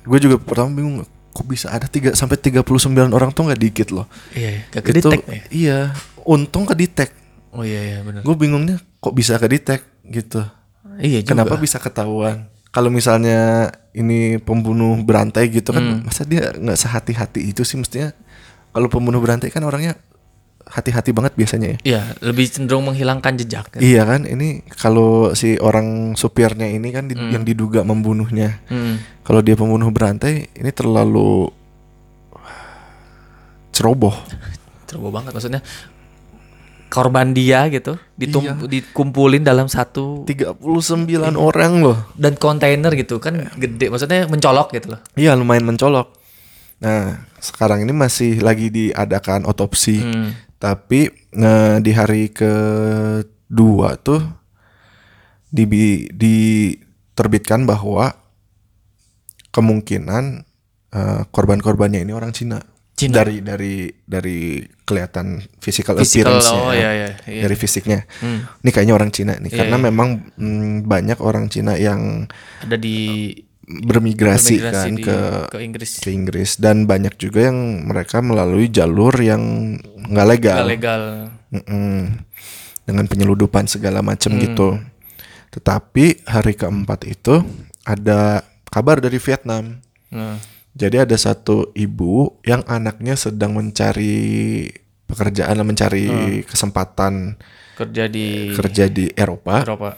gue 0.00 0.18
juga 0.18 0.37
pertama 0.40 0.72
bingung 0.72 1.05
kok 1.33 1.44
bisa 1.44 1.68
ada 1.68 1.85
3 1.85 2.16
sampai 2.16 2.37
39 2.40 2.64
orang 3.12 3.31
tuh 3.31 3.48
nggak 3.48 3.61
dikit 3.61 3.88
loh. 3.92 4.09
Iya 4.33 4.48
iya. 4.50 4.62
Gak 4.72 4.83
Itu 4.88 5.09
ya. 5.12 5.42
iya, 5.48 5.79
untung 6.25 6.65
ke 6.65 6.75
Oh 7.55 7.63
iya 7.63 7.81
iya 7.81 7.99
benar. 8.03 8.27
Gue 8.27 8.35
bingungnya 8.35 8.83
kok 8.99 9.15
bisa 9.15 9.39
ke 9.39 9.47
gitu. 10.11 10.43
Iya 10.99 11.23
juga. 11.23 11.31
Kenapa 11.39 11.55
bisa 11.57 11.79
ketahuan? 11.79 12.51
Kalau 12.75 12.91
misalnya 12.91 13.71
ini 13.95 14.43
pembunuh 14.43 14.99
berantai 14.99 15.47
gitu 15.47 15.71
kan, 15.71 15.83
Hmm. 15.83 16.01
masa 16.03 16.27
dia 16.27 16.51
nggak 16.51 16.75
sehati-hati 16.75 17.55
itu 17.55 17.63
sih 17.63 17.79
mestinya? 17.79 18.11
Kalau 18.75 18.91
pembunuh 18.91 19.23
berantai 19.23 19.55
kan 19.55 19.63
orangnya 19.63 19.95
hati-hati 20.67 21.15
banget 21.15 21.39
biasanya 21.39 21.69
ya. 21.71 21.79
Iya, 21.85 22.03
lebih 22.25 22.51
cenderung 22.51 22.89
menghilangkan 22.91 23.39
jejak. 23.39 23.71
Kan? 23.71 23.79
Iya 23.79 24.03
kan, 24.03 24.27
ini 24.27 24.67
kalau 24.67 25.31
si 25.37 25.55
orang 25.61 26.19
supirnya 26.19 26.67
ini 26.67 26.91
kan 26.91 27.07
di- 27.07 27.15
yang 27.15 27.47
diduga 27.47 27.87
membunuhnya, 27.87 28.59
Hmm. 28.67 28.99
kalau 29.23 29.39
dia 29.39 29.55
pembunuh 29.55 29.93
berantai, 29.95 30.51
ini 30.51 30.71
terlalu 30.75 31.53
ceroboh. 33.71 34.15
Ceroboh 34.89 35.11
banget 35.11 35.33
maksudnya 35.33 35.61
korban 36.95 37.35
dia 37.35 37.67
gitu 37.67 37.99
ditum 38.15 38.41
Iya. 38.41 38.55
dikumpulin 38.63 39.43
dalam 39.43 39.67
satu 39.67 40.23
39 40.23 41.35
orang 41.35 41.83
loh. 41.83 41.99
dan 42.15 42.35
kontainer 42.35 42.95
gitu 42.95 43.19
kan 43.19 43.51
gede 43.53 43.91
maksudnya 43.91 44.25
mencolok 44.25 44.71
gitu 44.73 44.95
loh. 44.95 45.01
Iya 45.13 45.35
lumayan 45.35 45.67
mencolok. 45.67 46.15
Nah 46.79 47.19
sekarang 47.37 47.83
ini 47.83 47.91
masih 47.91 48.39
lagi 48.39 48.71
diadakan 48.71 49.43
otopsi, 49.43 49.99
Hmm. 49.99 50.31
tapi 50.57 51.11
nah, 51.31 51.77
di 51.77 51.91
hari 51.91 52.31
kedua 52.31 53.99
tuh 53.99 54.23
dibi- 55.49 56.07
diterbitkan 56.09 57.63
bahwa 57.65 58.15
kemungkinan 59.51 60.47
eh, 60.91 61.23
korban-korbannya 61.29 62.01
ini 62.01 62.11
orang 62.11 62.31
Cina. 62.31 62.63
Cina. 62.95 63.21
Dari 63.21 63.43
dari 63.43 63.75
dari 64.01 64.63
kelihatan 64.87 65.43
physical, 65.59 65.99
Physical, 65.99 66.39
appearance-nya, 66.39 66.61
oh, 66.61 66.71
iya, 66.71 66.91
iya, 66.95 67.09
iya. 67.27 67.43
dari 67.43 67.57
fisiknya. 67.57 68.07
Hmm. 68.23 68.47
Ini 68.63 68.71
kayaknya 68.71 68.95
orang 68.95 69.11
Cina 69.11 69.35
nih, 69.35 69.51
Iya, 69.51 69.59
karena 69.59 69.77
iya. 69.77 69.85
memang 69.85 70.09
mm, 70.33 70.87
banyak 70.87 71.19
orang 71.19 71.51
Cina 71.51 71.75
yang 71.75 72.31
Ada 72.63 72.79
di 72.79 73.33
bermigrasi, 73.65 74.61
bermigrasi 74.61 74.79
kan 74.79 74.93
di- 74.95 75.03
ke 75.03 75.17
ke 75.51 75.59
Inggris. 75.59 75.91
ke 75.99 76.11
Inggris 76.11 76.51
dan 76.57 76.85
banyak 76.85 77.17
juga 77.17 77.49
yang 77.49 77.59
mereka 77.83 78.21
melalui 78.21 78.69
jalur 78.69 79.11
yang 79.17 79.75
nggak 80.05 80.29
legal, 80.31 80.61
Gak 80.61 80.71
legal. 80.71 81.03
Dengan 82.85 83.05
penyeludupan 83.05 83.65
segala 83.65 84.05
macam 84.05 84.37
Hmm. 84.37 84.41
gitu. 84.41 84.69
Tetapi 85.51 86.27
hari 86.27 86.53
keempat 86.53 87.07
itu 87.07 87.41
ada 87.83 88.43
kabar 88.69 89.01
dari 89.01 89.17
Vietnam. 89.17 89.81
Nah, 90.11 90.37
Jadi 90.75 90.97
ada 90.99 91.15
satu 91.15 91.71
ibu 91.73 92.13
yang 92.43 92.67
anaknya 92.67 93.15
sedang 93.15 93.55
mencari 93.55 94.67
pekerjaan, 95.07 95.63
mencari 95.63 96.05
Hmm. 96.05 96.43
kesempatan 96.43 97.39
kerja 97.75 98.07
di 98.07 98.51
kerja 98.51 98.85
di 98.87 99.07
Eropa. 99.11 99.63
Eropa. 99.63 99.95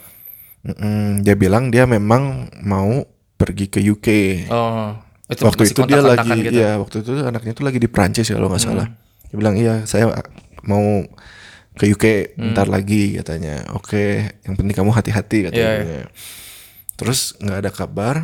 Mm-mm. 0.63 1.23
Dia 1.23 1.33
bilang 1.33 1.71
dia 1.71 1.85
memang 1.85 2.23
mau 2.61 3.05
pergi 3.35 3.67
ke 3.67 3.81
UK. 3.81 4.09
Oh, 4.49 4.97
itu 5.27 5.43
waktu 5.43 5.63
itu 5.67 5.81
dia 5.83 6.01
lagi 6.01 6.31
gitu. 6.41 6.55
iya 6.55 6.71
waktu 6.77 6.97
itu 7.01 7.13
anaknya 7.21 7.51
itu 7.51 7.63
lagi 7.63 7.79
di 7.79 7.89
Prancis 7.89 8.29
kalau 8.29 8.47
nggak 8.47 8.63
Hmm. 8.63 8.71
salah 8.79 8.87
dia 9.27 9.37
bilang 9.37 9.55
iya 9.57 9.83
saya 9.83 10.07
mau 10.63 11.03
ke 11.75 11.85
UK 11.89 12.05
Hmm. 12.39 12.55
bentar 12.55 12.67
lagi 12.67 13.19
katanya 13.19 13.67
oke 13.75 14.05
yang 14.47 14.55
penting 14.55 14.71
kamu 14.73 14.95
hati-hati 14.95 15.51
katanya 15.51 15.73
Iya, 15.83 16.03
terus 16.95 17.35
nggak 17.37 17.59
ada 17.59 17.71
kabar 17.71 18.17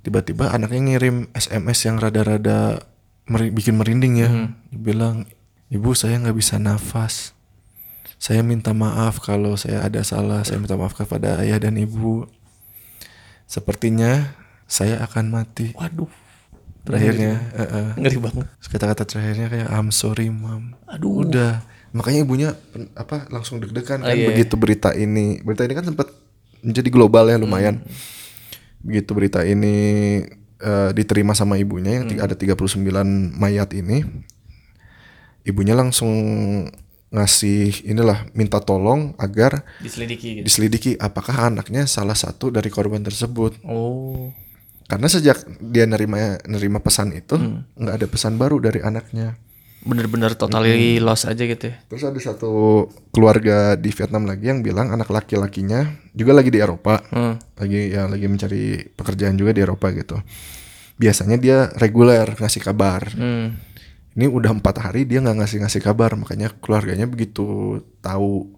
tiba-tiba 0.00 0.48
anaknya 0.48 0.80
ngirim 0.88 1.16
SMS 1.32 1.84
yang 1.84 1.96
rada-rada 1.96 2.80
meri- 3.24 3.50
bikin 3.50 3.76
merinding 3.76 4.14
ya 4.16 4.28
Hmm. 4.28 4.48
dia 4.68 4.80
bilang 4.84 5.16
ibu 5.68 5.92
saya 5.92 6.16
nggak 6.16 6.34
bisa 6.34 6.56
nafas 6.56 7.34
saya 8.16 8.42
minta 8.42 8.72
maaf 8.72 9.18
kalau 9.18 9.54
saya 9.54 9.82
ada 9.82 10.00
salah 10.02 10.42
saya 10.42 10.58
minta 10.58 10.74
maaf 10.74 10.92
kepada 10.92 11.38
ayah 11.38 11.58
dan 11.58 11.76
ibu 11.76 12.26
sepertinya 13.44 14.34
saya 14.68 15.00
akan 15.00 15.32
mati. 15.32 15.72
Waduh. 15.72 16.10
Terakhirnya. 16.84 17.40
Ngeri 17.96 18.18
banget. 18.18 18.46
kata-kata 18.60 19.04
terakhirnya 19.04 19.48
kayak 19.48 19.68
I'm 19.68 19.88
sorry 19.88 20.28
mom. 20.28 20.76
Aduh. 20.84 21.24
Udah. 21.24 21.64
Makanya 21.88 22.20
ibunya 22.20 22.48
apa 22.92 23.24
langsung 23.28 23.60
deg-degan 23.60 24.00
kan 24.00 24.04
Oh, 24.04 24.12
iya. 24.12 24.28
begitu 24.28 24.60
berita 24.60 24.92
ini. 24.92 25.40
Berita 25.40 25.64
ini 25.64 25.72
kan 25.72 25.84
sempat 25.86 26.12
menjadi 26.60 26.88
global 26.90 27.28
ya 27.28 27.40
lumayan. 27.40 27.80
Hmm. 27.80 27.88
Begitu 28.80 29.10
berita 29.12 29.40
ini 29.42 29.74
eh, 30.58 30.90
diterima 30.90 31.32
sama 31.32 31.54
ibunya 31.54 32.02
yang 32.02 32.10
Hmm. 32.10 32.18
ada 32.20 32.34
39 32.34 33.06
mayat 33.32 33.70
ini. 33.72 34.02
Ibunya 35.42 35.72
langsung 35.72 36.12
ngasih 37.08 37.88
inilah 37.88 38.28
minta 38.34 38.60
tolong 38.60 39.16
agar 39.16 39.64
Diselidiki 39.80 40.28
gitu. 40.36 40.44
diselidiki 40.44 40.92
apakah 40.98 41.48
anaknya 41.48 41.88
salah 41.88 42.12
satu 42.12 42.50
dari 42.50 42.68
korban 42.68 43.00
tersebut. 43.00 43.56
Oh. 43.64 44.28
Karena 44.84 45.08
sejak 45.08 45.40
dia 45.58 45.84
nerima 45.84 46.36
nerima 46.44 46.82
pesan 46.82 47.12
itu 47.12 47.38
Hmm. 47.38 47.64
nggak 47.74 47.94
ada 47.94 48.06
pesan 48.06 48.36
baru 48.36 48.58
dari 48.58 48.82
anaknya. 48.82 49.40
Bener-bener 49.78 50.34
totally 50.34 50.98
lost 50.98 51.24
aja 51.24 51.38
gitu 51.40 51.70
ya. 51.70 51.76
Terus 51.86 52.02
ada 52.02 52.18
satu 52.18 52.86
keluarga 53.08 53.78
di 53.78 53.88
Vietnam 53.88 54.26
lagi 54.26 54.46
yang 54.46 54.60
bilang 54.60 54.90
anak 54.90 55.06
laki-lakinya 55.06 55.86
juga 56.12 56.34
lagi 56.34 56.50
di 56.50 56.58
Eropa, 56.58 56.98
Hmm. 57.08 57.38
lagi 57.54 57.94
ya 57.94 58.04
lagi 58.04 58.26
mencari 58.26 58.62
pekerjaan 58.90 59.38
juga 59.38 59.54
di 59.54 59.62
Eropa 59.62 59.94
gitu. 59.94 60.18
Biasanya 60.98 61.38
dia 61.38 61.70
reguler 61.78 62.26
ngasih 62.34 62.60
kabar. 62.60 63.06
Hmm. 63.14 63.54
Ini 64.18 64.26
udah 64.26 64.50
empat 64.50 64.82
hari 64.82 65.06
dia 65.06 65.22
nggak 65.22 65.46
ngasih 65.46 65.62
ngasih 65.62 65.78
kabar, 65.80 66.18
makanya 66.18 66.50
keluarganya 66.58 67.06
begitu 67.06 67.78
tahu 68.02 68.50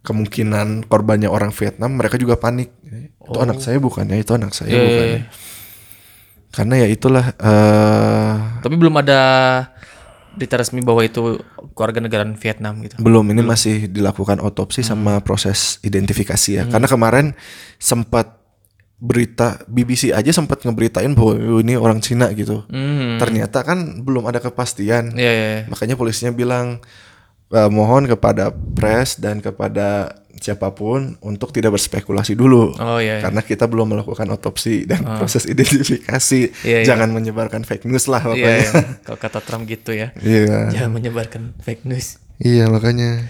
kemungkinan 0.00 0.88
korbannya 0.88 1.28
orang 1.28 1.52
Vietnam, 1.52 1.96
mereka 1.96 2.16
juga 2.16 2.36
panik. 2.36 2.72
Itu 3.20 3.36
anak 3.36 3.60
saya 3.60 3.76
bukannya, 3.76 4.16
itu 4.16 4.32
anak 4.32 4.56
saya 4.56 4.68
Iya, 4.68 4.76
iya, 4.76 4.88
bukannya. 4.88 5.20
iya. 5.20 5.22
Karena 6.54 6.74
ya 6.78 6.86
itulah 6.86 7.26
eh 7.34 8.34
Tapi 8.62 8.74
belum 8.78 8.94
ada 8.96 9.20
berita 10.34 10.58
resmi 10.58 10.82
bahwa 10.82 11.02
itu 11.06 11.38
keluarga 11.74 11.98
negara 12.02 12.24
Vietnam 12.26 12.82
gitu. 12.82 12.98
Belum, 13.00 13.24
ini 13.30 13.40
masih 13.40 13.88
dilakukan 13.90 14.42
otopsi 14.42 14.82
sama 14.82 15.22
proses 15.22 15.78
identifikasi 15.86 16.50
ya. 16.50 16.62
Karena 16.66 16.86
kemarin 16.90 17.32
sempat 17.78 18.44
berita 19.04 19.60
BBC 19.68 20.14
aja 20.14 20.32
sempat 20.32 20.64
ngeberitain 20.64 21.12
bahwa 21.12 21.36
"Oh, 21.36 21.60
ini 21.60 21.76
orang 21.76 22.00
Cina 22.00 22.30
gitu. 22.32 22.64
Hmm. 22.72 23.20
Ternyata 23.20 23.60
kan 23.66 24.00
belum 24.00 24.24
ada 24.24 24.40
kepastian. 24.40 25.12
Iya, 25.12 25.32
iya, 25.32 25.46
iya. 25.50 25.62
Makanya 25.68 25.98
polisinya 25.98 26.32
bilang 26.32 26.80
"Eh, 27.52 27.68
mohon 27.68 28.08
kepada 28.08 28.48
press 28.50 29.20
dan 29.20 29.44
kepada 29.44 30.23
siapa 30.36 30.70
pun 30.70 31.14
untuk 31.20 31.50
tidak 31.50 31.72
berspekulasi 31.72 32.34
dulu. 32.34 32.74
Oh 32.74 32.96
iya. 32.96 33.18
iya. 33.18 33.22
Karena 33.22 33.40
kita 33.40 33.64
belum 33.64 33.90
melakukan 33.90 34.26
otopsi 34.30 34.84
dan 34.84 35.02
proses 35.18 35.44
identifikasi. 35.44 36.40
Iya, 36.62 36.78
iya. 36.80 36.86
Jangan 36.86 37.10
menyebarkan 37.10 37.62
fake 37.62 37.84
news 37.84 38.06
lah 38.06 38.20
Iya, 38.20 38.28
pokoknya. 38.28 38.58
iya. 38.58 38.70
Kalau 39.00 39.18
kata 39.18 39.38
Trump 39.40 39.64
gitu 39.64 39.90
ya. 39.90 40.10
Iya. 40.16 40.70
Jangan 40.70 40.90
menyebarkan 40.92 41.42
fake 41.58 41.84
news. 41.84 42.18
Iya 42.36 42.66
makanya 42.66 43.24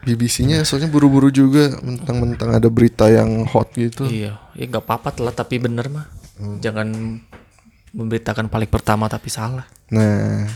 BBC-nya 0.00 0.62
soalnya 0.62 0.88
buru-buru 0.88 1.28
juga 1.28 1.74
mentang-mentang 1.78 2.50
ada 2.50 2.66
berita 2.66 3.06
yang 3.06 3.44
hot 3.44 3.74
gitu. 3.74 4.06
Iya, 4.06 4.40
ya 4.52 4.64
nggak 4.64 4.80
apa-apa 4.80 5.12
telat 5.12 5.34
tapi 5.34 5.58
bener 5.58 5.86
mah. 5.86 6.06
Jangan 6.58 7.18
memberitakan 7.90 8.46
paling 8.46 8.66
pertama 8.66 9.06
tapi 9.06 9.28
salah. 9.28 9.66
Nah, 9.90 10.46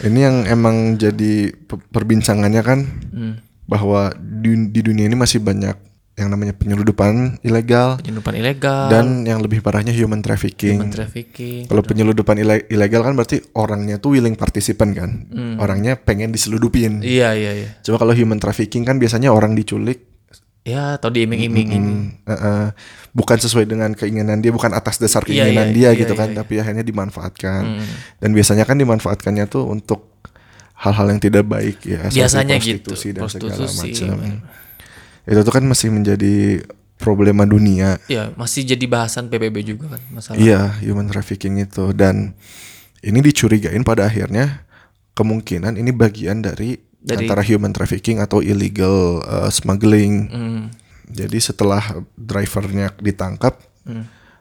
ini 0.00 0.18
yang 0.18 0.42
emang 0.44 0.96
jadi 0.96 1.52
pe- 1.54 1.86
perbincangannya 1.86 2.62
kan 2.62 2.80
Hmm. 3.10 3.34
Bahwa 3.70 4.10
di, 4.18 4.66
di 4.66 4.80
dunia 4.82 5.06
ini 5.06 5.14
masih 5.14 5.38
banyak 5.38 5.78
yang 6.18 6.26
namanya 6.28 6.52
penyeludupan 6.52 7.40
ilegal 7.40 7.96
Penyeludupan 8.02 8.34
ilegal, 8.36 8.92
dan 8.92 9.24
yang 9.24 9.40
lebih 9.40 9.62
parahnya 9.64 9.94
human 9.94 10.20
trafficking. 10.20 10.76
human 10.76 10.92
trafficking. 10.92 11.64
Kalau 11.64 11.80
penyeludupan 11.80 12.36
ile- 12.36 12.66
ilegal 12.68 13.06
kan 13.06 13.14
berarti 13.16 13.40
orangnya 13.56 13.96
tuh 13.96 14.18
willing 14.18 14.36
participant 14.36 14.92
kan. 14.92 15.10
Orangnya 15.56 15.96
pengen 15.96 16.28
diseludupin. 16.28 17.00
Iya, 17.00 17.32
iya, 17.32 17.52
iya. 17.56 17.68
Coba 17.80 18.04
kalau 18.04 18.12
human 18.12 18.36
trafficking 18.36 18.84
kan 18.84 19.00
biasanya 19.00 19.32
orang 19.32 19.56
diculik 19.56 20.10
Ya, 20.60 21.00
atau 21.00 21.08
diiming-imingin. 21.08 21.80
Hmm, 21.80 22.28
eh, 22.28 22.32
eh, 22.36 22.66
bukan 23.16 23.40
sesuai 23.40 23.64
dengan 23.64 23.96
keinginan 23.96 24.44
dia, 24.44 24.52
bukan 24.52 24.76
atas 24.76 25.00
dasar 25.00 25.24
Iya, 25.24 25.48
keinginan 25.48 25.72
iya, 25.72 25.76
dia 25.76 25.88
iya, 25.88 26.00
gitu 26.04 26.12
iya, 26.12 26.20
kan, 26.20 26.28
iya. 26.28 26.36
tapi 26.36 26.54
akhirnya 26.60 26.84
dimanfaatkan. 26.84 27.62
Hmm. 27.64 27.86
Dan 28.20 28.30
biasanya 28.36 28.68
kan 28.68 28.76
dimanfaatkannya 28.76 29.48
tuh 29.48 29.64
untuk 29.64 30.20
hal-hal 30.80 31.06
yang 31.12 31.20
tidak 31.20 31.44
baik 31.44 31.84
ya, 31.84 32.08
Biasanya 32.08 32.56
gitu. 32.56 32.88
prostitusi 32.88 33.08
dan 33.12 33.28
segala 33.28 33.52
Prostitusi. 33.60 34.04
macam. 34.08 34.16
Itu 35.28 35.40
tuh 35.44 35.52
kan 35.52 35.64
masih 35.68 35.88
menjadi 35.92 36.64
problema 36.96 37.44
dunia. 37.44 38.00
Ya, 38.08 38.32
masih 38.36 38.64
jadi 38.64 38.84
bahasan 38.88 39.28
PBB 39.28 39.60
juga 39.64 39.96
kan 39.96 40.00
masalah. 40.08 40.40
Iya, 40.40 40.80
human 40.80 41.08
trafficking 41.08 41.60
itu 41.60 41.92
dan 41.92 42.32
ini 43.00 43.20
dicurigain 43.20 43.84
pada 43.84 44.08
akhirnya 44.08 44.64
kemungkinan 45.12 45.76
ini 45.76 45.92
bagian 45.92 46.40
dari, 46.40 46.80
Dari- 47.00 47.24
antara 47.28 47.44
human 47.44 47.72
trafficking 47.72 48.20
atau 48.20 48.40
illegal 48.40 49.20
uh, 49.24 49.48
smuggling. 49.52 50.12
Hmm. 50.32 50.62
Jadi 51.10 51.40
setelah 51.42 51.82
drivernya 52.14 52.94
ditangkap, 52.96 53.58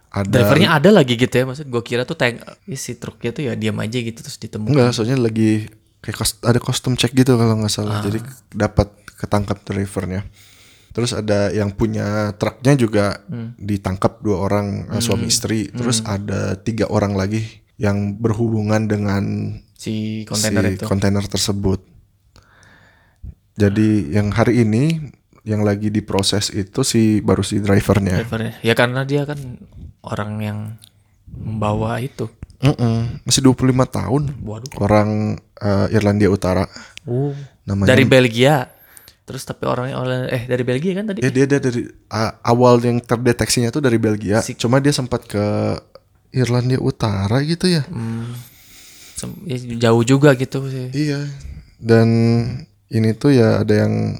ada 0.10 0.25
Drivernya 0.30 0.78
ada 0.78 0.89
lagi 0.93 1.17
gitu 1.17 1.34
ya, 1.34 1.45
maksud 1.45 1.65
gue 1.65 1.82
kira 1.82 2.06
tuh 2.06 2.13
tank 2.13 2.41
ya, 2.65 2.78
si 2.78 2.93
truknya 2.93 3.30
tuh 3.30 3.43
ya 3.45 3.54
diam 3.58 3.78
aja 3.78 3.97
gitu 3.97 4.21
terus 4.21 4.38
ditemukan. 4.38 4.69
enggak, 4.73 4.89
soalnya 4.93 5.17
lagi 5.17 5.65
kayak 5.99 6.17
ada 6.45 6.59
custom 6.59 6.95
check 6.95 7.12
gitu 7.12 7.35
kalau 7.35 7.59
nggak 7.59 7.73
salah. 7.73 7.99
Jadi 8.03 8.19
dapat 8.55 8.91
ketangkap 9.19 9.59
drivernya. 9.67 10.23
Terus 10.89 11.13
ada 11.13 11.53
yang 11.53 11.69
punya 11.75 12.33
truknya 12.35 12.73
juga 12.73 13.05
ditangkap 13.59 14.19
dua 14.25 14.49
orang 14.49 14.89
eh, 14.89 15.01
suami 15.03 15.29
istri. 15.29 15.69
Terus 15.69 16.01
ada 16.03 16.57
tiga 16.57 16.89
orang 16.89 17.13
lagi 17.13 17.45
yang 17.79 18.17
berhubungan 18.19 18.88
dengan 18.89 19.23
Si 19.79 20.27
kontainer 20.27 20.67
si 20.67 20.75
itu. 20.75 20.83
kontainer 20.83 21.23
tersebut. 21.23 21.79
Jadi 23.55 24.12
yang 24.12 24.27
hari 24.35 24.67
ini 24.67 25.12
yang 25.47 25.63
lagi 25.63 25.88
diproses 25.88 26.51
itu 26.51 26.83
si 26.83 27.23
baru 27.23 27.43
si 27.47 27.63
drivernya. 27.63 28.19
Drivernya. 28.23 28.53
Ya 28.59 28.75
karena 28.75 29.07
dia 29.07 29.23
kan 29.23 29.39
orang 30.03 30.31
yang 30.43 30.59
membawa 31.31 32.03
itu. 32.03 32.27
Mm-mm, 32.60 33.24
masih 33.24 33.41
25 33.41 33.56
tahun. 33.88 34.24
Waduh. 34.38 34.72
Orang 34.78 35.10
eh, 35.56 35.88
Irlandia 35.89 36.28
Utara. 36.28 36.67
Oh. 37.04 37.32
Namanya 37.63 37.89
Dari 37.89 38.04
Belgia. 38.04 38.67
Terus 39.24 39.45
tapi 39.45 39.63
orangnya 39.63 39.95
oleh 39.95 40.19
eh 40.28 40.43
dari 40.43 40.63
Belgia 40.63 40.91
kan 40.91 41.06
tadi? 41.06 41.22
Ya 41.22 41.30
dia, 41.30 41.45
dia 41.45 41.60
dari 41.60 41.86
a- 42.10 42.36
awal 42.43 42.82
yang 42.82 42.98
terdeteksinya 42.98 43.69
tuh 43.69 43.80
dari 43.80 43.95
Belgia. 43.95 44.41
Si- 44.41 44.54
Cuma 44.54 44.78
dia 44.78 44.89
sempat 44.89 45.24
ke 45.24 45.39
Irlandia 46.32 46.78
Utara 46.78 47.39
gitu 47.41 47.69
ya. 47.69 47.86
Hmm, 47.86 48.34
ya 49.45 49.58
jauh 49.80 50.02
juga 50.02 50.34
gitu 50.34 50.65
sih. 50.65 50.89
Iya. 50.91 51.30
Dan 51.78 52.08
ini 52.89 53.13
tuh 53.13 53.32
ya 53.32 53.62
ada 53.62 53.72
yang 53.78 54.17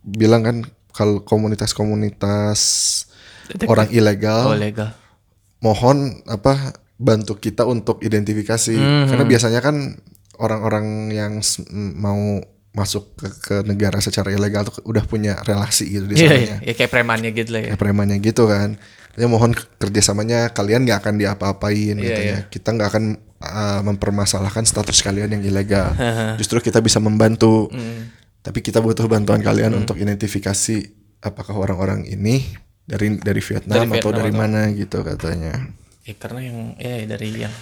bilang 0.00 0.42
kan 0.42 0.56
kalau 0.90 1.20
komunitas-komunitas 1.20 2.60
orang 3.64 3.90
ilegal 3.90 4.46
Oh, 4.46 4.56
legal. 4.56 4.94
mohon 5.58 6.22
apa 6.24 6.72
bantu 7.02 7.36
kita 7.36 7.66
untuk 7.66 7.98
identifikasi. 8.00 8.72
Mhm. 8.72 9.06
karena 9.08 9.24
biasanya 9.26 9.60
kan 9.60 9.98
orang-orang 10.38 10.86
yang 11.10 11.42
mau 11.92 12.40
masuk 12.72 13.12
ke, 13.14 13.28
ke 13.38 13.56
negara 13.62 14.00
secara 14.00 14.32
ilegal 14.32 14.64
tuh 14.64 14.80
udah 14.82 15.04
punya 15.04 15.36
relasi 15.42 15.92
gitu 15.92 16.08
di 16.08 16.16
Iya, 16.16 16.24
sananya 16.24 16.56
iya, 16.56 16.56
ya 16.64 16.74
kayak 16.74 16.90
premannya 16.90 17.30
gitu 17.30 17.50
lah 17.52 17.60
ya. 17.60 17.68
kayak 17.68 17.80
premannya 17.80 18.16
gitu 18.18 18.42
kan. 18.46 18.70
Ya 19.12 19.28
mohon 19.28 19.52
kerjasamanya 19.52 20.48
kalian 20.48 20.88
nggak 20.88 20.98
akan 20.98 21.14
diapa-apain 21.20 21.92
Iya, 21.92 22.00
gitu 22.00 22.20
iya. 22.22 22.32
ya 22.32 22.38
kita 22.48 22.72
nggak 22.72 22.88
akan 22.88 23.04
uh, 23.38 23.80
mempermasalahkan 23.84 24.64
status 24.64 25.04
kalian 25.04 25.28
yang 25.30 25.44
ilegal. 25.44 25.92
Justru 26.40 26.62
kita 26.62 26.80
bisa 26.80 26.96
membantu. 26.98 27.68
Hmm. 27.68 28.08
tapi 28.42 28.58
kita 28.58 28.82
butuh 28.82 29.06
bantuan 29.06 29.38
kalian 29.38 29.70
untuk 29.72 29.94
identifikasi 29.94 30.76
apakah 31.20 31.54
orang-orang 31.54 32.02
ini 32.02 32.42
dari 32.82 33.14
dari 33.14 33.38
Vietnam, 33.38 33.86
Dari 33.86 34.02
atau 34.02 34.10
Vietnam 34.10 34.18
dari 34.18 34.30
atau- 34.32 34.40
mana 34.42 34.62
gitu 34.72 34.98
katanya 34.98 35.52
Ya 36.02 36.14
karena 36.18 36.40
yang 36.42 36.58
ya 36.76 37.06
dari 37.06 37.28
yang 37.38 37.54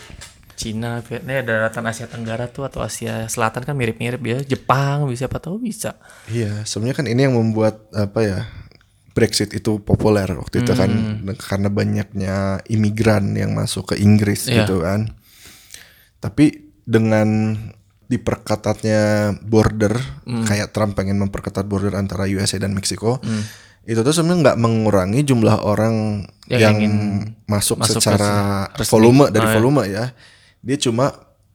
Cina, 0.56 1.00
Vietnam, 1.00 1.32
ya 1.32 1.42
daratan 1.42 1.84
Asia 1.88 2.04
Tenggara 2.04 2.44
tuh 2.48 2.68
atau 2.68 2.84
Asia 2.84 3.24
Selatan 3.26 3.64
kan 3.64 3.72
mirip-mirip 3.72 4.20
ya. 4.20 4.38
Jepang 4.44 5.08
bisa 5.08 5.24
apa 5.24 5.40
tahu 5.40 5.56
bisa. 5.56 5.96
Iya, 6.28 6.68
sebenarnya 6.68 6.96
kan 7.00 7.06
ini 7.08 7.20
yang 7.24 7.32
membuat 7.32 7.88
apa 7.92 8.20
ya 8.20 8.38
Brexit 9.10 9.50
itu 9.50 9.80
populer 9.80 10.28
waktu 10.30 10.60
itu 10.62 10.72
kan 10.72 10.90
Hmm. 10.92 11.32
karena 11.34 11.66
banyaknya 11.66 12.36
imigran 12.68 13.32
yang 13.34 13.56
masuk 13.56 13.92
ke 13.92 14.04
Inggris 14.04 14.46
Iya. 14.46 14.62
gitu 14.62 14.84
kan. 14.84 15.16
Tapi 16.20 16.68
dengan 16.84 17.56
diperketatnya 18.06 19.00
border, 19.40 19.96
Hmm. 20.28 20.44
kayak 20.44 20.70
Trump 20.70 20.92
pengen 20.92 21.16
memperketat 21.16 21.64
border 21.64 21.94
antara 21.94 22.26
USA 22.26 22.58
dan 22.58 22.74
Meksiko, 22.74 23.22
itu 23.82 24.00
tuh 24.00 24.12
sebenarnya 24.12 24.52
nggak 24.52 24.58
mengurangi 24.58 25.20
jumlah 25.22 25.56
orang 25.60 26.24
Yang 26.46 26.60
yang, 26.60 26.94
masuk, 27.46 27.78
masuk 27.78 27.98
ke 27.98 28.02
secara 28.02 28.30
resmi. 28.70 28.90
volume 28.90 29.24
dari 29.30 29.42
Oh, 29.42 29.48
iya. 29.48 29.56
volume 29.56 29.82
ya. 29.86 30.04
Dia 30.60 30.76
cuma 30.76 31.06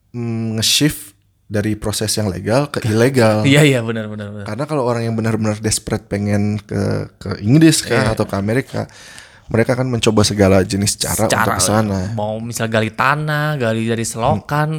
mm, 0.09 0.55
nge-shift 0.55 1.13
dari 1.45 1.75
proses 1.75 2.09
yang 2.11 2.25
legal 2.25 2.67
ke 2.67 2.81
ilegal. 2.81 3.43
Iya 3.43 3.61
iya 3.61 3.79
benar 3.79 4.07
benar 4.07 4.33
benar. 4.33 4.45
Karena 4.45 4.63
kalau 4.65 4.83
orang 4.83 5.03
yang 5.03 5.13
benar-benar 5.13 5.59
desperate 5.59 6.07
pengen 6.07 6.57
ke 6.57 6.81
ke 7.15 7.29
Inggris 7.39 7.83
kah 7.83 8.01
Iya. 8.01 8.17
atau 8.17 8.25
ke 8.25 8.33
Amerika, 8.33 8.89
mereka 9.45 9.75
akan 9.75 9.91
mencoba 9.91 10.25
segala 10.25 10.65
jenis 10.65 10.97
cara, 10.97 11.27
Cara 11.27 11.45
untuk 11.45 11.53
ke 11.53 11.61
sana. 11.61 11.99
mau 12.17 12.39
misal 12.39 12.65
gali 12.65 12.89
tanah, 12.89 13.55
gali 13.55 13.85
dari 13.85 14.01
selokan, 14.01 14.73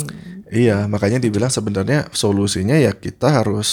Iya, 0.47 0.87
makanya 0.87 1.19
dibilang 1.19 1.51
sebenarnya 1.51 2.11
solusinya 2.11 2.75
ya 2.75 2.91
kita 2.91 3.31
harus 3.37 3.71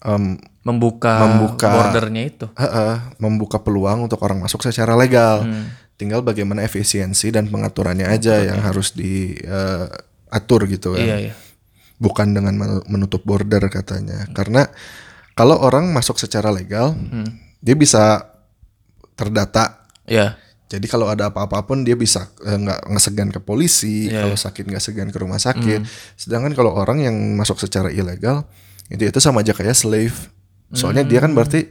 em, 0.00 0.36
membuka, 0.60 1.24
Membuka. 1.24 1.68
bordernya 1.70 2.22
itu. 2.22 2.46
Heeh, 2.52 2.94
membuka 3.16 3.56
peluang 3.58 4.04
untuk 4.04 4.20
orang 4.20 4.38
masuk 4.38 4.60
secara 4.60 4.92
legal. 4.92 5.44
Tinggal 5.96 6.20
bagaimana 6.20 6.60
efisiensi 6.60 7.28
dan 7.28 7.46
pengaturannya 7.46 8.04
aja 8.04 8.40
yang 8.40 8.60
harus 8.60 8.92
diatur 8.92 10.64
gitu 10.66 10.96
kan. 10.96 11.04
Iya, 11.04 11.16
iya. 11.28 11.34
Bukan 11.96 12.32
dengan 12.32 12.56
menu- 12.56 12.84
menutup 12.88 13.20
border 13.22 13.60
katanya. 13.68 14.24
Karena 14.32 14.64
kalau 15.32 15.56
orang 15.56 15.92
masuk 15.92 16.16
secara 16.16 16.48
legal, 16.48 16.96
dia 17.58 17.76
bisa 17.76 18.24
terdata. 19.12 19.84
Iya. 20.04 20.36
Jadi 20.70 20.86
kalau 20.86 21.10
ada 21.10 21.28
apa-apa 21.28 21.66
pun 21.66 21.82
dia 21.82 21.98
bisa 21.98 22.30
eh, 22.40 22.54
nggak 22.54 22.80
nggak 22.86 23.02
segan 23.02 23.28
ke 23.28 23.40
polisi, 23.42 24.06
Iya. 24.06 24.22
kalau 24.22 24.36
sakit 24.38 24.64
nggak 24.64 24.80
segan 24.80 25.08
ke 25.10 25.18
rumah 25.18 25.36
sakit. 25.36 25.82
Sedangkan 26.14 26.54
kalau 26.54 26.72
orang 26.72 27.02
yang 27.02 27.16
masuk 27.34 27.58
secara 27.58 27.90
ilegal, 27.90 28.46
itu 28.90 29.02
itu 29.06 29.18
sama 29.18 29.40
aja 29.40 29.54
kayak 29.54 29.72
slave. 29.72 30.28
Soalnya 30.70 31.02
dia 31.02 31.18
kan 31.18 31.30
berarti 31.30 31.70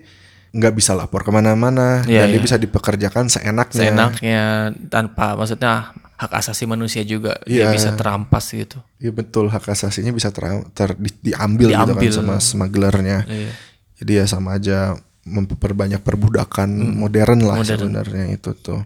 nggak 0.49 0.73
bisa 0.73 0.97
lapor 0.97 1.21
ke 1.21 1.29
mana-mana 1.29 2.01
Iya, 2.09 2.25
dan 2.25 2.33
dia 2.33 2.39
iya. 2.39 2.43
bisa 2.43 2.55
dipekerjakan 2.57 3.29
seenaknya. 3.29 3.79
Seenaknya 3.85 4.41
tanpa 4.89 5.37
maksudnya 5.37 5.93
hak 6.19 6.31
asasi 6.35 6.65
manusia 6.65 7.05
juga 7.05 7.37
dia 7.45 7.69
Iya. 7.69 7.75
bisa 7.77 7.89
terampas 7.93 8.49
gitu. 8.51 8.81
Iya 8.97 9.11
betul 9.13 9.47
hak 9.47 9.69
asasinya 9.69 10.09
bisa 10.09 10.33
ter, 10.33 10.43
ter- 10.73 10.97
di- 10.97 11.31
diambil, 11.31 11.69
Diambil. 11.71 12.01
gitu 12.01 12.19
kan 12.19 12.25
sama 12.25 12.35
smugglernya. 12.41 13.23
Iya. 13.29 13.51
Jadi 14.01 14.11
ya 14.15 14.25
sama 14.25 14.57
aja 14.57 14.97
memperbanyak 15.23 16.01
perbudakan 16.01 16.97
modern 16.97 17.45
lah 17.45 17.61
sebenarnya 17.61 18.33
itu 18.33 18.51
tuh. 18.57 18.81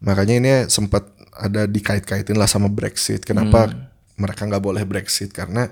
Makanya 0.00 0.34
ini 0.40 0.50
sempat 0.66 1.04
ada 1.34 1.66
dikait-kaitin 1.66 2.38
lah 2.38 2.48
sama 2.48 2.70
Brexit. 2.70 3.20
Kenapa 3.20 3.68
mereka 4.16 4.46
nggak 4.46 4.62
boleh 4.62 4.82
Brexit? 4.86 5.28
Karena 5.28 5.66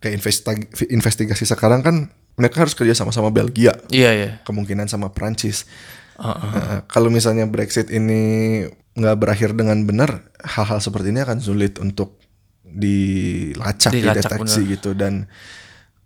kayak 0.00 0.16
investi- 0.16 0.88
investigasi 0.90 1.44
sekarang 1.44 1.84
kan 1.84 1.96
mereka 2.34 2.64
harus 2.64 2.72
kerja 2.72 2.96
sama 2.96 3.12
sama 3.12 3.28
Belgia, 3.28 3.76
Iya, 3.92 4.10
iya. 4.16 4.30
kemungkinan 4.48 4.88
sama 4.88 5.12
Prancis. 5.12 5.68
Heeh. 6.16 6.52
Nah, 6.56 6.80
kalau 6.88 7.12
misalnya 7.12 7.44
Brexit 7.44 7.92
ini 7.92 8.64
nggak 8.96 9.16
berakhir 9.20 9.52
dengan 9.52 9.84
benar, 9.84 10.24
hal-hal 10.40 10.80
seperti 10.80 11.12
ini 11.12 11.20
akan 11.20 11.38
sulit 11.40 11.76
untuk 11.76 12.16
dilacak, 12.64 13.92
Dilacak, 13.92 14.40
dideteksi 14.40 14.60
gitu 14.72 14.96
dan 14.96 15.28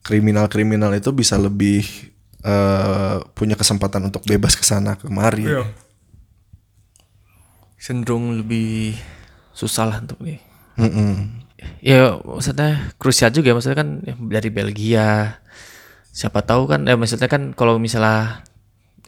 kriminal-kriminal 0.02 0.90
itu 0.96 1.14
bisa 1.14 1.38
lebih 1.38 1.86
eh, 2.44 3.16
punya 3.32 3.54
kesempatan 3.54 4.04
untuk 4.10 4.26
bebas 4.26 4.58
ke 4.58 4.64
sana 4.66 4.98
kemari. 4.98 5.46
Iya. 5.46 5.64
Cenderung 7.78 8.40
lebih 8.40 8.96
susah 9.52 9.84
lah 9.86 9.98
untuk 10.00 10.18
nih. 10.24 10.40
Mm-mm. 10.80 11.43
Ya 11.84 12.16
maksudnya 12.20 12.94
krusial 12.96 13.30
juga 13.30 13.52
ya, 13.52 13.54
maksudnya 13.56 13.78
kan 13.78 13.88
ya, 14.04 14.14
dari 14.16 14.50
Belgia. 14.50 15.38
Siapa 16.14 16.46
tahu 16.46 16.70
kan 16.70 16.86
ya 16.86 16.94
maksudnya 16.94 17.26
kan 17.26 17.52
kalau 17.52 17.76
misalnya 17.82 18.46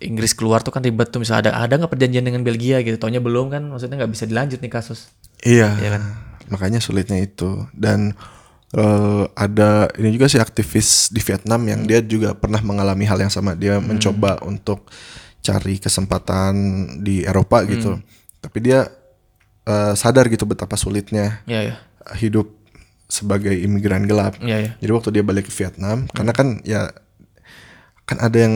Inggris 0.03 0.37
keluar 0.37 0.61
tuh 0.61 0.77
kan 0.77 0.85
ribet 0.85 1.09
tuh 1.09 1.25
misalnya 1.25 1.49
ada 1.49 1.65
ada 1.65 1.75
nggak 1.81 1.93
perjanjian 1.97 2.27
dengan 2.27 2.43
Belgia 2.45 2.83
gitu. 2.85 3.01
Taunya 3.01 3.23
belum 3.23 3.49
kan 3.49 3.63
maksudnya 3.65 4.05
nggak 4.05 4.13
bisa 4.13 4.25
dilanjut 4.29 4.61
nih 4.61 4.73
kasus. 4.73 5.09
Iya, 5.41 5.73
Iya 5.81 5.91
kan? 5.97 6.03
makanya 6.47 6.79
sulitnya 6.79 7.19
itu 7.19 7.67
dan 7.75 8.15
eh, 8.77 9.25
ada 9.35 9.91
ini 9.99 10.15
juga 10.15 10.31
sih 10.31 10.39
aktivis 10.39 11.11
di 11.11 11.19
Vietnam 11.19 11.65
yang 11.67 11.87
dia 11.87 11.99
juga 12.05 12.37
pernah 12.37 12.61
mengalami 12.61 13.07
hal 13.09 13.19
yang 13.19 13.33
sama. 13.33 13.57
Dia 13.57 13.81
mencoba 13.81 14.43
untuk 14.45 14.87
cari 15.41 15.79
kesempatan 15.79 16.55
di 17.01 17.23
Eropa 17.23 17.63
gitu, 17.65 18.03
tapi 18.43 18.59
dia 18.63 18.91
eh, 19.65 19.95
sadar 19.97 20.27
gitu 20.29 20.45
betapa 20.45 20.75
sulitnya 20.77 21.41
Iya 21.47 21.61
ya. 21.73 21.77
Hidup 22.15 22.47
sebagai 23.07 23.55
imigran 23.55 24.05
gelap. 24.05 24.39
Iya 24.39 24.57
ya. 24.59 24.71
Jadi 24.79 24.91
waktu 24.93 25.09
dia 25.11 25.23
balik 25.23 25.47
ke 25.47 25.53
Vietnam, 25.55 26.07
karena 26.09 26.31
kan 26.31 26.59
ya 26.63 26.91
kan 28.03 28.19
ada 28.21 28.39
yang 28.39 28.55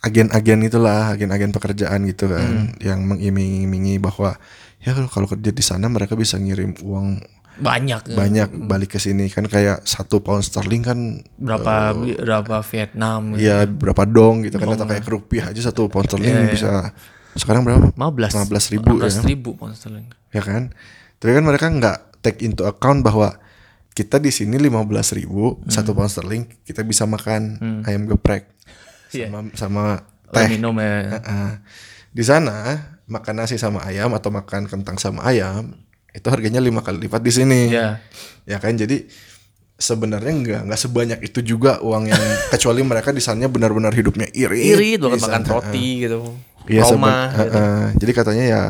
agen-agen 0.00 0.60
itulah, 0.62 1.12
agen-agen 1.12 1.50
pekerjaan 1.50 2.04
gitu 2.04 2.28
kan, 2.28 2.76
yang 2.78 3.02
mengiming-imingi 3.02 3.96
bahwa 3.96 4.36
ya 4.78 4.92
kalau- 5.08 5.26
kerja 5.26 5.50
di 5.50 5.60
sana 5.60 5.88
mereka 5.88 6.14
bisa 6.14 6.36
ngirim 6.36 6.76
uang 6.80 7.18
Banyak. 7.56 8.12
banyak 8.12 8.48
balik 8.68 8.92
ke 8.92 8.98
sini 9.00 9.32
kan 9.32 9.48
kayak 9.48 9.80
satu 9.82 10.20
pound 10.20 10.44
sterling 10.44 10.84
kan 10.84 10.98
Berapa 11.34 11.96
berapa 11.96 12.60
Vietnam 12.62 13.32
gitu. 13.32 13.48
ya 13.48 13.64
berapa 13.64 14.04
dong 14.04 14.44
gitu 14.44 14.60
kan 14.60 14.76
atau 14.76 14.84
kayak 14.84 15.08
rupiah 15.08 15.48
aja 15.48 15.64
satu 15.64 15.88
pound 15.88 16.04
sterling 16.06 16.52
bisa 16.52 16.92
sekarang 17.32 17.64
berapa? 17.64 17.96
15 17.96 18.36
15 18.44 18.72
ribu 18.76 19.00
ya. 19.00 19.08
15 19.08 19.24
ribu 19.24 19.50
pound 19.56 19.72
sterling. 19.72 20.04
ya 20.30 20.44
kan? 20.44 20.68
Tapi 21.16 21.32
kan 21.32 21.42
mereka 21.42 21.66
nggak 21.66 22.05
take 22.26 22.42
into 22.42 22.62
account 22.62 23.00
bahwa 23.00 23.38
kita 23.92 24.18
di 24.18 24.28
sini 24.28 24.58
15 24.58 24.82
ribu 25.14 25.62
satu 25.66 25.94
pound 25.94 26.10
sterling 26.10 26.44
kita 26.60 26.82
bisa 26.82 27.06
makan 27.06 27.56
ayam 27.82 28.04
geprek 28.06 28.50
Iya. 29.08 29.30
sama 29.30 29.38
sama 29.54 29.84
Oh, 30.26 30.34
teh. 30.34 30.50
minum 30.50 30.74
ya. 30.74 31.22
Heeh. 31.22 31.50
Di 32.10 32.20
sana 32.20 32.76
makan 33.06 33.34
nasi 33.38 33.54
sama 33.54 33.78
ayam 33.80 34.10
atau 34.10 34.28
makan 34.28 34.66
kentang 34.66 34.98
sama 34.98 35.22
ayam 35.22 35.78
itu 36.10 36.26
harganya 36.26 36.58
lima 36.58 36.82
kali 36.82 36.98
lipat 37.00 37.22
di 37.22 37.30
sini. 37.30 37.70
Iya. 37.70 38.02
Ya 38.42 38.58
kan 38.58 38.74
jadi 38.74 39.06
sebenarnya 39.76 40.32
nggak 40.34 40.60
nggak 40.66 40.80
sebanyak 40.80 41.18
itu 41.22 41.46
juga 41.46 41.78
uang 41.78 42.08
yang 42.08 42.18
kecuali 42.52 42.82
mereka 42.82 43.12
di 43.12 43.20
sana 43.20 43.46
benar-benar 43.46 43.92
hidupnya 43.92 44.26
irit. 44.28 44.74
Irit 44.74 44.98
banget 44.98 45.22
makan 45.22 45.42
roti 45.46 45.86
gitu. 46.02 46.20
Iya 46.66 46.82
Roma. 46.82 46.90
seben- 46.90 47.14
gitu. 47.14 47.38
Heeh. 47.54 47.82
Jadi 47.96 48.12
katanya 48.12 48.44
ya 48.44 48.62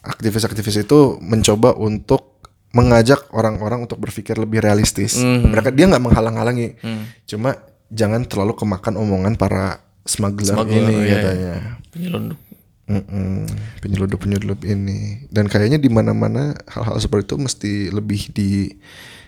aktivis-aktivis 0.00 0.76
itu 0.78 1.00
mencoba 1.18 1.74
untuk 1.74 2.35
mengajak 2.76 3.24
orang-orang 3.30 3.80
untuk 3.80 3.96
berpikir 3.96 4.36
lebih 4.36 4.60
realistis. 4.60 5.16
Mhm. 5.16 5.48
Mereka 5.48 5.72
dia 5.72 5.88
nggak 5.88 6.02
menghalang-halangi, 6.02 6.76
Hmm. 6.78 7.08
cuma 7.24 7.56
jangan 7.88 8.22
terlalu 8.22 8.52
kemakan 8.54 8.94
omongan 8.96 9.34
para 9.34 9.80
smuggler, 10.02 10.52
Smuggler, 10.52 10.76
ini 10.76 10.92
iya, 10.92 11.00
iya. 11.00 11.14
katanya. 11.16 11.52
Penyelundup. 11.88 12.38
Mm-mm. 12.86 13.50
Penyelundup-penyelundup 13.82 14.62
ini 14.62 15.26
dan 15.26 15.46
kayaknya 15.46 15.74
di 15.76 15.88
mana-mana 15.88 16.54
hal-hal 16.66 16.94
seperti 16.96 17.26
itu 17.26 17.36
mesti 17.36 17.72
lebih 17.90 18.30
di 18.30 18.70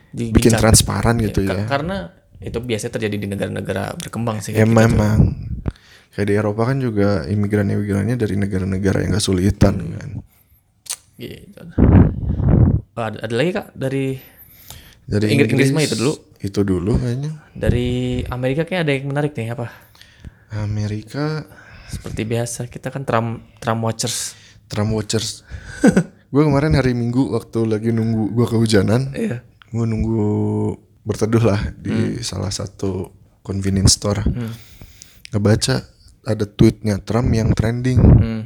Di- 0.08 0.30
bikin 0.30 0.54
dicat- 0.54 0.62
transparan 0.62 1.18
gitu 1.18 1.42
Ka- 1.42 1.50
ya. 1.52 1.64
Karena 1.66 2.06
itu 2.38 2.54
biasanya 2.56 2.94
terjadi 2.94 3.16
di 3.16 3.26
negara-negara 3.26 3.98
berkembang 3.98 4.38
sih. 4.38 4.54
Ya 4.54 4.62
kayak 4.62 4.68
gitu. 4.68 4.78
memang 4.78 5.18
kayak 6.08 6.26
di 6.26 6.34
Eropa 6.34 6.62
kan 6.64 6.78
juga 6.78 7.26
imigran-imigrannya 7.26 8.14
dari 8.14 8.34
negara-negara 8.34 9.02
yang 9.02 9.10
gak 9.12 9.26
sulitan 9.26 9.74
kan. 9.90 10.10
Gitu. 11.16 11.62
Oh, 12.98 13.04
ada, 13.04 13.22
ada 13.22 13.30
lagi 13.30 13.50
kak 13.52 13.70
dari 13.72 14.18
Dari 15.06 15.30
Inggris- 15.30 15.48
Inggris 15.48 15.70
mah 15.70 15.80
itu 15.80 15.94
dulu. 15.94 16.12
Itu 16.38 16.60
dulu 16.62 16.92
kayaknya. 16.96 17.30
dari 17.52 17.88
Amerika 18.28 18.62
kayak 18.62 18.82
ada 18.82 18.92
yang 18.92 19.06
menarik 19.06 19.32
nih 19.32 19.50
apa? 19.50 19.70
Amerika 20.52 21.46
Seperti 21.86 22.22
biasa 22.22 22.66
kita 22.66 22.90
kan 22.90 23.02
Trump 23.02 23.40
Trump 23.56 23.80
watchers. 23.80 24.34
Trump 24.66 24.92
watchers. 24.92 25.46
gue 26.28 26.42
kemarin 26.42 26.74
hari 26.74 26.92
Minggu 26.92 27.32
waktu 27.32 27.64
lagi 27.64 27.88
nunggu 27.88 28.34
gue 28.34 28.46
kehujanan, 28.46 29.14
Iya. 29.14 29.40
gue 29.66 29.84
nunggu 29.86 30.26
berteduh 31.02 31.40
lah 31.40 31.72
di 31.72 32.20
salah 32.20 32.50
satu 32.50 33.08
convenience 33.40 33.96
store. 33.96 34.20
Ngebaca 35.28 35.86
ada 36.22 36.44
tweetnya 36.44 37.00
Trump 37.00 37.32
yang 37.32 37.56
trending. 37.56 38.00
Hmm. 38.00 38.37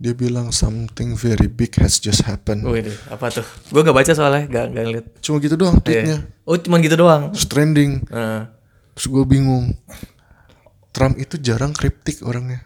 Dia 0.00 0.16
bilang 0.16 0.48
something 0.48 1.12
very 1.12 1.44
big 1.44 1.76
has 1.76 2.00
just 2.00 2.24
happened. 2.24 2.64
Oh 2.64 2.72
ini 2.72 2.88
apa 3.12 3.28
tuh? 3.28 3.44
Gue 3.68 3.84
gak 3.84 3.92
baca 3.92 4.12
soalnya, 4.16 4.48
gak 4.48 4.66
gak 4.72 4.84
lihat. 4.88 5.06
Cuma 5.20 5.36
gitu 5.44 5.60
doang 5.60 5.76
tweetnya. 5.76 6.24
Oh 6.48 6.56
cuma 6.56 6.80
gitu 6.80 6.96
doang. 6.96 7.28
Terus 7.36 7.44
trending. 7.44 8.00
Heeh. 8.08 8.42
Terus 8.96 9.06
gue 9.12 9.24
bingung. 9.28 9.76
Trump 10.96 11.20
itu 11.20 11.36
jarang 11.36 11.76
kriptik 11.76 12.24
orangnya. 12.24 12.64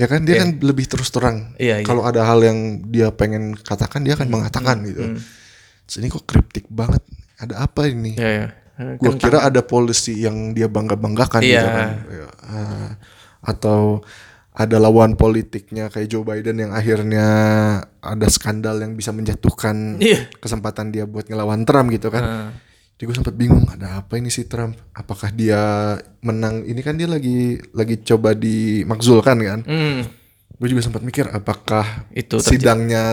Ya 0.00 0.10
kan 0.10 0.26
dia 0.26 0.42
kan 0.42 0.58
lebih 0.58 0.90
terus 0.90 1.14
terang. 1.14 1.54
Iya, 1.62 1.78
iya. 1.78 1.86
Kalau 1.86 2.02
ada 2.02 2.26
hal 2.26 2.42
yang 2.42 2.90
dia 2.90 3.14
pengen 3.14 3.54
katakan 3.54 4.02
dia 4.02 4.18
akan 4.18 4.26
mengatakan 4.26 4.82
gitu. 4.82 5.14
Terus 5.86 5.96
ini 6.02 6.10
kok 6.10 6.26
kriptik 6.26 6.66
banget. 6.66 7.06
Ada 7.38 7.70
apa 7.70 7.86
ini? 7.86 8.18
Iya 8.18 8.30
ya. 8.34 8.46
Gue 8.98 9.14
kira 9.14 9.46
ada 9.46 9.62
policy 9.62 10.26
yang 10.26 10.58
dia 10.58 10.66
bangga 10.66 10.98
banggakan 10.98 11.38
Iya. 11.38 11.54
gitu 11.54 11.68
kan. 11.70 11.88
Ya, 12.10 12.28
ah, 12.50 12.88
atau 13.46 14.02
ada 14.52 14.76
lawan 14.76 15.16
politiknya 15.16 15.88
kayak 15.88 16.06
Joe 16.06 16.22
Biden 16.22 16.60
yang 16.60 16.72
akhirnya 16.72 17.26
ada 17.98 18.26
skandal 18.28 18.78
yang 18.78 18.92
bisa 18.92 19.08
menjatuhkan 19.08 19.96
Iya. 19.96 20.28
kesempatan 20.36 20.88
dia 20.88 21.04
buat 21.04 21.24
ngelawan 21.24 21.64
Trump 21.64 21.88
gitu 21.88 22.08
kan. 22.08 22.22
Heeh. 22.22 22.48
Jadi 22.92 23.02
gue 23.02 23.16
sempat 23.16 23.34
bingung 23.34 23.64
ada 23.66 23.98
apa 23.98 24.14
ini 24.14 24.28
si 24.28 24.44
Trump? 24.44 24.76
Apakah 24.92 25.32
dia 25.32 25.58
menang? 26.20 26.62
Ini 26.62 26.80
kan 26.80 26.94
dia 26.94 27.08
lagi 27.08 27.56
lagi 27.72 27.98
coba 27.98 28.30
dimakzulkan 28.32 29.36
kan? 29.40 29.60
Hmm. 29.64 30.04
Gue 30.54 30.68
juga 30.68 30.84
sempat 30.84 31.02
mikir 31.02 31.26
apakah 31.26 32.06
Itu 32.10 32.38
terjadi. 32.38 32.46
sidangnya 32.46 33.04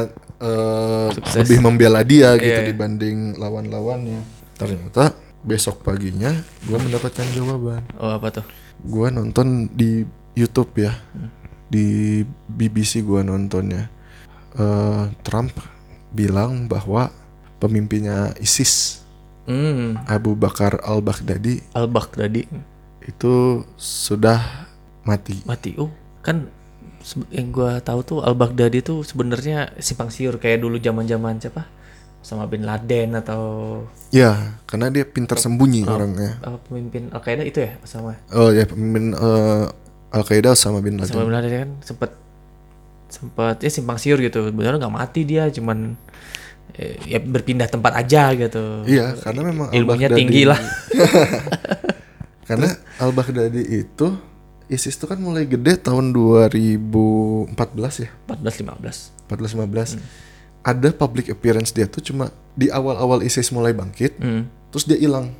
Sukses. 1.09 1.39
lebih 1.39 1.59
membela 1.59 2.03
dia 2.03 2.35
gitu 2.35 2.51
Iya. 2.53 2.67
dibanding 2.67 3.35
lawan-lawannya. 3.35 4.21
Ternyata 4.55 5.15
besok 5.39 5.81
paginya 5.81 6.35
gue 6.61 6.77
mendapatkan 6.77 7.25
jawaban. 7.31 7.81
Oh 7.97 8.11
apa 8.11 8.27
tuh? 8.29 8.45
Gue 8.79 9.07
nonton 9.09 9.71
di 9.71 10.03
YouTube 10.33 10.71
ya. 10.77 10.93
di 11.69 12.25
BBC 12.49 13.05
gua 13.05 13.21
nontonnya. 13.21 13.93
Eh, 14.51 15.03
Trump 15.21 15.53
bilang 16.09 16.65
bahwa 16.65 17.13
pemimpinnya 17.57 18.33
ISIS 18.37 19.05
Hmm. 19.45 19.97
Abu 20.05 20.33
Bakar 20.33 20.77
al 20.81 21.01
Baghdadi 21.01 21.57
Al-Baghdadi 21.73 22.45
itu 23.01 23.33
sudah 23.75 24.69
mati. 25.01 25.41
mati. 25.41 25.73
Oh, 25.73 25.89
kan 26.21 26.45
yang 27.29 27.49
gua 27.49 27.77
tahu 27.79 28.01
tuh 28.01 28.19
Al-Baghdadi 28.21 28.81
tuh 28.81 29.01
sebenarnya 29.01 29.73
simpang 29.77 30.09
siur 30.09 30.37
kayak 30.37 30.61
dulu 30.61 30.77
zaman-zaman 30.77 31.37
siapa? 31.37 31.65
Sama 32.19 32.45
Bin 32.45 32.61
Laden 32.61 33.15
atau 33.15 33.41
Ya, 34.09 34.57
karena 34.65 34.89
dia 34.89 35.01
pintar 35.01 35.37
sembunyi 35.37 35.81
Oh. 35.85 35.97
orangnya. 35.97 36.37
pemimpin 36.65 37.09
Al-Qaeda 37.09 37.41
itu 37.41 37.61
ya 37.61 37.73
sama 37.85 38.21
Oh 38.29 38.49
ya, 38.49 38.65
pemimpin 38.65 39.13
eh, 39.13 39.65
Al 40.09 40.23
Qaeda 40.23 40.53
sama 40.53 40.79
Bin 40.79 40.97
Laden. 40.97 41.09
sama 41.09 41.23
Bin 41.25 41.33
Laden 41.33 41.51
kan 41.53 41.69
sempet 41.81 42.09
sempet 43.09 43.57
ya 43.59 43.69
simpang 43.69 43.97
siur 43.97 44.17
gitu. 44.17 44.49
Benar 44.49 44.77
nggak 44.77 44.89
mati 44.91 45.21
dia 45.23 45.49
cuman 45.49 45.93
eh, 46.73 46.97
ya 47.05 47.19
berpindah 47.19 47.65
tempat 47.65 47.93
aja 47.95 48.33
gitu. 48.33 48.85
Iya, 48.85 49.13
karena 49.19 49.41
memang 49.43 49.67
Ilmunya 49.69 50.09
tinggi 50.09 50.45
lah. 50.45 50.57
Karena 52.45 52.65
Al 52.97 53.13
Baghdadi 53.13 53.61
itu 53.61 54.07
ISIS 54.65 54.97
itu 54.97 55.05
kan 55.05 55.17
mulai 55.17 55.45
gede 55.45 55.77
tahun 55.77 56.09
2014 56.13 57.53
ya, 57.99 58.09
14 58.25 58.65
15. 58.65 59.29
14 59.29 59.53
15. 59.53 60.01
Ada 60.59 60.89
public 60.91 61.29
appearance 61.29 61.69
dia 61.69 61.85
tuh 61.85 62.01
cuma 62.01 62.29
di 62.53 62.69
awal-awal 62.69 63.21
ISIS 63.21 63.49
mulai 63.49 63.69
bangkit, 63.71 64.17
Hmm. 64.17 64.49
terus 64.69 64.85
dia 64.85 64.97
hilang. 64.97 65.33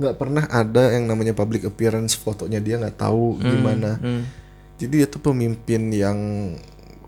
Nggak 0.00 0.16
pernah 0.16 0.48
ada 0.48 0.96
yang 0.96 1.04
namanya 1.04 1.36
public 1.36 1.68
appearance 1.68 2.16
fotonya 2.16 2.56
dia 2.56 2.80
nggak 2.80 2.96
tahu 2.96 3.36
gimana. 3.36 4.00
Hmm. 4.00 4.24
Jadi 4.80 5.04
dia 5.04 5.06
tuh 5.06 5.20
pemimpin 5.20 5.92
yang 5.92 6.18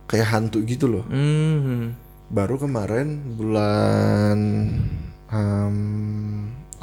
kayak 0.04 0.28
hantu 0.28 0.60
gitu 0.62 0.92
loh. 0.92 1.04
Hmm. 1.08 1.96
Baru 2.28 2.60
kemarin 2.60 3.32
bulan 3.32 4.38
em, 5.32 5.76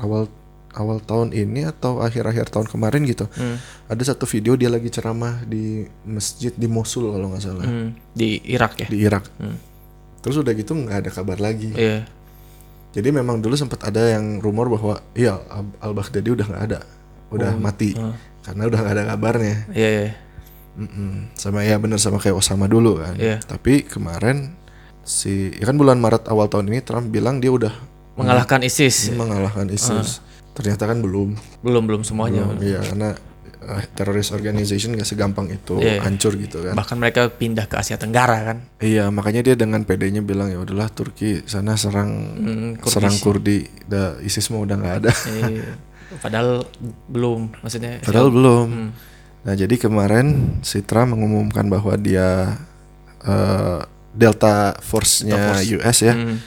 awal 0.02 0.26
awal 0.74 0.98
tahun 1.02 1.34
ini 1.34 1.66
atau 1.66 2.02
akhir-akhir 2.02 2.50
tahun 2.50 2.66
kemarin 2.70 3.06
gitu. 3.06 3.30
Hmm. 3.38 3.62
Ada 3.86 4.14
satu 4.14 4.26
video 4.26 4.58
dia 4.58 4.70
lagi 4.70 4.90
ceramah 4.90 5.46
di 5.46 5.86
masjid 6.06 6.50
di 6.54 6.66
Mosul 6.66 7.10
kalau 7.14 7.30
nggak 7.34 7.44
salah 7.46 7.66
Hmm. 7.70 7.94
Di 8.14 8.42
Irak 8.50 8.82
ya. 8.82 8.88
di 8.90 8.98
Irak. 8.98 9.30
Hmm. 9.38 9.58
Terus 10.26 10.42
udah 10.42 10.54
gitu 10.58 10.74
nggak 10.74 11.06
ada 11.06 11.10
kabar 11.14 11.38
lagi. 11.38 11.70
Iya. 11.74 12.06
Jadi 12.90 13.10
memang 13.10 13.38
dulu 13.38 13.54
sempat 13.54 13.84
ada 13.84 14.02
yang 14.10 14.40
rumor 14.40 14.66
bahwa 14.68 14.98
iya 15.14 15.38
Al 15.78 15.94
Baghdadi 15.94 16.34
udah 16.34 16.46
nggak 16.46 16.64
ada, 16.66 16.80
udah 17.30 17.54
mati 17.56 17.94
Hmm. 17.94 18.18
karena 18.42 18.66
udah 18.66 18.80
nggak 18.80 18.96
ada 18.96 19.04
kabarnya. 19.08 19.56
Iya, 19.70 19.90
iya. 19.90 20.10
Mm-mm. 20.74 21.30
Sama 21.36 21.62
ya 21.62 21.76
bener 21.76 22.00
sama 22.00 22.18
kayak 22.18 22.36
Osama 22.36 22.66
dulu 22.66 22.98
kan. 22.98 23.14
Iya. 23.14 23.44
Tapi 23.44 23.84
kemarin 23.84 24.58
si 25.04 25.54
ya 25.54 25.66
kan 25.66 25.76
bulan 25.76 25.98
Maret 25.98 26.26
awal 26.28 26.48
tahun 26.48 26.66
ini 26.68 26.80
Trump 26.82 27.10
bilang 27.10 27.38
dia 27.38 27.52
udah 27.52 27.74
Mengalahkan 28.16 28.60
ISIS. 28.62 29.14
mengalahkan 29.14 29.70
ISIS. 29.70 30.20
Ternyata 30.52 30.84
kan 30.84 31.00
belum. 31.00 31.40
Belum 31.62 31.84
belum 31.86 32.02
semuanya. 32.02 32.44
Belum. 32.44 32.60
Iya 32.60 32.80
karena 32.84 33.10
uh, 33.70 33.86
terrorist 33.92 34.32
organization 34.32 34.92
gak 34.92 35.06
segampang 35.06 35.46
itu 35.48 35.78
Iya. 35.78 36.02
hancur 36.02 36.34
gitu 36.34 36.60
kan. 36.62 36.74
Bahkan 36.74 36.98
mereka 36.98 37.30
pindah 37.30 37.64
ke 37.64 37.78
Asia 37.78 37.96
Tenggara 37.96 38.42
kan. 38.44 38.58
Iya 38.78 39.08
makanya 39.08 39.42
dia 39.42 39.54
dengan 39.54 39.82
PD-nya 39.82 40.20
bilang 40.20 40.50
ya 40.50 40.58
udahlah 40.58 40.90
Turki 40.90 41.46
sana 41.46 41.78
serang 41.78 42.10
Hmm, 42.36 42.72
Kurdis. 42.76 42.92
serang 42.92 43.16
Kurdi. 43.16 43.60
Udah 43.86 44.18
ISIS 44.20 44.50
mah 44.50 44.60
udah 44.60 44.76
nggak 44.76 44.96
ada. 45.00 45.12
Iya. 45.48 45.74
Padahal 46.18 46.66
belum, 47.06 47.54
maksudnya. 47.62 48.02
Padahal 48.02 48.28
belum. 48.30 48.68
Hmm. 48.68 48.90
Nah 49.40 49.54
jadi 49.54 49.76
kemarin 49.78 50.28
si 50.60 50.82
Trump 50.82 51.14
mengumumkan 51.14 51.64
bahwa 51.66 51.94
dia 51.96 52.58
eh, 53.22 53.80
Delta 54.12 54.74
Force-nya 54.76 55.54
Force. 55.56 55.70
US 55.76 55.98
ya 56.02 56.14
Hmm. 56.14 56.42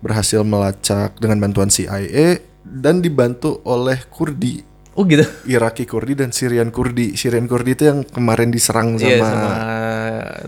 berhasil 0.00 0.42
melacak 0.42 1.16
dengan 1.16 1.38
bantuan 1.38 1.68
CIA 1.68 2.42
dan 2.60 2.98
dibantu 2.98 3.60
oleh 3.62 3.96
Kurdi, 4.06 4.60
Oh 4.94 5.02
gitu. 5.04 5.26
Iraki 5.44 5.84
Kurdi 5.84 6.14
dan 6.14 6.30
Syrian 6.30 6.70
Kurdi. 6.70 7.14
Syrian 7.14 7.44
Kurdi 7.44 7.74
itu 7.74 7.84
yang 7.84 8.02
kemarin 8.02 8.48
diserang 8.48 8.94
sama, 8.94 9.04
Iya 9.04 9.18
sama 9.20 9.50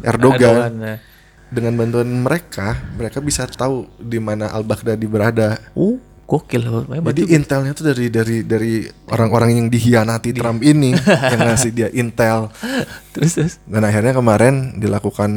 Erdogan. 0.02 0.72
ya. 0.78 0.96
dengan 1.46 1.78
bantuan 1.78 2.10
mereka, 2.10 2.74
mereka 2.94 3.18
bisa 3.18 3.46
tahu 3.46 3.86
di 3.98 4.18
mana 4.18 4.50
Al 4.50 4.62
Baghdadi 4.62 5.06
berada. 5.06 5.58
Oh, 5.74 5.94
gokil 6.26 6.58
Jadi 6.58 7.22
juga. 7.22 7.34
intelnya 7.38 7.70
tuh 7.70 7.86
dari 7.86 8.10
dari 8.10 8.42
dari 8.42 8.82
orang-orang 9.08 9.54
yang 9.54 9.66
dihianati 9.66 10.34
Trump 10.34 10.58
ini 10.62 10.90
yang 11.32 11.40
ngasih 11.40 11.70
dia 11.70 11.88
intel. 11.92 12.50
terus 13.14 13.38
terus. 13.38 13.54
Dan 13.62 13.82
akhirnya 13.82 14.10
kemarin 14.10 14.74
dilakukan 14.76 15.30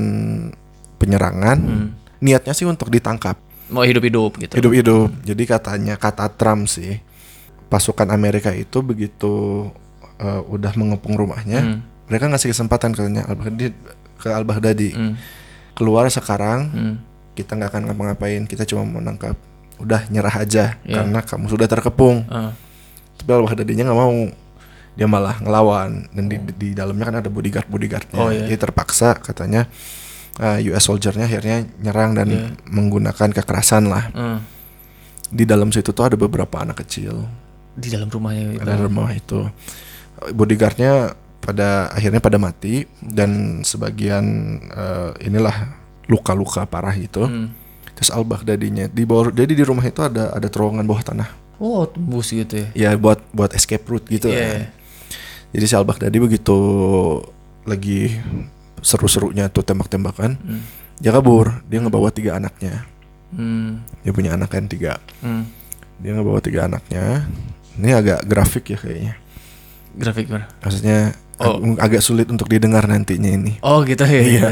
penyerangan. 0.98 1.58
Hmm. 1.58 1.88
Niatnya 2.20 2.52
sih 2.52 2.66
untuk 2.66 2.92
ditangkap 2.92 3.38
Mau 3.70 3.86
hidup-hidup 3.86 4.42
gitu. 4.42 4.54
hidup-hidup. 4.58 5.14
Jadi 5.24 5.44
katanya 5.46 5.94
kata 5.96 6.26
Trump 6.34 6.66
sih 6.68 6.98
pasukan 7.70 8.10
Amerika 8.10 8.50
itu 8.52 8.82
begitu 8.82 9.70
uh, 10.18 10.42
udah 10.46 10.74
mengepung 10.74 11.14
rumahnya, 11.16 11.62
Hmm. 11.62 11.80
mereka 12.10 12.26
ngasih 12.28 12.50
kesempatan 12.50 12.92
katanya 12.92 13.30
Al 13.30 13.38
Baghdadi 13.38 13.72
ke 14.18 14.28
Al 14.28 14.44
Baghdadi 14.44 14.90
Hmm. 14.92 15.14
keluar 15.74 16.10
sekarang. 16.10 16.60
Hmm. 16.70 16.96
Kita 17.32 17.56
nggak 17.56 17.70
akan 17.72 17.82
ngapa-ngapain, 17.88 18.44
kita 18.44 18.66
cuma 18.66 18.84
mau 18.84 19.00
nangkap. 19.00 19.38
Udah 19.80 20.04
nyerah 20.10 20.44
aja 20.44 20.76
Iya. 20.84 20.92
karena 21.00 21.24
kamu 21.24 21.46
sudah 21.48 21.64
terkepung. 21.66 22.28
Ah. 22.28 22.52
Tapi 23.16 23.30
Al 23.32 23.46
Baghdadinya 23.46 23.88
nggak 23.88 23.96
mau. 23.96 24.28
Dia 25.00 25.08
malah 25.08 25.40
ngelawan 25.40 26.12
dan 26.12 26.28
di, 26.28 26.36
di 26.60 26.70
dalamnya 26.76 27.08
kan 27.08 27.16
ada 27.24 27.30
bodyguard 27.32 27.72
bodyguardnya. 27.72 28.20
Oh, 28.20 28.28
iya. 28.28 28.44
Jadi 28.44 28.60
terpaksa 28.60 29.16
katanya 29.16 29.72
uh, 30.36 30.60
US 30.68 30.84
soldiernya 30.84 31.24
akhirnya 31.24 31.64
nyerang 31.80 32.12
dan 32.12 32.28
Iya. 32.28 32.48
menggunakan 32.68 33.30
kekerasan 33.32 33.88
lah. 33.88 34.12
Ah. 34.12 34.40
Di 35.32 35.48
dalam 35.48 35.72
situ 35.72 35.96
tuh 35.96 36.04
ada 36.04 36.18
beberapa 36.20 36.60
anak 36.60 36.84
kecil 36.84 37.24
Di 37.80 37.90
dalam 37.90 38.12
rumahnya 38.12 38.54
itu. 38.54 38.62
ada 38.62 38.76
rumah 38.78 39.10
itu. 39.12 39.40
Bodyguardnya 40.36 41.16
pada 41.40 41.88
akhirnya 41.90 42.20
pada 42.20 42.36
mati 42.36 42.84
dan 43.00 43.64
sebagian 43.64 44.26
uh, 44.70 45.16
inilah 45.24 45.80
luka-luka 46.12 46.68
parah 46.68 46.92
gitu. 46.94 47.24
Hmm. 47.24 47.56
Terus 47.96 48.12
Al 48.12 48.24
Baghdadinya 48.24 48.88
di 48.88 49.04
bawah 49.04 49.32
jadi 49.32 49.52
di 49.52 49.64
rumah 49.64 49.84
itu 49.84 50.04
ada 50.04 50.36
ada 50.36 50.48
terowongan 50.48 50.84
bawah 50.84 51.04
tanah. 51.04 51.30
Oh, 51.60 51.84
tembus 51.88 52.32
gitu 52.32 52.56
ya. 52.56 52.68
Ya 52.76 52.90
buat 52.96 53.20
buat 53.32 53.52
escape 53.52 53.84
route 53.88 54.08
gitu 54.08 54.32
Iya. 54.32 54.40
kan. 54.40 54.60
Jadi 55.52 55.66
si 55.66 55.74
Al 55.76 55.84
Baghdadi 55.84 56.18
begitu 56.20 56.56
lagi 57.64 58.16
seru-serunya 58.80 59.52
tuh 59.52 59.64
tembak-tembakan, 59.64 60.40
Hmm. 60.40 60.64
dia 61.00 61.12
kabur. 61.12 61.60
Dia 61.68 61.84
ngebawa 61.84 62.12
tiga 62.12 62.40
anaknya. 62.40 62.88
Hmm. 63.36 63.84
Dia 64.04 64.12
punya 64.16 64.36
anak 64.36 64.52
kan 64.52 64.68
tiga. 64.68 65.00
Hmm. 65.20 65.44
Dia 66.00 66.16
ngebawa 66.16 66.40
tiga 66.40 66.68
anaknya. 66.72 67.28
Ini 67.80 67.92
agak 67.96 68.20
grafik 68.24 68.66
ya 68.68 68.78
kayaknya. 68.78 69.14
Grafik 69.96 70.28
mana? 70.28 70.46
Maksudnya 70.60 71.16
Oh. 71.40 71.56
ag- 71.56 71.80
agak 71.80 72.04
sulit 72.04 72.28
untuk 72.28 72.52
didengar 72.52 72.84
nantinya 72.84 73.32
ini. 73.32 73.64
Oh, 73.64 73.80
gitu 73.82 74.04
ya. 74.04 74.20
Iya. 74.20 74.50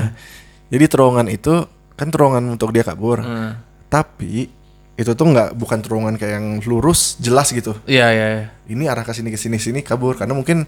Jadi 0.67 0.85
terowongan 0.87 1.27
itu 1.27 1.67
kan 1.93 2.07
terowongan 2.07 2.47
untuk 2.47 2.71
dia 2.71 2.81
kabur. 2.81 3.19
Hmm. 3.19 3.59
Tapi 3.87 4.47
itu 4.95 5.11
tuh 5.11 5.27
nggak 5.27 5.53
bukan 5.53 5.83
terowongan 5.83 6.15
kayak 6.15 6.39
yang 6.39 6.47
lurus 6.63 7.19
jelas 7.19 7.51
gitu. 7.51 7.75
Iya, 7.83 8.07
iya, 8.09 8.27
iya. 8.31 8.45
Ini 8.65 8.87
arah 8.87 9.03
ke 9.03 9.11
sini 9.11 9.29
ke 9.29 9.37
sini 9.37 9.59
sini 9.59 9.83
kabur 9.83 10.15
karena 10.15 10.31
mungkin 10.31 10.63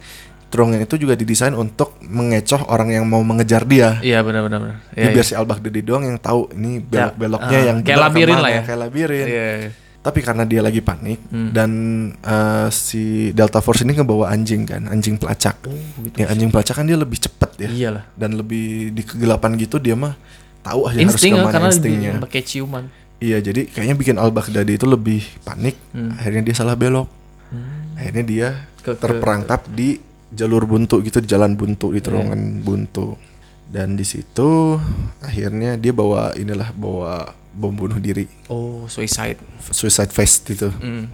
terowongan 0.49 0.83
itu 0.83 0.97
juga 0.97 1.13
didesain 1.13 1.53
untuk 1.53 1.95
mengecoh 2.01 2.67
orang 2.67 2.91
yang 2.91 3.05
mau 3.05 3.21
mengejar 3.21 3.63
dia. 3.63 4.01
Iya, 4.01 4.19
benar 4.19 4.43
benar 4.43 4.59
benar. 4.59 4.77
Jadi 4.91 4.99
Iya. 5.01 5.15
biar 5.15 5.25
si 5.25 5.33
Al 5.33 5.45
Baghdadi 5.45 5.79
doang 5.81 6.03
yang 6.03 6.17
tahu 6.17 6.51
ini 6.51 6.77
belok-beloknya 6.79 7.57
ah, 7.57 7.65
yang 7.65 7.77
kayak 7.79 7.95
labirin 8.01 8.27
ke 8.27 8.35
mana, 8.35 8.43
lah 8.43 8.51
ya. 8.51 8.61
Kayak 8.65 8.79
labirin. 8.81 9.25
Iya. 9.25 9.47
iya. 9.55 9.69
Tapi 9.99 10.19
karena 10.19 10.43
dia 10.43 10.59
lagi 10.59 10.79
panik 10.79 11.19
Hmm. 11.27 11.51
dan 11.51 11.71
eh, 12.15 12.67
si 12.69 13.03
Delta 13.29 13.59
Force 13.59 13.83
ini 13.83 13.93
ngebawa 13.93 14.29
anjing 14.29 14.63
kan, 14.63 14.87
anjing 14.87 15.15
pelacak. 15.15 15.59
Oh, 15.61 15.75
gitu. 15.99 16.15
Ya 16.17 16.27
anjing 16.27 16.47
pelacak 16.47 16.71
kan 16.73 16.85
dia 16.85 16.95
lebih 16.95 17.19
cepet 17.19 17.51
ya. 17.57 17.69
Iyalah. 17.69 18.03
Dan 18.13 18.35
lebih 18.35 18.89
di 18.89 19.01
kegelapan 19.01 19.53
gitu 19.55 19.75
dia 19.75 19.93
mah 19.93 20.15
tahu 20.59 20.87
aja 20.87 20.99
Insting 20.99 21.33
harus 21.33 21.41
ke 21.41 21.45
mana 21.45 21.53
karena 21.53 21.69
instingnya. 21.69 22.11
pakai 22.17 22.41
ciuman. 22.41 22.83
Iya 23.19 23.37
jadi 23.41 23.61
kayaknya 23.65 23.95
bikin 23.95 24.15
Al 24.15 24.31
Baghdadi 24.31 24.73
itu 24.73 24.85
lebih 24.85 25.19
panik. 25.41 25.75
Hmm. 25.91 26.15
Akhirnya 26.15 26.41
dia 26.41 26.55
salah 26.55 26.73
belok. 26.73 27.11
Hmm. 27.49 27.95
Akhirnya 27.95 28.23
dia 28.23 28.47
Ke- 28.79 28.91
ke- 28.91 28.97
terperangkap 28.97 29.67
di 29.67 29.99
jalur 30.29 30.63
buntu 30.63 31.01
gitu 31.01 31.19
di 31.19 31.27
jalan 31.27 31.53
buntu 31.53 31.91
di 31.91 31.99
terowongan 31.99 32.61
buntu. 32.61 33.19
Dan 33.65 33.93
di 33.93 34.03
situ 34.03 34.79
akhirnya 35.19 35.75
dia 35.75 35.91
bawa 35.91 36.31
inilah 36.33 36.71
bawa 36.71 37.35
bom 37.51 37.71
bunuh 37.71 37.97
diri 37.97 38.29
Oh, 38.47 38.85
suicide. 38.85 39.37
suicide 39.65 40.09
vest 40.09 40.45
itu. 40.47 40.69
Hmm. 40.69 41.09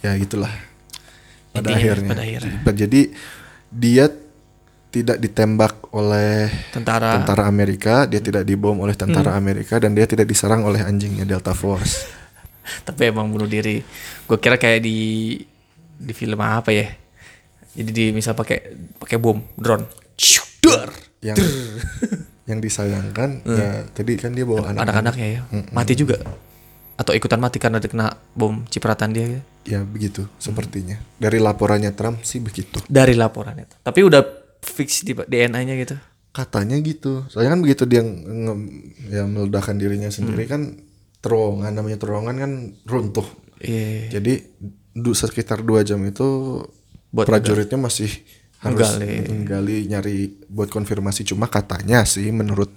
Ya 0.00 0.16
gitulah. 0.16 0.52
Pada 1.50 1.72
Intinya, 1.72 1.76
akhirnya. 1.76 2.08
pada 2.08 2.22
akhirnya. 2.22 2.56
Jadi 2.66 3.00
dia 3.68 4.06
tidak 4.86 5.18
ditembak 5.18 5.92
oleh 5.92 6.48
Tentara. 6.70 7.20
tentara 7.20 7.44
Amerika, 7.44 8.04
dia 8.04 8.20
tidak 8.20 8.44
dibom 8.44 8.80
oleh 8.80 8.92
tentara 8.92 9.36
Hmm. 9.36 9.40
Amerika 9.40 9.76
dan 9.76 9.92
dia 9.92 10.04
tidak 10.04 10.24
diserang 10.24 10.64
oleh 10.64 10.80
anjingnya 10.80 11.24
Delta 11.24 11.52
Force. 11.52 12.08
Tapi 12.88 13.12
emang 13.12 13.28
bunuh 13.28 13.46
diri. 13.46 13.84
Gue 14.24 14.38
kira 14.38 14.56
kayak 14.56 14.80
di 14.80 15.36
di 15.96 16.12
film 16.12 16.40
apa 16.40 16.72
ya? 16.72 16.88
Jadi 17.76 17.90
di 17.90 18.04
misal 18.10 18.32
pakai 18.32 18.72
pakai 18.96 19.16
bom 19.16 19.36
drone. 19.52 19.84
Yang 21.20 21.36
yang 22.46 22.58
disayangkan 22.58 23.42
ya 23.44 23.68
tadi 23.88 24.14
kan 24.14 24.30
dia 24.30 24.42
bawa 24.42 24.70
anak 24.70 24.82
anak-anaknya 24.84 25.26
ya? 25.28 25.40
Mati 25.68 25.94
juga? 25.94 26.16
Atau 26.94 27.12
ikutan 27.12 27.36
mati 27.36 27.58
karena 27.58 27.76
dikena 27.76 28.08
bom 28.32 28.64
cipratan 28.64 29.10
dia 29.10 29.26
gitu. 29.28 29.42
ya 29.66 29.80
begitu 29.82 30.24
sepertinya. 30.36 30.96
Dari 31.16 31.36
laporannya 31.36 31.90
Trump 31.92 32.22
sih 32.22 32.38
begitu. 32.38 32.78
Dari 32.86 33.12
laporan 33.12 33.58
itu 33.58 33.74
tapi 33.76 34.00
udah 34.00 34.22
fix 34.60 35.02
di 35.02 35.12
DNA-nya 35.12 35.74
gitu? 35.76 35.98
Katanya 36.30 36.78
gitu. 36.78 37.26
Soalnya 37.26 37.52
kan 37.52 37.60
begitu 37.60 37.82
dia 37.84 38.00
nge- 38.00 38.70
ya 39.08 39.22
meledakkan 39.24 39.74
dirinya 39.74 40.08
sendiri 40.08 40.46
kan 40.46 40.78
terowongan 41.18 41.72
namanya 41.72 41.98
terowongan 41.98 42.36
kan 42.36 42.52
runtuh. 42.84 43.26
Iya 43.58 44.14
jadi 44.14 44.44
du- 44.92 45.12
sekitar 45.12 45.60
dua 45.60 45.80
jam 45.80 45.98
itu 46.00 46.60
Buat 47.08 47.26
prajuritnya 47.26 47.76
masih 47.76 48.12
harus 48.56 48.88
Menggali. 48.96 49.16
menggali 49.28 49.76
nyari 49.86 50.16
buat 50.46 50.68
konfirmasi. 50.68 51.24
Cuma 51.24 51.46
katanya 51.46 52.02
sih 52.02 52.30
menurut 52.30 52.72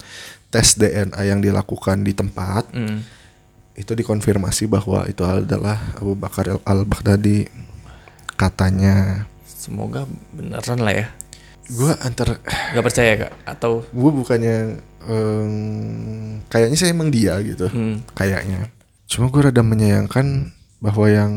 tes 0.48 0.76
DNA 0.76 1.22
yang 1.26 1.40
dilakukan 1.40 2.02
di 2.02 2.12
tempat 2.12 2.68
Hmm. 2.72 3.06
itu 3.74 3.96
dikonfirmasi 3.96 4.68
bahwa 4.68 5.08
itu 5.08 5.24
adalah 5.24 5.80
Abu 5.96 6.12
Bakar 6.14 6.60
al 6.60 6.84
Baghdadi 6.84 7.48
katanya. 8.36 9.26
Semoga 9.46 10.04
beneran 10.32 10.80
lah 10.80 10.94
ya. 10.96 11.08
Gue 11.70 11.94
antar 12.02 12.42
nggak 12.44 12.84
percaya 12.84 13.12
kak? 13.18 13.34
Atau 13.46 13.86
gue 13.86 14.12
bukannya 14.12 14.58
em, 15.06 15.54
kayaknya 16.48 16.76
sih 16.76 16.90
emang 16.90 17.08
dia 17.08 17.38
gitu 17.40 17.70
Hmm. 17.70 18.02
kayaknya. 18.12 18.68
Cuma 19.06 19.30
gue 19.30 19.42
rada 19.42 19.62
menyayangkan 19.62 20.50
bahwa 20.80 21.06
yang 21.08 21.34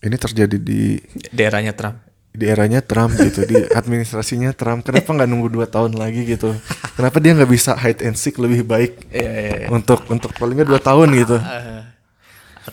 ini 0.00 0.16
terjadi 0.16 0.56
di 0.56 1.00
daerahnya 1.30 1.72
Trump 1.72 2.00
di 2.34 2.50
eranya 2.50 2.82
Trump 2.82 3.14
gitu 3.14 3.46
di 3.46 3.54
administrasinya 3.78 4.50
Trump. 4.50 4.82
Kenapa 4.82 5.14
nggak 5.14 5.28
nunggu 5.30 5.48
dua 5.54 5.70
tahun 5.70 5.94
lagi 5.94 6.26
gitu? 6.26 6.50
Kenapa 6.98 7.22
dia 7.22 7.32
nggak 7.38 7.50
bisa 7.50 7.78
hide 7.78 8.02
and 8.02 8.18
seek 8.18 8.42
lebih 8.42 8.66
baik 8.66 9.06
iya 9.14 9.30
iya 9.30 9.52
iya. 9.64 9.68
untuk 9.70 10.02
untuk 10.10 10.34
paling 10.34 10.58
nggak 10.58 10.70
dua 10.74 10.82
tahun 10.82 11.14
gitu? 11.14 11.38
Eh, 11.38 11.82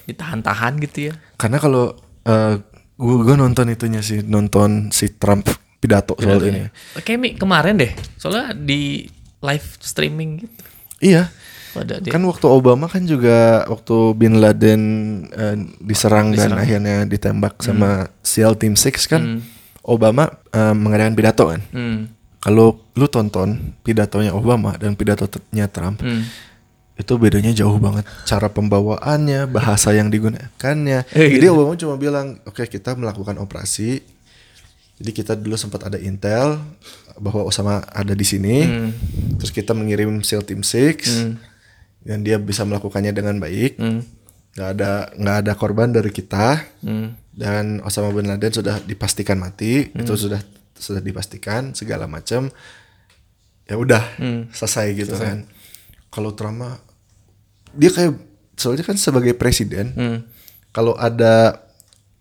ditahan-tahan 0.10 0.82
gitu 0.82 0.98
ya? 1.10 1.14
Karena 1.38 1.62
kalau 1.62 1.94
eh, 2.26 2.58
gue 2.98 3.16
gue 3.22 3.36
nonton 3.38 3.70
itunya 3.70 4.02
sih 4.02 4.26
nonton 4.26 4.90
si 4.90 5.14
Trump 5.14 5.46
pidato 5.78 6.18
soal 6.18 6.42
ini. 6.42 6.66
Kayak 7.06 7.38
kemarin 7.38 7.78
deh, 7.78 7.94
soalnya 8.18 8.58
di 8.58 9.06
live 9.42 9.68
streaming 9.82 10.46
gitu. 10.46 10.62
iya 11.02 11.34
Pada 11.72 12.04
dia. 12.04 12.12
kan 12.12 12.20
waktu 12.24 12.46
Obama 12.46 12.86
kan 12.86 13.04
juga 13.04 13.64
waktu 13.66 13.96
Bin 14.14 14.44
Laden 14.44 14.82
eh, 15.32 15.56
diserang, 15.80 16.32
dan 16.32 16.52
akhirnya 16.54 17.04
ditembak 17.04 17.64
sama 17.64 18.12
SEAL 18.20 18.60
Team 18.60 18.76
6 18.76 19.08
kan 19.08 19.40
Obama 19.82 20.28
eh, 20.52 20.76
mengadakan 20.76 21.16
pidato 21.16 21.48
kan? 21.48 21.62
Hmm. 21.72 22.12
kalau 22.38 22.76
lu 22.92 23.06
tonton 23.06 23.56
pidatonya 23.82 24.34
Obama 24.34 24.76
dan 24.76 24.94
pidatonya 24.94 25.66
Trump 25.68 26.02
Hmm. 26.02 26.26
itu 26.94 27.14
bedanya 27.16 27.50
jauh 27.50 27.78
banget 27.78 28.04
cara 28.26 28.46
pembawaannya 28.46 29.48
bahasa 29.48 29.90
yang 29.90 30.12
digunakannya. 30.12 31.08
Eh, 31.18 31.30
jadi 31.34 31.50
Obama 31.50 31.74
cuma 31.74 31.96
bilang 31.96 32.38
oke 32.44 32.62
kita 32.66 32.94
melakukan 32.94 33.40
operasi. 33.40 34.04
Jadi 35.02 35.12
kita 35.16 35.34
dulu 35.34 35.58
sempat 35.58 35.82
ada 35.82 35.98
intel 35.98 36.62
bahwa 37.18 37.42
Osama 37.42 37.82
ada 37.90 38.14
di 38.14 38.22
sini. 38.22 38.58
Hmm. 38.62 38.92
terus 39.42 39.50
kita 39.50 39.74
mengirim 39.74 40.22
SEAL 40.22 40.46
Team 40.46 40.62
6 40.62 41.51
dan 42.02 42.22
dia 42.22 42.38
bisa 42.38 42.66
melakukannya 42.66 43.12
dengan 43.12 43.38
baik. 43.38 43.78
Hmm. 43.78 44.02
nggak 44.52 44.70
ada 44.76 44.92
nggak 45.16 45.38
ada 45.48 45.54
korban 45.56 45.90
dari 45.90 46.12
kita. 46.12 46.60
Hmm. 46.84 47.16
dan 47.32 47.80
Osama 47.82 48.12
bin 48.12 48.28
Laden 48.28 48.52
sudah 48.52 48.84
dipastikan 48.84 49.40
mati. 49.40 49.88
Itu 49.88 50.20
sudah 50.20 50.44
sudah 50.76 51.00
dipastikan 51.00 51.72
segala 51.72 52.04
macam. 52.06 52.52
Ya 53.64 53.80
udah 53.80 54.04
selesai 54.52 54.92
gitu 55.00 55.16
kan. 55.16 55.48
Kalau 56.12 56.36
Trump 56.36 56.60
mah 56.60 56.76
dia 57.72 57.88
kayak 57.88 58.20
soalnya 58.60 58.84
kan 58.84 59.00
sebagai 59.00 59.32
presiden 59.32 59.96
Hmm. 59.96 60.20
kalau 60.76 60.92
ada 61.00 61.64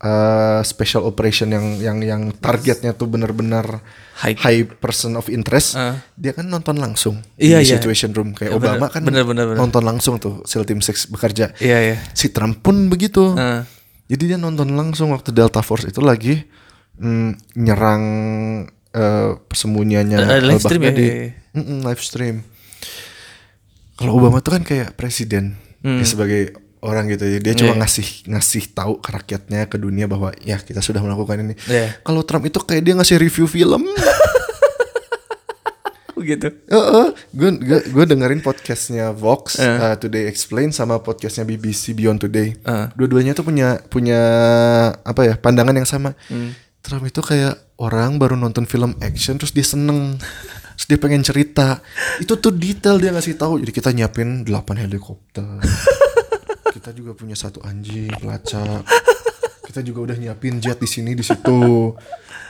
uh, 0.01 0.61
special 0.63 1.05
operation 1.05 1.49
yang 1.49 1.67
yang 1.79 1.99
yang 2.01 2.23
targetnya 2.35 2.93
tuh 2.93 3.07
benar-benar 3.07 3.85
High. 4.21 4.37
high 4.37 4.63
person 4.67 5.15
of 5.15 5.29
interest 5.29 5.75
Ah. 5.75 5.97
dia 6.13 6.33
kan 6.33 6.45
nonton 6.45 6.77
langsung 6.77 7.21
Iya, 7.37 7.61
di 7.61 7.69
iya. 7.69 7.77
situation 7.77 8.13
room 8.13 8.33
kayak 8.33 8.53
Ya, 8.53 8.57
bener, 8.57 8.77
Obama 8.77 8.87
kan 8.89 9.01
bener, 9.01 9.25
bener, 9.25 9.45
bener. 9.47 9.59
nonton 9.59 9.81
langsung 9.81 10.17
tuh 10.17 10.45
SEAL 10.45 10.65
Team 10.65 10.81
6 10.81 11.09
bekerja 11.09 11.53
Iya 11.57 11.79
iya. 11.83 11.97
si 12.13 12.29
Trump 12.29 12.61
pun 12.61 12.89
begitu 12.89 13.33
Ah. 13.33 13.65
jadi 14.07 14.35
dia 14.35 14.39
nonton 14.39 14.73
langsung 14.73 15.11
waktu 15.11 15.31
Delta 15.31 15.61
Force 15.61 15.85
itu 15.85 16.01
lagi 16.01 16.45
mm, 16.97 17.57
nyerang 17.57 18.05
eh, 18.91 19.31
persembunyiannya 19.39 20.17
Eh, 20.19 20.41
live 20.43 20.61
stream 20.61 20.83
ya? 20.83 20.91
Al-Baghdadi. 20.91 21.07
Iya, 21.07 21.15
iya. 21.23 21.33
Live 21.81 22.03
stream. 22.03 22.37
Kalau 23.95 24.17
Obama 24.17 24.41
tuh 24.41 24.57
kan 24.57 24.63
kayak 24.63 24.97
presiden 24.97 25.57
Hmm. 25.81 25.97
dia 25.97 26.05
sebagai 26.05 26.43
orang 26.81 27.09
gitu 27.13 27.25
ya. 27.29 27.39
Dia 27.41 27.55
cuma 27.57 27.77
ngasih 27.81 28.29
ngasih 28.29 28.73
tahu 28.73 29.01
ke 29.01 29.09
rakyatnya 29.13 29.69
ke 29.69 29.77
dunia 29.77 30.09
bahwa 30.09 30.33
ya 30.41 30.57
kita 30.61 30.81
sudah 30.81 31.01
melakukan 31.05 31.45
ini. 31.45 31.55
Iya. 31.69 32.01
Kalau 32.05 32.25
Trump 32.25 32.49
itu 32.49 32.61
kayak 32.61 32.83
dia 32.85 32.95
ngasih 32.97 33.17
review 33.21 33.47
film. 33.49 33.89
Begitu. 36.21 36.53
gue 37.33 37.51
gue 37.89 38.05
dengerin 38.05 38.45
podcastnya 38.45 39.09
Vox 39.17 39.57
uh, 39.57 39.97
Today 39.97 40.29
Explain 40.29 40.69
sama 40.69 41.01
podcastnya 41.01 41.49
BBC 41.49 41.97
Beyond 41.97 42.29
Today. 42.29 42.61
Uh. 42.61 42.93
Dua-duanya 42.93 43.33
tuh 43.33 43.49
punya 43.49 43.81
punya 43.89 44.21
apa 45.01 45.21
ya 45.25 45.35
pandangan 45.41 45.73
yang 45.73 45.89
sama. 45.89 46.13
Hmm. 46.29 46.53
Trump 46.85 47.09
itu 47.09 47.21
kayak 47.25 47.77
orang 47.81 48.21
baru 48.21 48.37
nonton 48.37 48.69
film 48.69 48.97
action 49.01 49.41
terus 49.41 49.57
dia 49.57 49.65
seneng. 49.65 50.21
terus 50.77 50.87
dia 50.89 51.01
pengen 51.01 51.25
cerita. 51.25 51.81
Itu 52.21 52.37
tuh 52.37 52.53
detail 52.53 53.01
dia 53.01 53.13
ngasih 53.17 53.41
tahu. 53.41 53.61
Jadi 53.65 53.73
kita 53.73 53.93
nyiapin 53.93 54.45
8 54.45 54.77
helikopter. 54.77 55.61
kita 56.91 57.07
juga 57.07 57.15
punya 57.15 57.39
satu 57.39 57.63
anjing 57.63 58.11
pelacak. 58.19 58.83
Kita 59.63 59.79
juga 59.87 60.11
udah 60.11 60.17
nyiapin 60.19 60.59
jet 60.59 60.83
di 60.83 60.91
sini 60.91 61.15
di 61.15 61.23
situ. 61.23 61.95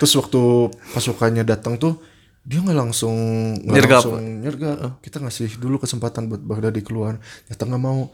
Terus 0.00 0.12
waktu 0.16 0.72
pasukannya 0.96 1.44
datang 1.44 1.76
tuh 1.76 2.00
dia 2.40 2.64
nggak 2.64 2.72
langsung 2.72 3.12
nggak 3.60 3.76
Nyergap. 3.84 4.00
langsung 4.00 4.24
nyergap. 4.40 4.96
Kita 5.04 5.20
ngasih 5.20 5.60
dulu 5.60 5.76
kesempatan 5.76 6.32
buat 6.32 6.40
Baghdadi 6.40 6.80
keluar. 6.80 7.20
Ternyata 7.44 7.68
nggak 7.68 7.82
mau. 7.84 8.08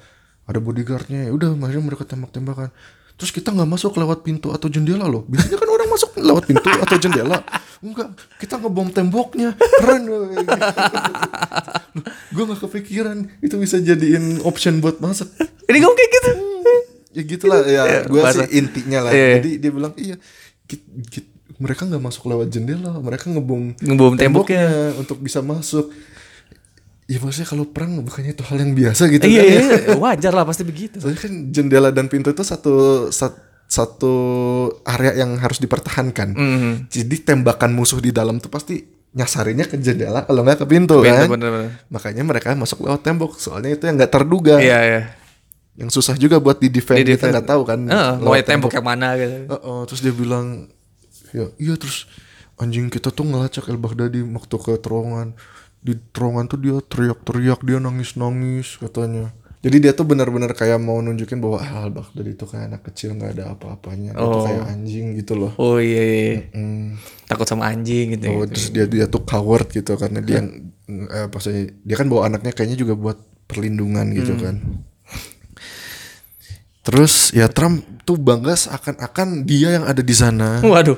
Ada 0.51 0.59
bodyguardnya. 0.59 1.31
Ya 1.31 1.33
udah, 1.35 1.55
akhirnya 1.55 1.95
mereka 1.95 2.03
tembak-tembakan. 2.03 2.75
Terus 3.15 3.31
kita 3.31 3.55
nggak 3.55 3.71
masuk 3.71 3.95
lewat 3.95 4.27
pintu 4.27 4.51
atau 4.51 4.67
jendela 4.67 5.07
loh. 5.07 5.23
Biasanya 5.31 5.63
kan 5.63 5.69
masuk 5.97 6.11
lewat 6.15 6.45
pintu 6.45 6.69
atau 6.69 6.97
jendela. 6.97 7.41
Enggak, 7.79 8.09
kita 8.37 8.57
ngebom 8.57 8.89
temboknya. 8.91 9.57
Keren 9.57 10.03
gue 12.29 12.45
nggak 12.45 12.61
kepikiran 12.61 13.17
itu 13.41 13.55
bisa 13.57 13.77
jadiin 13.79 14.41
option 14.43 14.79
buat 14.79 14.99
masak. 14.99 15.29
Ini 15.65 15.79
kamu 15.79 15.95
kayak 15.95 16.11
gitu. 16.13 16.31
Ya 17.11 17.23
gitulah 17.25 17.61
ya. 17.65 17.83
Gue 18.05 18.21
bahasa- 18.21 18.45
sih 18.45 18.61
intinya 18.61 19.09
lah. 19.09 19.11
Iya, 19.11 19.25
iya. 19.25 19.37
Jadi 19.39 19.51
dia 19.57 19.71
bilang 19.71 19.93
iya. 19.97 20.17
ki- 20.63 20.85
ki- 21.09 21.29
mereka 21.57 21.89
nggak 21.89 22.03
masuk 22.03 22.29
lewat 22.29 22.49
jendela. 22.51 22.93
Mereka 22.95 23.31
ngebom 23.31 23.73
Ngebom 23.75 24.15
temboknya. 24.15 24.93
untuk 24.95 25.17
bisa 25.19 25.41
masuk. 25.41 25.89
Ya 27.07 27.17
maksudnya 27.17 27.47
kalau 27.47 27.65
perang 27.65 28.03
bukannya 28.03 28.35
itu 28.35 28.43
hal 28.43 28.59
yang 28.59 28.75
biasa 28.75 29.07
gitu 29.07 29.23
Iya 29.25 29.39
kan 29.39 29.47
ya. 29.47 29.61
iya. 29.63 29.95
Wajar 29.97 30.33
lah 30.35 30.43
pasti 30.43 30.67
begitu. 30.67 30.99
Soalnya 30.99 31.21
kan 31.21 31.33
jendela 31.49 31.89
dan 31.89 32.11
pintu 32.11 32.29
itu 32.29 32.43
satu 32.43 32.75
sat- 33.09 33.46
satu 33.67 34.15
area 34.87 35.19
yang 35.19 35.35
harus 35.43 35.59
dipertahankan. 35.59 36.29
Hmm. 36.33 36.73
Jadi 36.87 37.23
tembakan 37.23 37.75
musuh 37.75 37.99
di 37.99 38.15
dalam 38.15 38.39
tuh 38.39 38.49
pasti 38.49 38.83
nyasarinnya 39.17 39.67
ke 39.67 39.81
jendela 39.81 40.23
kalau 40.29 40.45
nggak 40.45 40.63
ke 40.63 40.67
pintu, 40.69 41.01
Pintu, 41.01 41.09
kan. 41.09 41.27
bener-bener. 41.27 41.73
Makanya 41.89 42.23
mereka 42.23 42.55
masuk 42.55 42.87
lewat 42.87 43.03
tembok. 43.03 43.41
Soalnya 43.41 43.75
itu 43.75 43.85
yang 43.89 43.97
nggak 43.99 44.13
terduga. 44.13 44.61
Iya 44.61 44.79
iya. 44.85 45.03
Yang 45.77 46.01
susah 46.01 46.17
juga 46.17 46.41
buat 46.41 46.57
di 46.57 46.73
defend 46.73 47.05
Di 47.05 47.17
kita 47.17 47.29
defend. 47.29 47.33
nggak 47.37 47.47
tahu 47.49 47.63
kan. 47.67 47.79
Mau 48.23 48.33
lewat 48.33 48.47
tembok 48.49 48.73
yang 48.73 48.87
mana 48.87 49.17
gitu. 49.19 49.37
Heeh, 49.51 49.81
terus 49.91 50.01
dia 50.01 50.15
bilang, 50.15 50.47
ya 51.35 51.49
iya 51.61 51.75
terus 51.77 52.07
anjing 52.57 52.89
kita 52.89 53.13
tuh 53.13 53.29
ngelacak 53.29 53.69
El 53.69 53.77
Baghdadi 53.77 54.21
waktu 54.25 54.57
ke 54.57 54.73
terowongan. 54.81 55.37
Di 55.81 55.93
terowongan 56.13 56.45
tuh 56.49 56.59
dia 56.61 56.77
teriak-teriak, 56.83 57.61
dia 57.63 57.79
nangis-nangis 57.79 58.81
katanya. 58.81 59.33
Jadi 59.57 59.77
dia 59.83 59.93
tuh 59.93 60.05
benar-benar 60.05 60.53
kayak 60.53 60.79
mau 60.79 60.99
nunjukin 60.99 61.41
bahwa 61.41 61.59
ah, 61.59 61.83
Al 61.83 61.91
Baghdadi 61.91 62.33
itu 62.33 62.45
kayak 62.45 62.65
anak 62.71 62.83
kecil 62.87 63.15
nggak 63.15 63.31
ada 63.35 63.45
apa-apanya. 63.53 64.15
Dia 64.15 64.23
tuh 64.23 64.31
Oh. 64.31 64.45
kayak 64.45 64.65
anjing 64.69 65.07
gitu 65.17 65.33
loh. 65.35 65.53
Oh 65.57 65.77
iya, 65.77 66.03
iya. 66.03 66.35
Hmm. 66.53 66.95
takut 67.27 67.45
sama 67.45 67.67
anjing 67.67 68.15
gitu. 68.15 68.31
Oh, 68.31 68.47
terus 68.47 68.71
dia 68.71 68.87
dia 68.87 69.05
tuh 69.07 69.21
coward 69.21 69.67
gitu 69.69 69.97
karena 69.97 70.21
dia 70.21 70.39
eh, 70.87 71.27
maksudnya 71.27 71.75
dia 71.83 71.97
kan 71.97 72.07
bawa 72.07 72.31
anaknya 72.31 72.53
kayaknya 72.53 72.79
juga 72.79 72.95
buat 72.95 73.19
perlindungan 73.47 74.07
gitu 74.13 74.33
Hmm. 74.35 74.43
kan. 74.43 74.57
Terus 76.87 77.35
ya 77.35 77.51
Trump 77.51 77.83
tuh 78.07 78.15
bangga 78.15 78.55
seakan-akan 78.55 79.43
dia 79.43 79.75
yang 79.75 79.85
ada 79.85 79.99
di 79.99 80.15
sana 80.15 80.63
Waduh. 80.63 80.95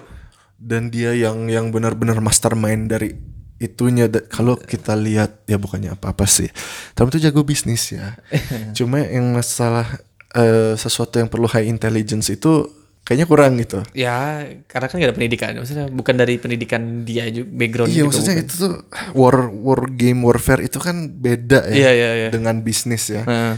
dan 0.61 0.93
dia 0.93 1.17
yang 1.17 1.49
yang 1.49 1.73
benar-benar 1.73 2.21
mastermind 2.21 2.93
dari 2.93 3.17
itunya 3.59 4.07
kalau 4.31 4.55
kita 4.55 4.95
lihat 4.95 5.43
ya 5.45 5.59
bukannya 5.59 5.93
apa-apa 5.93 6.25
sih 6.25 6.47
Trump 6.95 7.11
tuh 7.11 7.19
jago 7.19 7.43
bisnis 7.43 7.91
ya 7.91 8.15
cuma 8.79 9.03
yang 9.03 9.35
masalah 9.35 9.99
eh, 10.33 10.75
sesuatu 10.75 11.19
yang 11.19 11.27
perlu 11.27 11.51
high 11.51 11.67
intelligence 11.67 12.31
itu 12.31 12.71
kayaknya 13.03 13.25
kurang 13.25 13.57
gitu 13.57 13.81
Ya, 13.97 14.45
karena 14.69 14.85
kan 14.85 15.01
gak 15.01 15.09
ada 15.09 15.17
pendidikan. 15.17 15.57
Maksudnya 15.57 15.89
bukan 15.89 16.13
dari 16.13 16.37
pendidikan 16.37 17.09
dia 17.09 17.25
juga 17.33 17.49
background 17.57 17.89
iya 17.89 18.05
juga 18.05 18.09
maksudnya 18.13 18.35
bukan. 18.37 18.45
itu 18.45 18.55
tuh 18.61 18.75
war 19.17 19.37
war 19.49 19.81
game 19.89 20.21
warfare 20.21 20.61
itu 20.61 20.77
kan 20.77 21.09
beda 21.09 21.73
ya 21.73 21.89
Iya, 21.89 21.91
iya, 21.97 22.11
iya. 22.15 22.29
dengan 22.29 22.61
bisnis 22.61 23.09
ya 23.09 23.25
Nah, 23.25 23.57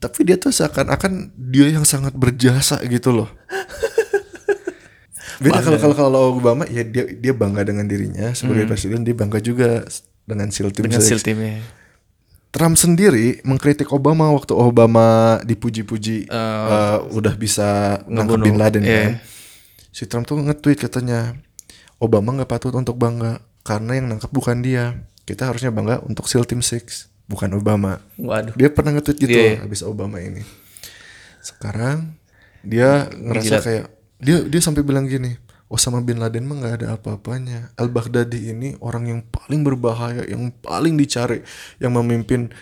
tapi 0.00 0.24
dia 0.24 0.40
tuh 0.40 0.52
seakan-akan 0.52 1.36
dia 1.36 1.68
yang 1.68 1.84
sangat 1.84 2.16
berjasa 2.16 2.80
gitu 2.88 3.12
loh 3.12 3.28
beda 5.42 5.58
kalau 5.60 5.78
kalau 5.78 5.94
kalau 5.94 6.20
Obama 6.32 6.62
ya 6.66 6.82
dia 6.82 7.04
dia 7.08 7.32
bangga 7.32 7.62
dengan 7.62 7.84
dirinya 7.84 8.30
sebagai 8.32 8.64
presiden 8.64 9.02
dia 9.02 9.12
bangga 9.12 9.38
juga 9.38 9.82
dengan 10.22 10.48
SEAL 10.48 10.70
Team 10.70 10.86
Hmm. 10.86 10.94
dengan. 10.94 11.02
SEAL 11.02 11.20
teamnya. 11.20 11.58
Trump 12.48 12.76
sendiri 12.76 13.40
mengkritik 13.42 13.88
Obama 13.90 14.28
waktu 14.30 14.52
Obama 14.52 15.40
dipuji-puji 15.42 16.28
eh, 16.28 16.96
udah 17.10 17.34
bisa 17.34 18.00
ngebunuh. 18.06 18.44
Bin 18.44 18.56
Laden 18.56 18.82
Iya. 18.82 19.00
kan. 19.02 19.12
Si 19.88 20.04
Trump 20.04 20.24
tuh 20.24 20.36
nge-tweet 20.38 20.78
katanya 20.80 21.32
Obama 21.96 22.32
nggak 22.32 22.48
patut 22.48 22.72
untuk 22.72 22.94
bangga 22.94 23.40
karena 23.62 23.96
yang 23.96 24.06
nangkep 24.08 24.30
bukan 24.30 24.60
dia. 24.60 25.00
Kita 25.22 25.48
harusnya 25.48 25.70
bangga 25.70 26.02
untuk 26.02 26.26
SEAL 26.26 26.44
Team 26.44 26.60
Six 26.60 27.08
bukan 27.24 27.54
Obama. 27.54 28.04
Waduh. 28.14 28.52
Dia 28.52 28.68
pernah 28.68 28.94
nge-tweet 28.94 29.18
gitu 29.18 29.32
Iya. 29.32 29.64
habis 29.64 29.80
Obama 29.80 30.18
ini. 30.18 30.44
Sekarang 31.40 32.14
dia 32.62 33.08
ngerasa 33.10 33.48
Gila. 33.48 33.64
kayak 33.64 33.86
dia 34.22 34.46
dia 34.46 34.60
sampai 34.62 34.86
bilang 34.86 35.10
gini, 35.10 35.34
Osama 35.66 35.98
bin 35.98 36.22
Laden 36.22 36.46
mah 36.46 36.62
nggak 36.62 36.74
ada 36.78 36.88
apa-apanya. 36.94 37.74
Al 37.74 37.90
Baghdadi 37.90 38.54
ini 38.54 38.78
orang 38.78 39.10
yang 39.10 39.20
paling 39.26 39.66
berbahaya, 39.66 40.22
yang 40.30 40.54
paling 40.62 40.94
dicari, 40.94 41.42
yang 41.82 41.98
memimpin 41.98 42.54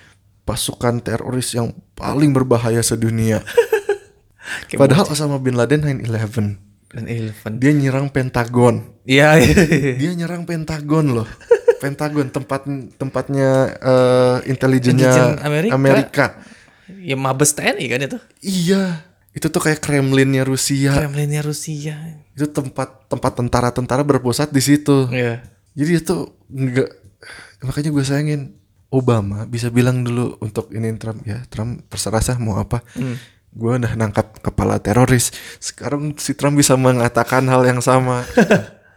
pasukan 0.49 1.05
teroris 1.05 1.53
yang 1.53 1.77
paling 1.93 2.33
berbahaya 2.33 2.81
sedunia. 2.81 3.45
Padahal 4.81 5.05
Osama 5.07 5.37
bin 5.37 5.55
Laden 5.55 5.85
9/11. 5.85 6.71
Dan 6.91 7.07
Eleven. 7.07 7.53
Dia 7.63 7.71
nyerang 7.71 8.11
Pentagon. 8.11 8.83
Iya, 9.07 9.39
iya. 9.39 9.55
Dia 9.95 10.11
nyerang 10.17 10.43
Pentagon 10.43 11.23
loh. 11.23 11.29
Pentagon 11.79 12.35
tempat 12.35 12.67
tempatnya 12.99 13.79
eh, 13.79 14.51
intelijennya 14.51 15.07
Intelijen 15.07 15.31
Amerika. 15.47 15.75
Amerika. 15.75 16.27
ya 16.99 17.15
Mabes 17.15 17.55
TNI 17.55 17.85
kan 17.87 18.01
itu. 18.03 18.19
Iya, 18.43 19.07
itu 19.31 19.47
tuh 19.47 19.63
kayak 19.63 19.79
Kremlinnya 19.79 20.43
Rusia. 20.43 20.91
Kremlinnya 20.91 21.43
Rusia. 21.47 21.95
Itu 22.35 22.51
tempat 22.51 23.07
tempat 23.07 23.39
tentara-tentara 23.39 24.03
berpusat 24.03 24.51
di 24.51 24.59
situ. 24.59 25.07
Iya. 25.11 25.47
Jadi 25.79 25.93
itu 26.03 26.17
enggak 26.51 26.91
makanya 27.63 27.91
gue 27.95 28.05
sayangin 28.05 28.43
Obama 28.91 29.47
bisa 29.47 29.71
bilang 29.71 30.03
dulu 30.03 30.35
untuk 30.43 30.75
ini 30.75 30.91
Trump 30.99 31.23
ya 31.23 31.47
Trump 31.47 31.87
terserah 31.87 32.19
sah 32.19 32.39
mau 32.43 32.59
apa. 32.59 32.83
Gue 33.55 33.79
udah 33.79 33.95
nangkap 33.95 34.43
kepala 34.43 34.83
teroris. 34.83 35.31
Sekarang 35.63 36.15
si 36.19 36.35
Trump 36.35 36.59
bisa 36.59 36.75
mengatakan 36.75 37.47
hal 37.47 37.63
yang 37.63 37.79
sama. 37.79 38.27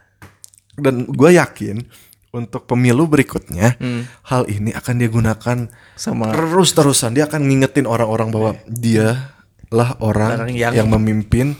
Dan 0.82 1.06
gue 1.06 1.30
yakin 1.38 1.86
untuk 2.34 2.66
pemilu 2.66 3.06
berikutnya 3.06 3.78
hal 4.26 4.42
ini 4.50 4.74
akan 4.74 4.94
dia 4.98 5.06
gunakan 5.06 5.58
Sama 5.94 6.34
terus-terusan 6.34 7.14
dia 7.14 7.30
akan 7.30 7.46
ngingetin 7.46 7.86
orang-orang 7.86 8.34
bahwa 8.34 8.50
dia 8.66 9.33
lah 9.74 9.98
orang 9.98 10.30
Orang 10.38 10.50
yang, 10.50 10.72
yang- 10.72 10.86
memimpin 10.88 11.58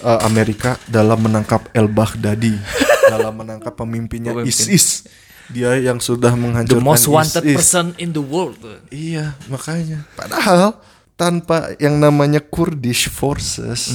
uh, 0.00 0.24
Amerika 0.24 0.80
dalam 0.86 1.20
menangkap 1.20 1.68
El 1.70 1.86
Baghdadi 1.86 2.56
dalam 3.12 3.36
menangkap 3.36 3.76
pemimpinnya 3.76 4.32
Pemimpin. 4.32 4.48
ISIS 4.48 5.04
dia 5.46 5.76
yang 5.76 6.00
sudah 6.00 6.32
the 6.32 6.38
menghancurkan 6.38 6.80
most 6.80 7.04
wanted 7.06 7.44
ISIS 7.44 7.60
person 7.60 7.92
in 7.96 8.10
the 8.10 8.22
world. 8.22 8.56
iya 8.88 9.36
makanya 9.46 10.08
padahal 10.14 10.80
tanpa 11.12 11.76
yang 11.76 12.00
namanya 12.00 12.40
Kurdish 12.40 13.06
forces 13.06 13.92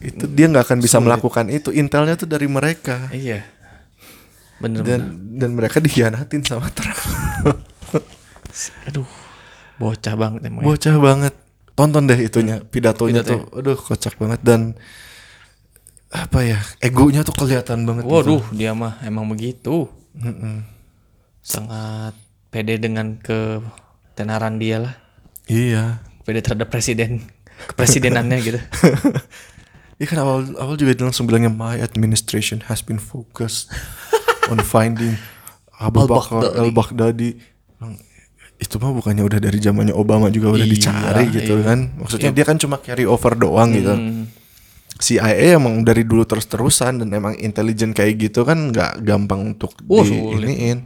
itu 0.00 0.24
dia 0.26 0.46
nggak 0.46 0.66
akan 0.66 0.78
bisa 0.78 0.98
melakukan 0.98 1.46
itu 1.48 1.70
intelnya 1.70 2.12
tuh 2.14 2.26
dari 2.26 2.44
mereka 2.44 3.08
Iya. 3.08 3.46
Bener 4.54 4.82
dan 4.82 5.00
dan 5.34 5.50
mereka 5.50 5.78
dikhianatin 5.78 6.42
sama 6.42 6.66
Trump 6.68 6.98
Aduh. 8.86 9.06
Bocah 9.74 10.14
banget 10.14 10.40
emang. 10.44 10.62
ya. 10.62 10.66
bocah 10.66 10.96
banget 10.96 11.34
tonton 11.74 12.06
deh 12.06 12.18
itunya 12.18 12.62
pidatonya 12.62 13.22
Pidato. 13.22 13.34
tuh 13.34 13.40
aduh 13.58 13.78
kocak 13.78 14.14
banget 14.18 14.40
dan 14.46 14.78
apa 16.14 16.46
ya 16.46 16.58
egonya 16.78 17.26
tuh 17.26 17.34
kelihatan 17.34 17.82
banget 17.82 18.06
gitu. 18.06 18.14
Waduh, 18.14 18.42
dia 18.54 18.70
mah 18.70 19.02
emang 19.02 19.26
begitu. 19.26 19.90
Sangat 21.42 22.14
pede 22.54 22.78
dengan 22.78 23.18
ketenaran 23.18 24.62
dia 24.62 24.78
lah. 24.78 24.94
iya 25.50 25.98
Pede 26.22 26.40
terhadap 26.40 26.70
presiden, 26.70 27.26
kepresidenannya 27.74 28.38
gitu. 28.40 28.60
Iya 29.94 30.10
kan 30.10 30.18
awal 30.26 30.58
awal 30.58 30.74
juga 30.74 30.90
dia 30.90 31.06
langsung 31.06 31.30
bilangnya 31.30 31.54
my 31.54 31.78
administration 31.78 32.66
has 32.66 32.82
been 32.82 32.98
focused 32.98 33.70
on 34.50 34.58
finding 34.58 35.14
Abu 35.78 36.02
Bakar 36.10 36.50
al 36.50 36.74
Baghdadi. 36.74 37.38
Itu 38.64 38.80
mah 38.80 38.90
bukannya 38.90 39.20
udah 39.20 39.38
dari 39.38 39.60
zamannya 39.60 39.92
Obama 39.92 40.26
juga 40.28 40.48
udah 40.50 40.64
Iya, 40.64 40.72
dicari 40.72 41.24
gitu 41.30 41.60
iya. 41.60 41.64
kan. 41.66 41.78
Maksudnya 41.94 42.30
dia 42.32 42.44
kan 42.44 42.56
cuma 42.56 42.80
carry 42.80 43.04
over 43.04 43.36
doang 43.36 43.70
gitu. 43.70 43.92
Hmm. 43.92 44.24
CIA 44.94 45.26
emang 45.52 45.82
dari 45.82 46.00
dulu 46.02 46.22
terus-terusan 46.22 47.02
dan 47.02 47.08
emang 47.10 47.34
intelijen 47.36 47.90
kayak 47.90 48.14
gitu 48.16 48.42
kan 48.42 48.70
nggak 48.70 49.02
gampang 49.02 49.52
untuk 49.52 49.74
Oh, 49.84 50.00
di 50.00 50.08
sulit. 50.08 50.40
iniin. 50.40 50.78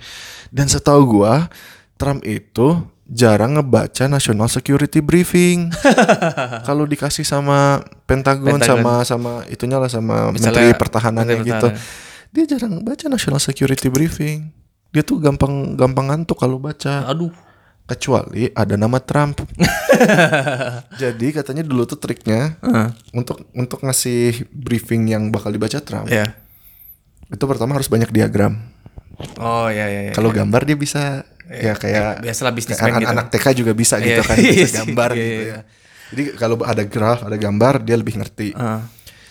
Dan 0.49 0.67
setahu 0.67 1.21
gua 1.21 1.47
Trump 1.95 2.25
itu 2.25 2.83
jarang 3.05 3.55
ngebaca 3.55 4.09
National 4.09 4.49
Security 4.49 4.99
Briefing. 4.99 5.69
Kalau 6.69 6.85
dikasih 6.85 7.23
sama 7.23 7.85
Pentagon, 8.05 8.57
Pentagon. 8.57 8.81
sama 8.81 8.93
sama 9.05 9.33
itunya 9.47 9.77
lah 9.77 9.89
sama 9.89 10.33
Misalnya 10.33 10.57
Menteri 10.65 10.67
Pertahanannya 10.75 11.37
Menteri 11.37 11.49
gitu. 11.49 11.69
Pertahanan. 11.69 12.29
Dia 12.29 12.45
jarang 12.47 12.75
baca 12.81 13.05
National 13.07 13.41
Security 13.41 13.89
Briefing. 13.89 14.39
Dia 14.89 15.05
tuh 15.05 15.21
gampang 15.21 15.77
gampang 15.77 16.09
ngantuk 16.09 16.37
kalau 16.37 16.57
baca. 16.57 17.05
Aduh. 17.07 17.29
Kecuali 17.89 18.53
ada 18.53 18.77
nama 18.77 19.01
Trump. 19.01 19.41
Jadi 21.03 21.27
katanya 21.33 21.65
dulu 21.65 21.85
tuh 21.85 21.97
triknya 21.97 22.61
Heeh. 22.61 22.89
untuk 23.13 23.49
untuk 23.53 23.81
ngasih 23.81 24.45
briefing 24.51 25.09
yang 25.09 25.33
bakal 25.33 25.49
dibaca 25.49 25.81
Trump 25.81 26.07
Ya. 26.07 26.37
itu 27.29 27.45
pertama 27.45 27.73
harus 27.73 27.89
banyak 27.89 28.09
diagram. 28.09 28.57
Oh 29.37 29.69
ya 29.69 29.89
ya 29.89 30.01
ya. 30.09 30.13
Kalau 30.13 30.29
gambar 30.29 30.65
dia 30.65 30.77
bisa 30.77 31.25
ya 31.49 31.73
kayak 31.73 32.21
biasalah 32.21 32.53
bisnismen 32.53 32.93
kayak 32.93 33.03
gitu. 33.03 33.13
anak 33.13 33.27
TK 33.29 33.47
juga 33.55 33.73
bisa 33.73 33.97
gitu 33.99 34.21
Iya, 34.21 34.23
kan 34.23 34.37
iya 34.37 34.53
bisa 34.55 34.65
sih. 34.69 34.77
gambar 34.79 35.11
Iya, 35.11 35.19
gitu 35.19 35.33
iya. 35.35 35.49
ya. 35.49 35.61
Jadi 36.09 36.23
kalau 36.37 36.57
ada 36.61 36.85
graf, 36.85 37.19
ada 37.21 37.37
gambar 37.37 37.75
dia 37.83 37.97
lebih 37.97 38.17
ngerti. 38.17 38.53
Ah. 38.53 38.81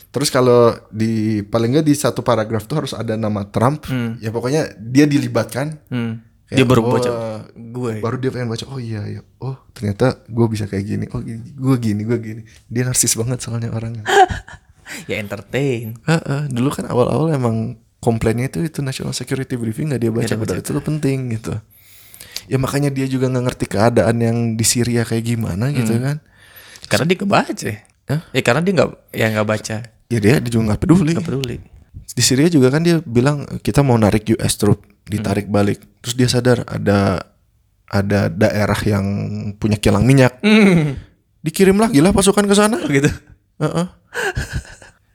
Terus 0.07 0.29
kalau 0.29 0.73
di 0.89 1.41
paling 1.41 1.73
nggak 1.73 1.85
di 1.85 1.93
satu 1.93 2.21
paragraf 2.21 2.65
tuh 2.65 2.81
harus 2.81 2.93
ada 2.93 3.13
nama 3.13 3.45
Trump. 3.45 3.85
Ya 4.17 4.29
pokoknya 4.29 4.77
dia 4.77 5.05
dilibatkan. 5.05 5.77
Hmm. 5.89 6.21
Kayak, 6.47 6.57
Dia 6.63 6.65
baru 6.65 6.81
oh, 6.87 6.91
baca 6.95 7.11
gue. 7.51 7.93
Baru 7.99 8.15
dia 8.23 8.31
pengen 8.31 8.47
baca. 8.47 8.63
Oh 8.71 8.79
iya, 8.79 9.03
iya. 9.03 9.21
Oh 9.43 9.59
ternyata 9.75 10.23
gue 10.31 10.47
bisa 10.47 10.63
kayak 10.63 10.85
gini. 10.87 11.05
Oh 11.11 11.19
gue 11.19 11.75
gini, 11.75 12.01
gue 12.07 12.17
gini. 12.23 12.41
Dia 12.71 12.87
narsis 12.87 13.19
banget 13.19 13.43
soalnya 13.43 13.67
orangnya. 13.75 14.07
ya 15.11 15.19
entertain. 15.19 15.99
Heeh, 16.07 16.41
dulu 16.47 16.71
kan 16.71 16.87
awal-awal 16.87 17.35
emang 17.35 17.75
komplainnya 17.99 18.47
itu 18.47 18.63
itu 18.63 18.79
national 18.79 19.11
security 19.11 19.59
briefing 19.59 19.91
nggak 19.91 20.01
dia 20.01 20.11
baca, 20.13 20.33
padahal 20.39 20.63
itu 20.63 20.71
tuh 20.71 20.85
penting 20.85 21.35
gitu. 21.35 21.53
Ya 22.47 22.55
makanya 22.55 22.95
dia 22.95 23.03
juga 23.11 23.27
nggak 23.27 23.43
ngerti 23.51 23.65
keadaan 23.67 24.15
yang 24.23 24.37
di 24.55 24.63
Syria 24.63 25.03
kayak 25.03 25.27
gimana 25.27 25.75
gitu 25.75 25.99
kan. 25.99 26.23
Karena 26.87 27.05
dia 27.11 27.17
kebaca. 27.19 27.73
Hah? 28.07 28.21
Ya 28.31 28.41
karena 28.41 28.61
dia 28.63 28.73
nggak 28.79 28.89
ya 29.11 29.25
nggak 29.35 29.47
baca. 29.47 29.77
Ya 30.07 30.19
dia, 30.23 30.39
dia 30.39 30.47
juga 30.47 30.71
nggak 30.71 30.79
peduli. 30.79 31.11
Nggak 31.11 31.27
peduli. 31.27 31.57
Di 32.07 32.23
Syria 32.23 32.47
juga 32.47 32.71
kan 32.71 32.87
dia 32.87 33.03
bilang 33.03 33.43
kita 33.59 33.83
mau 33.83 33.99
narik 33.99 34.31
US 34.39 34.55
troop, 34.55 34.79
ditarik 35.07 35.47
balik. 35.47 35.79
Terus 36.03 36.15
dia 36.15 36.29
sadar 36.29 36.63
ada 36.67 37.23
ada 37.87 38.27
daerah 38.27 38.79
yang 38.83 39.05
punya 39.55 39.79
kilang 39.79 40.03
minyak. 40.03 40.37
Dikirim 41.41 41.79
lagi 41.79 42.03
lah 42.03 42.11
pasukan 42.11 42.43
ke 42.43 42.55
sana. 42.55 42.77
Gitu. 42.85 43.07
Heeh. 43.63 43.87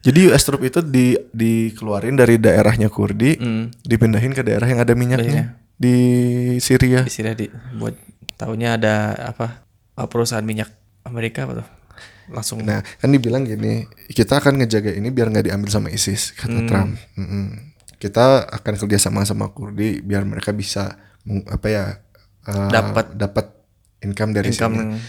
Jadi 0.03 0.19
US 0.27 0.43
troop 0.43 0.67
itu 0.67 0.83
di 0.83 1.15
dikeluarin 1.31 2.19
dari 2.19 2.35
daerahnya 2.35 2.91
Kurdi, 2.91 3.39
dipindahin 3.87 4.35
ke 4.35 4.43
daerah 4.43 4.67
yang 4.67 4.83
ada 4.83 4.91
minyaknya 4.97 5.55
di 5.79 5.95
Syria. 6.59 7.07
Di 7.07 7.13
sini 7.13 7.31
di 7.37 7.47
buat 7.79 7.95
tahunya 8.35 8.75
ada 8.81 9.15
apa? 9.31 9.63
ah, 9.95 10.07
Perusahaan 10.09 10.43
minyak 10.43 10.67
Amerika 11.07 11.47
apa 11.47 11.63
tuh? 11.63 11.67
Langsung 12.31 12.63
Nah, 12.63 12.79
kan 12.83 13.11
dibilang 13.11 13.43
gini, 13.43 13.83
kita 14.11 14.39
akan 14.39 14.63
ngejaga 14.63 14.95
ini 14.95 15.11
biar 15.11 15.27
nggak 15.27 15.51
diambil 15.51 15.69
sama 15.69 15.87
ISIS, 15.91 16.31
kata 16.35 16.67
Trump. 16.67 16.95
Mm-mm. 17.19 17.72
Kita 18.03 18.43
akan 18.43 18.73
kerjasama 18.75 19.23
sama 19.23 19.47
Kurdi 19.47 20.03
biar 20.03 20.27
mereka 20.27 20.51
bisa 20.51 20.99
apa 21.47 21.67
ya 21.71 21.85
uh, 22.51 22.67
Dapat. 22.67 23.15
dapat 23.15 23.45
income 24.03 24.35
dari 24.35 24.51
Income. 24.51 24.75
sini. 24.75 24.99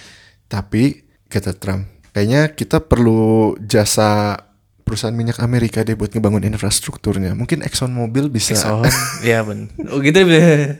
Tapi 0.46 0.82
kata 1.26 1.58
Trump, 1.58 1.90
kayaknya 2.14 2.54
kita 2.54 2.78
perlu 2.78 3.58
jasa 3.58 4.38
perusahaan 4.86 5.16
minyak 5.16 5.42
Amerika 5.42 5.82
deh 5.82 5.98
buat 5.98 6.14
ngebangun 6.14 6.46
infrastrukturnya. 6.46 7.34
Mungkin 7.34 7.66
Exxon 7.66 7.90
Mobil 7.90 8.30
bisa. 8.30 8.54
Exxon. 8.54 8.86
Iya 9.26 9.42
ben. 9.42 9.74
Oh 9.90 9.98
gitu 9.98 10.22
ya. 10.22 10.78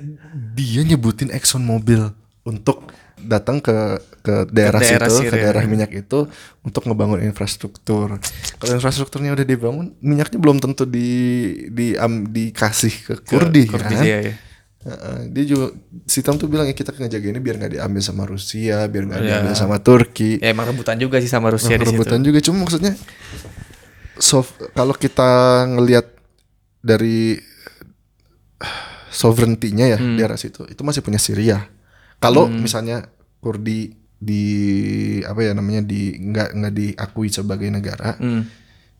Dia 0.54 0.82
nyebutin 0.86 1.34
Exxon 1.34 1.66
Mobil 1.66 1.98
untuk 2.46 2.94
datang 3.24 3.58
ke 3.58 3.76
ke 4.20 4.48
daerah, 4.48 4.80
daerah 4.80 5.08
situ, 5.08 5.28
ke 5.28 5.36
daerah 5.36 5.60
minyak 5.64 5.92
itu 5.92 6.24
untuk 6.60 6.84
ngebangun 6.84 7.20
infrastruktur. 7.20 8.16
Kalau 8.56 8.72
infrastrukturnya 8.72 9.32
udah 9.32 9.44
dibangun, 9.44 9.92
minyaknya 10.00 10.38
belum 10.38 10.60
tentu 10.60 10.84
di 10.84 11.08
di 11.68 11.92
am, 11.94 12.24
dikasih 12.26 12.94
ke 13.02 13.14
Kurdi, 13.20 13.68
Kurdi, 13.68 13.94
kan. 13.94 14.04
iya, 14.04 14.18
iya. 14.22 14.34
Heeh, 14.84 15.18
dia 15.32 15.44
juga 15.46 15.72
si 16.04 16.20
Trump 16.20 16.36
tuh 16.36 16.44
bilang 16.44 16.64
ya 16.64 16.72
kita 16.72 16.92
ngejaga 16.92 17.26
ini 17.26 17.40
biar 17.40 17.56
nggak 17.56 17.72
diambil 17.74 18.00
sama 18.00 18.24
Rusia, 18.24 18.84
biar 18.84 19.02
nggak 19.08 19.20
Iya. 19.20 19.28
diambil 19.40 19.54
sama 19.54 19.76
Turki. 19.80 20.36
Ya 20.38 20.52
emang 20.52 20.68
rebutan 20.68 20.96
juga 20.96 21.16
sih 21.18 21.28
sama 21.28 21.48
Rusia 21.48 21.72
di 21.72 21.82
situ. 21.82 21.88
rebutan 21.90 22.20
juga 22.20 22.38
cuma 22.38 22.64
maksudnya 22.64 22.92
sof- 24.14 24.52
kalau 24.72 24.92
kita 24.92 25.30
ngelihat 25.68 26.04
dari 26.80 27.40
sovereignty-nya 29.10 29.86
ya 29.88 29.98
Hmm. 29.98 30.16
di 30.16 30.22
arah 30.22 30.36
situ 30.36 30.64
itu 30.66 30.80
masih 30.80 31.00
punya 31.00 31.16
Syria. 31.16 31.64
Kalau 32.18 32.48
misalnya 32.48 33.08
Kurdi 33.44 33.92
di 34.16 34.44
apa 35.20 35.36
ya 35.38 35.52
namanya 35.52 35.84
di 35.84 36.16
nggak 36.16 36.48
nggak 36.56 36.72
diakui 36.72 37.28
sebagai 37.28 37.68
negara, 37.68 38.16
Hmm. 38.16 38.48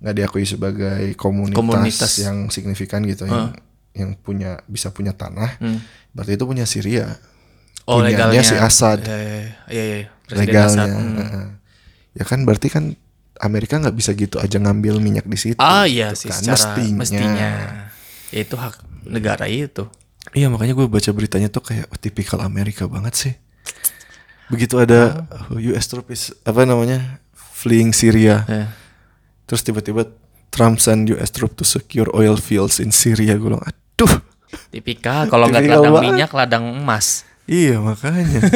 nggak 0.05 0.15
diakui 0.15 0.45
sebagai 0.45 1.17
komunitas, 1.17 1.57
Komunitas. 1.57 2.13
yang 2.21 2.53
signifikan 2.53 3.01
gitu 3.09 3.25
yang 3.25 3.57
yang 3.97 4.13
punya 4.21 4.61
bisa 4.69 4.93
punya 4.93 5.17
tanah, 5.17 5.57
Hmm. 5.57 5.81
berarti 6.13 6.37
itu 6.37 6.45
punya 6.45 6.69
Syria. 6.69 7.17
Oh 7.85 8.01
Punyanya 8.01 8.33
legalnya 8.33 8.43
si 8.43 8.57
Assad. 8.57 9.01
Iya 9.01 9.17
iya. 9.69 9.85
iya. 9.97 9.97
Presiden 10.25 10.41
legalnya. 10.41 10.85
Assad. 10.85 10.93
Hmm. 10.93 11.49
Ya 12.13 12.25
kan 12.25 12.39
berarti 12.45 12.69
kan 12.69 12.85
Amerika 13.41 13.77
nggak 13.77 13.93
bisa 13.93 14.13
gitu 14.13 14.37
aja 14.39 14.57
ngambil 14.57 15.01
minyak 15.01 15.25
di 15.25 15.37
situ. 15.37 15.61
Ah 15.61 15.85
iya 15.85 16.13
gitu 16.13 16.27
sih 16.27 16.29
kan. 16.33 16.41
secara 16.41 16.57
mestinya. 16.57 16.97
mestinya. 17.01 17.51
Ya 18.33 18.41
itu 18.41 18.55
hak 18.57 18.75
negara 19.05 19.45
itu. 19.49 19.85
Iya 20.33 20.49
makanya 20.49 20.73
gue 20.73 20.89
baca 20.89 21.11
beritanya 21.13 21.49
tuh 21.53 21.61
kayak 21.61 21.87
oh, 21.93 21.99
tipikal 22.01 22.41
Amerika 22.41 22.89
banget 22.89 23.15
sih. 23.15 23.35
Begitu 24.55 24.75
ada. 24.79 25.27
US 25.53 25.85
troops 25.87 26.33
apa 26.43 26.63
namanya 26.63 27.19
fleeing 27.35 27.91
Syria, 27.91 28.45
Ya. 28.45 28.71
terus 29.45 29.61
tiba-tiba 29.61 30.07
Trump 30.49 30.79
send 30.79 31.11
US 31.11 31.29
troops 31.29 31.57
to 31.57 31.65
secure 31.65 32.07
oil 32.13 32.39
fields 32.39 32.79
in 32.79 32.89
Syria. 32.89 33.35
Gue 33.35 33.51
bilang, 33.51 33.65
aduh. 33.65 34.23
Tipikal 34.71 35.27
kalau 35.27 35.51
nggak 35.51 35.67
ladang 35.67 35.83
banget. 35.91 36.03
minyak 36.07 36.31
ladang 36.31 36.65
emas. 36.79 37.27
Iya 37.45 37.77
makanya. 37.77 38.39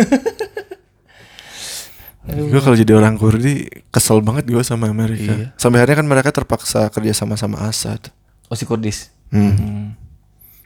gue 2.28 2.60
kalau 2.60 2.76
jadi 2.76 2.92
orang 2.92 3.16
Kurdi 3.16 3.66
kesel 3.88 4.20
banget 4.20 4.44
gue 4.46 4.60
sama 4.60 4.86
Amerika. 4.86 5.32
Iya. 5.32 5.46
Sampai 5.56 5.80
akhirnya 5.80 6.04
kan 6.04 6.08
mereka 6.08 6.30
terpaksa 6.30 6.86
kerja 6.92 7.12
sama 7.16 7.34
sama 7.34 7.64
Assad. 7.64 8.12
Oh 8.46 8.56
si 8.56 8.68
Kurdis. 8.68 9.08
Hmm. 9.32 9.52
Hmm. 9.56 9.86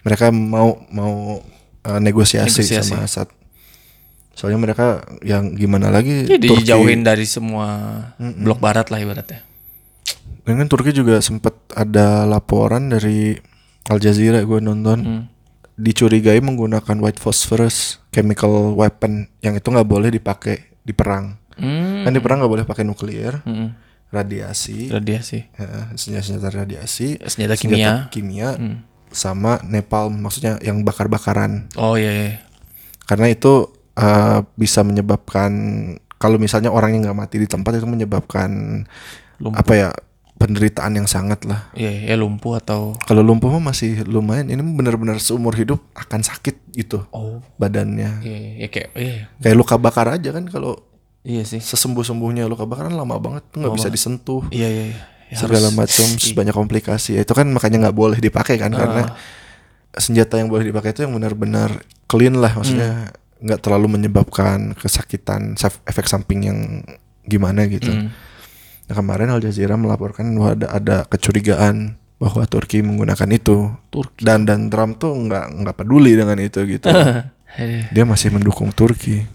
Mereka 0.02 0.34
mau 0.34 0.82
mau 0.90 1.38
uh, 1.86 2.00
negosiasi, 2.02 2.50
Negosiasi. 2.66 2.90
sama 2.92 3.06
Assad. 3.06 3.28
Soalnya 4.32 4.58
mereka 4.58 4.86
yang 5.20 5.52
gimana 5.52 5.88
lagi 5.88 6.24
Turki 6.24 6.64
dijauhin 6.64 7.02
dari 7.02 7.24
semua 7.24 7.68
blok 8.16 8.58
barat 8.58 8.88
lah 8.88 8.98
ibaratnya. 8.98 9.44
Dan 10.42 10.58
kan 10.58 10.66
Turki 10.66 10.90
juga 10.90 11.20
sempat 11.20 11.54
ada 11.70 12.24
laporan 12.24 12.88
dari 12.88 13.36
Al 13.86 13.98
Jazeera 13.98 14.40
gue 14.40 14.58
nonton 14.58 14.98
Hmm. 14.98 15.22
dicurigai 15.74 16.38
menggunakan 16.38 16.96
white 16.96 17.16
phosphorus 17.16 17.98
chemical 18.08 18.72
weapon 18.72 19.26
yang 19.38 19.52
itu 19.52 19.66
nggak 19.66 19.86
boleh 19.86 20.08
dipakai 20.08 20.78
di 20.78 20.92
perang. 20.92 21.36
Hmm. 21.54 22.02
Kan 22.02 22.12
di 22.12 22.20
perang 22.20 22.40
nggak 22.40 22.52
boleh 22.52 22.64
pakai 22.64 22.82
nuklir, 22.82 23.40
Hmm. 23.42 23.72
radiasi, 24.08 24.88
Radiasi. 24.88 25.38
eh, 25.52 25.84
senjata-senjata 25.94 26.48
radiasi, 26.54 27.16
Senjata 27.22 27.56
kimia. 27.56 28.08
kimia, 28.08 28.54
Hmm. 28.54 28.84
sama 29.08 29.60
napalm 29.62 30.16
maksudnya 30.18 30.56
yang 30.60 30.80
bakar-bakaran. 30.82 31.68
Oh 31.74 31.94
iya 31.94 32.10
iya. 32.10 32.32
Karena 33.02 33.28
itu 33.28 33.68
eh, 33.96 34.38
bisa 34.56 34.80
menyebabkan 34.82 35.50
kalau 36.16 36.38
misalnya 36.38 36.70
orang 36.70 36.94
yang 36.94 37.02
nggak 37.10 37.18
mati 37.18 37.36
di 37.42 37.50
tempat 37.50 37.82
itu 37.82 37.86
menyebabkan 37.88 38.50
Lumpuh. 39.42 39.58
apa 39.58 39.72
ya 39.74 39.88
penderitaan 40.42 40.98
yang 40.98 41.06
sangat 41.06 41.46
lah. 41.46 41.70
Iya, 41.70 42.10
ya 42.10 42.14
lumpuh 42.18 42.58
atau 42.58 42.98
Kalau 43.06 43.22
lumpuh 43.22 43.46
mah 43.46 43.70
masih 43.70 44.02
lumayan. 44.10 44.50
Ini 44.50 44.58
benar-benar 44.58 45.22
seumur 45.22 45.54
hidup 45.54 45.78
akan 45.94 46.18
sakit 46.26 46.74
gitu 46.74 47.06
oh 47.14 47.38
badannya. 47.62 48.26
iya, 48.26 48.38
iya 48.58 48.66
kayak 48.66 48.90
iya. 48.98 49.30
Kayak 49.38 49.56
luka 49.62 49.78
bakar 49.78 50.10
aja 50.10 50.34
kan 50.34 50.50
kalau 50.50 50.82
Iya 51.22 51.46
sih. 51.46 51.62
sesembuh-sembuhnya 51.62 52.50
luka 52.50 52.66
bakar 52.66 52.90
kan 52.90 52.98
lama 52.98 53.14
banget 53.22 53.46
tuh 53.54 53.62
nggak 53.62 53.74
bisa 53.78 53.86
disentuh. 53.86 54.42
Iya 54.50 54.66
iya 54.66 54.84
iya. 54.90 55.00
Ya, 55.30 55.36
segala 55.38 55.70
macam 55.70 56.06
terus 56.18 56.34
banyak 56.34 56.52
komplikasi. 56.52 57.22
Itu 57.22 57.38
kan 57.38 57.46
makanya 57.54 57.88
nggak 57.88 57.96
boleh 57.96 58.18
dipakai 58.18 58.58
kan 58.58 58.74
karena 58.74 59.14
senjata 59.94 60.42
yang 60.42 60.50
boleh 60.50 60.66
dipakai 60.66 60.90
itu 60.90 61.06
yang 61.06 61.14
benar-benar 61.14 61.86
clean 62.10 62.34
lah 62.40 62.50
maksudnya 62.56 63.12
nggak 63.42 63.60
terlalu 63.60 63.98
menyebabkan 63.98 64.72
kesakitan 64.78 65.58
efek 65.84 66.06
samping 66.06 66.46
yang 66.46 66.58
gimana 67.26 67.66
gitu. 67.66 67.90
Hmm. 67.90 68.14
Nah, 68.86 68.94
kemarin 68.94 69.30
Al 69.30 69.42
Jazeera 69.42 69.74
melaporkan 69.78 70.30
bahwa 70.34 70.54
ada 70.54 70.66
ada 70.70 70.96
kecurigaan 71.06 71.98
bahwa 72.22 72.46
Turki 72.46 72.86
menggunakan 72.86 73.28
itu. 73.34 73.70
Turki. 73.90 74.22
Dan 74.22 74.46
dan 74.46 74.70
Trump 74.70 75.02
tuh 75.02 75.10
nggak 75.10 75.66
nggak 75.66 75.76
peduli 75.76 76.14
dengan 76.14 76.38
itu 76.38 76.62
gitu. 76.66 76.86
Dia 77.94 78.04
masih 78.06 78.32
mendukung 78.32 78.70
Turki. 78.70 79.26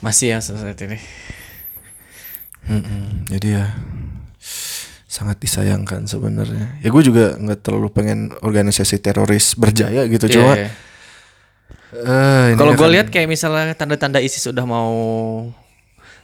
Masih 0.00 0.32
ya 0.32 0.38
saat 0.40 0.80
ini. 0.80 0.96
Mm-mm. 2.68 3.28
Jadi 3.28 3.48
ya 3.56 3.76
sangat 5.10 5.42
disayangkan 5.42 6.06
sebenarnya. 6.06 6.80
Ya 6.80 6.88
gue 6.88 7.02
juga 7.02 7.34
nggak 7.36 7.60
terlalu 7.66 7.88
pengen 7.92 8.30
organisasi 8.40 9.02
teroris 9.02 9.58
berjaya 9.58 10.06
gitu 10.06 10.30
Iya, 10.30 10.34
cuma. 10.38 10.52
iya. 10.56 10.70
Ini 11.94 12.58
Kalau 12.58 12.72
gue 12.74 12.88
lihat 12.94 13.08
kayak 13.10 13.28
misalnya 13.28 13.74
tanda-tanda 13.74 14.22
ISIS 14.22 14.46
udah 14.50 14.64
mau 14.66 14.92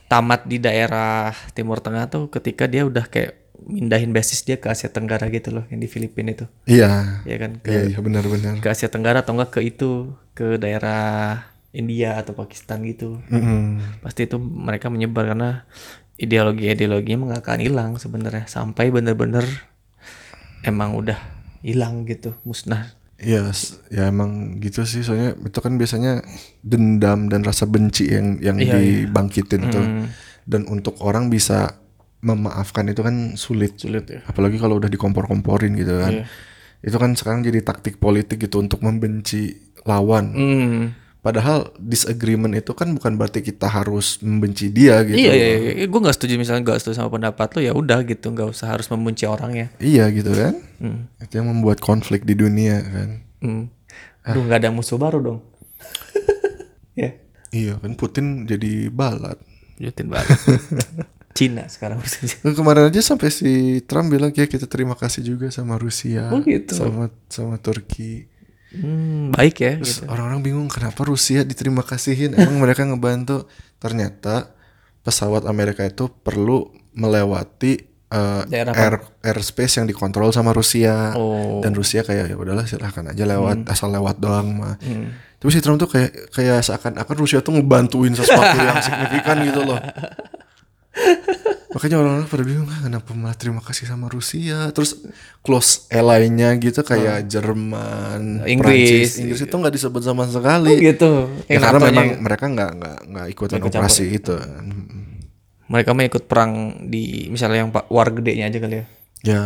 tamat 0.06 0.46
di 0.46 0.62
daerah 0.62 1.34
Timur 1.54 1.82
Tengah 1.82 2.06
tuh 2.06 2.30
ketika 2.30 2.70
dia 2.70 2.86
udah 2.86 3.10
kayak 3.10 3.46
mindahin 3.66 4.14
basis 4.14 4.46
dia 4.46 4.60
ke 4.62 4.70
Asia 4.70 4.86
Tenggara 4.86 5.26
gitu 5.32 5.50
loh 5.50 5.66
yang 5.72 5.82
di 5.82 5.88
Filipina 5.90 6.30
itu. 6.30 6.46
Iya. 6.70 7.22
Ya 7.26 7.36
kan 7.42 7.58
ke 7.58 7.70
Iya, 7.72 7.82
iya 7.90 7.98
benar-benar. 7.98 8.62
ke 8.62 8.68
Asia 8.70 8.86
Tenggara 8.86 9.26
atau 9.26 9.34
enggak 9.34 9.58
ke 9.58 9.60
itu 9.66 10.14
ke 10.38 10.60
daerah 10.60 11.42
India 11.74 12.16
atau 12.16 12.32
Pakistan 12.32 12.86
gitu. 12.86 13.20
Mm-mm. 13.28 14.00
Pasti 14.00 14.24
itu 14.24 14.38
mereka 14.40 14.88
menyebar 14.88 15.28
karena 15.34 15.66
ideologi-ideologinya 16.16 17.36
nggak 17.36 17.42
akan 17.44 17.60
hilang 17.60 17.90
sebenarnya 18.00 18.48
sampai 18.48 18.88
bener-bener 18.88 19.44
emang 20.64 20.96
udah 20.96 21.20
hilang 21.60 22.08
gitu 22.08 22.32
musnah. 22.46 22.95
Iya, 23.16 23.48
s- 23.48 23.80
ya 23.88 24.12
emang 24.12 24.60
gitu 24.60 24.84
sih. 24.84 25.00
Soalnya 25.00 25.32
itu 25.34 25.58
kan 25.58 25.74
biasanya 25.74 26.20
dendam 26.60 27.26
dan 27.26 27.40
rasa 27.40 27.64
benci 27.64 28.06
yang 28.06 28.36
yang 28.38 28.56
Iya, 28.56 28.76
dibangkitin 28.76 29.62
tuh. 29.72 29.80
Hmm. 29.80 30.06
Dan 30.44 30.68
untuk 30.68 31.00
orang 31.00 31.26
bisa 31.26 31.80
memaafkan 32.20 32.86
itu 32.86 33.00
kan 33.00 33.32
sulit. 33.34 33.80
Sulit 33.80 34.04
ya. 34.06 34.20
Apalagi 34.24 34.60
kalau 34.60 34.76
udah 34.76 34.88
dikompor-komporin 34.88 35.72
gitu 35.74 35.96
kan. 35.96 36.12
Iya. 36.12 36.24
Itu 36.84 36.96
kan 36.96 37.16
sekarang 37.16 37.40
jadi 37.40 37.64
taktik 37.64 37.96
politik 37.96 38.36
gitu 38.38 38.60
untuk 38.60 38.84
membenci 38.84 39.56
lawan. 39.82 40.26
Hmm. 40.30 40.82
Padahal 41.26 41.74
disagreement 41.82 42.54
itu 42.54 42.70
kan 42.70 42.94
bukan 42.94 43.18
berarti 43.18 43.42
kita 43.42 43.66
harus 43.66 44.22
membenci 44.22 44.70
dia 44.70 45.02
gitu. 45.02 45.18
Iya, 45.18 45.32
iya, 45.34 45.48
iya. 45.74 45.84
gue 45.90 45.98
nggak 45.98 46.14
setuju 46.14 46.38
misalnya 46.38 46.62
nggak 46.62 46.78
setuju 46.78 47.02
sama 47.02 47.10
pendapat 47.10 47.50
lo 47.58 47.60
ya 47.66 47.74
udah 47.74 48.06
gitu 48.06 48.30
nggak 48.30 48.54
usah 48.54 48.70
harus 48.70 48.86
membenci 48.94 49.26
orangnya. 49.26 49.74
Iya 49.82 50.06
gitu 50.14 50.30
kan. 50.30 50.54
Hmm. 50.78 51.10
Itu 51.18 51.42
yang 51.42 51.50
membuat 51.50 51.82
konflik 51.82 52.22
di 52.22 52.38
dunia 52.38 52.78
kan. 52.78 53.08
Hmm. 53.42 53.64
Aduh 54.22 54.46
nggak 54.46 54.62
ada 54.62 54.70
musuh 54.70 55.02
baru 55.02 55.18
dong. 55.18 55.38
ya, 57.02 57.10
Iya 57.50 57.74
kan 57.82 57.98
Putin 57.98 58.46
jadi 58.46 58.86
balat. 58.86 59.42
jutin 59.82 60.06
banget. 60.06 60.30
Cina 61.36 61.68
sekarang 61.68 62.00
Kemarin 62.56 62.88
aja 62.88 63.02
sampai 63.02 63.34
si 63.34 63.82
Trump 63.84 64.08
bilang 64.08 64.30
ya 64.30 64.46
kita 64.48 64.64
terima 64.64 64.94
kasih 64.94 65.26
juga 65.26 65.50
sama 65.50 65.76
Rusia, 65.76 66.30
Oh, 66.32 66.40
gitu. 66.40 66.72
sama 66.72 67.10
sama 67.28 67.58
Turki. 67.58 68.30
Hmm, 68.74 69.30
baik 69.30 69.56
ya. 69.62 69.72
Terus 69.78 70.02
Gitu. 70.02 70.10
orang-orang 70.10 70.40
bingung 70.42 70.68
kenapa 70.68 71.06
Rusia 71.06 71.46
diterima 71.46 71.86
kasihin? 71.86 72.34
Emang 72.34 72.58
mereka 72.58 72.82
ngebantu? 72.82 73.46
Ternyata 73.78 74.50
pesawat 75.00 75.46
Amerika 75.46 75.86
itu 75.86 76.10
perlu 76.10 76.66
melewati 76.90 77.78
uh, 78.10 78.42
Daerah 78.48 78.74
air 78.74 78.94
airspace 79.22 79.78
yang 79.78 79.86
dikontrol 79.86 80.34
sama 80.34 80.50
Rusia. 80.50 81.14
Oh. 81.14 81.62
Dan 81.62 81.78
Rusia 81.78 82.02
kayak 82.02 82.32
ya 82.32 82.36
udahlah 82.36 82.66
silahkan 82.66 83.06
aja 83.14 83.22
lewat 83.22 83.70
asal 83.70 83.94
lewat 83.94 84.18
doang 84.18 84.50
mah. 84.58 84.74
Hmm. 84.82 85.14
Tapi 85.36 85.50
si 85.52 85.60
Trump 85.60 85.78
tuh 85.78 85.86
kayak 85.86 86.32
kayak 86.32 86.64
seakan-akan 86.64 87.16
Rusia 87.16 87.38
tuh 87.44 87.54
ngebantuin 87.54 88.16
sesuatu 88.16 88.56
yang 88.56 88.80
signifikan 88.86 89.36
gitu 89.46 89.62
loh. 89.62 89.78
Makanya 91.66 91.96
orang-orang 91.96 92.26
pada 92.26 92.42
bingung 92.42 92.68
"Ah, 92.68 92.80
kenapa 92.80 93.10
malah 93.10 93.34
terima 93.34 93.58
kasih 93.58 93.84
sama 93.84 94.06
Rusia. 94.06 94.70
Terus 94.70 95.02
close 95.40 95.88
ally-nya 95.88 96.54
gitu 96.54 96.80
kayak 96.80 97.26
Jerman, 97.26 98.44
Inggris. 98.44 98.86
Prancis, 98.86 99.10
Inggris 99.18 99.40
itu 99.40 99.52
nggak 99.52 99.74
disebut 99.74 100.00
sama 100.00 100.22
Oh, 100.22 100.30
sekali. 100.30 100.78
gitu. 100.80 101.26
Ya, 101.44 101.58
karena 101.58 101.78
memang 101.84 102.08
mereka 102.20 102.44
nggak 102.46 102.70
nggak 102.72 102.98
nggak 103.08 103.26
ikutan 103.28 103.58
Ikut 103.58 103.70
operasi 103.72 104.04
itu. 104.12 104.34
kan. 104.34 104.66
mereka 105.66 105.90
mah 105.90 106.06
ikut 106.06 106.24
perang 106.24 106.52
di 106.86 107.26
misalnya 107.26 107.58
yang 107.60 107.74
pak 107.74 107.90
war 107.90 108.06
gedenya 108.08 108.46
aja 108.46 108.58
kali 108.58 108.76
ya. 108.76 108.84
Ya, 109.26 109.42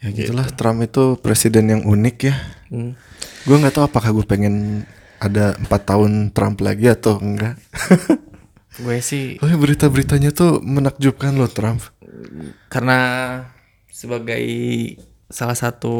ya 0.00 0.08
gitulah 0.10 0.50
Trump 0.50 0.82
itu 0.82 1.14
presiden 1.16 1.70
yang 1.70 1.82
unik 1.84 2.16
ya. 2.20 2.34
Hmm. 2.66 2.98
Gue 3.44 3.56
nggak 3.56 3.70
tahu 3.72 3.84
apakah 3.86 4.10
gue 4.10 4.26
pengen 4.26 4.82
ada 5.16 5.54
empat 5.54 5.86
tahun 5.86 6.34
Trump 6.34 6.58
lagi 6.58 6.90
atau 6.90 7.14
enggak. 7.16 7.54
gue 8.80 8.96
sih 9.04 9.36
Oh 9.42 9.48
ya 9.48 9.56
berita-beritanya 9.60 10.32
tuh 10.32 10.64
menakjubkan 10.64 11.36
loh 11.36 11.50
Trump. 11.50 11.82
karena 12.72 12.98
sebagai 13.92 14.40
salah 15.28 15.56
satu 15.56 15.94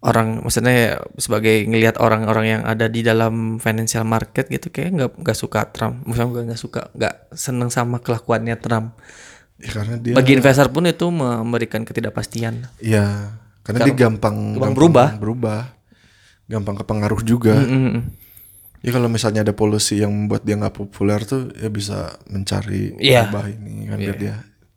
orang 0.00 0.40
maksudnya 0.42 0.72
ya 0.74 0.92
sebagai 1.20 1.68
ngelihat 1.68 2.00
orang-orang 2.00 2.46
yang 2.58 2.62
ada 2.64 2.88
di 2.88 3.04
dalam 3.04 3.60
financial 3.60 4.08
market 4.08 4.48
gitu 4.48 4.72
kayak 4.72 4.90
nggak 4.96 5.10
nggak 5.20 5.38
suka 5.38 5.68
Trump 5.70 6.02
maksudnya 6.08 6.28
gue 6.32 6.42
nggak 6.50 6.60
suka 6.60 6.82
nggak 6.96 7.14
seneng 7.36 7.68
sama 7.68 8.00
kelakuannya 8.00 8.56
Trump 8.56 8.96
Ya 9.60 9.76
karena 9.76 10.00
dia 10.00 10.16
bagi 10.16 10.32
investor 10.32 10.72
pun 10.72 10.88
itu 10.88 11.04
memberikan 11.12 11.84
ketidakpastian 11.84 12.64
ya 12.80 13.36
karena 13.60 13.86
dia 13.86 13.94
gampang, 13.94 14.56
gampang 14.56 14.56
gampang 14.56 14.72
berubah. 14.74 15.08
berubah. 15.20 15.60
Gampang 16.50 16.76
kepengaruh 16.82 17.22
juga. 17.22 17.54
Mm-mm. 17.60 18.10
Ya 18.80 18.90
kalau 18.90 19.06
misalnya 19.06 19.40
ada 19.40 19.52
polusi 19.52 19.98
yang 19.98 20.08
membuat 20.08 20.40
dia 20.40 20.56
nggak 20.56 20.72
populer 20.74 21.20
tuh 21.20 21.52
ya 21.52 21.68
bisa 21.68 22.16
mencari 22.26 22.96
Iya. 22.96 23.28
ubah 23.28 23.46
ini 23.46 23.84
kan 23.84 23.96
biar 23.96 24.16
dia 24.16 24.34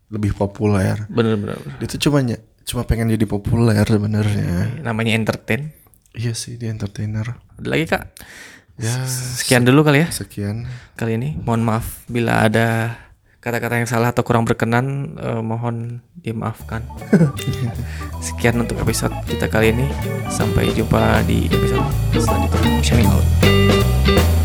lebih 0.09 0.31
populer. 0.33 1.07
bener-bener 1.07 1.55
Dia 1.79 1.87
tuh 1.87 1.99
cuma 2.01 2.19
cuma 2.63 2.81
pengen 2.83 3.07
jadi 3.09 3.23
populer 3.23 3.79
sebenarnya. 3.81 4.79
namanya 4.79 5.13
entertain 5.13 5.71
Iya 6.11 6.31
sih 6.33 6.55
dia 6.55 6.69
entertainer. 6.69 7.39
ada 7.53 7.67
lagi 7.67 7.87
kak 7.87 8.03
Ya 8.73 9.05
sekian 9.05 9.63
dulu 9.63 9.81
kali 9.81 10.01
ya 10.01 10.09
sekian. 10.09 10.65
kali 10.93 11.15
ini 11.15 11.37
mohon 11.37 11.61
maaf 11.61 12.03
bila 12.05 12.43
ada 12.43 12.97
kata-kata 13.39 13.77
yang 13.77 13.85
salah 13.85 14.09
atau 14.09 14.21
kurang 14.21 14.43
berkenan 14.43 15.15
eh, 15.15 15.39
mohon 15.39 16.01
dimaafkan 16.17 16.83
sekian 18.25 18.57
untuk 18.57 18.79
episode 18.79 19.13
kita 19.23 19.47
kali 19.47 19.71
ini 19.71 19.87
sampai 20.27 20.71
jumpa 20.71 21.23
di 21.23 21.47
episode 21.47 21.87
selanjutnya 22.13 22.81
shining 22.81 23.07
out 23.07 23.62
Thank 24.05 24.37
you. 24.37 24.42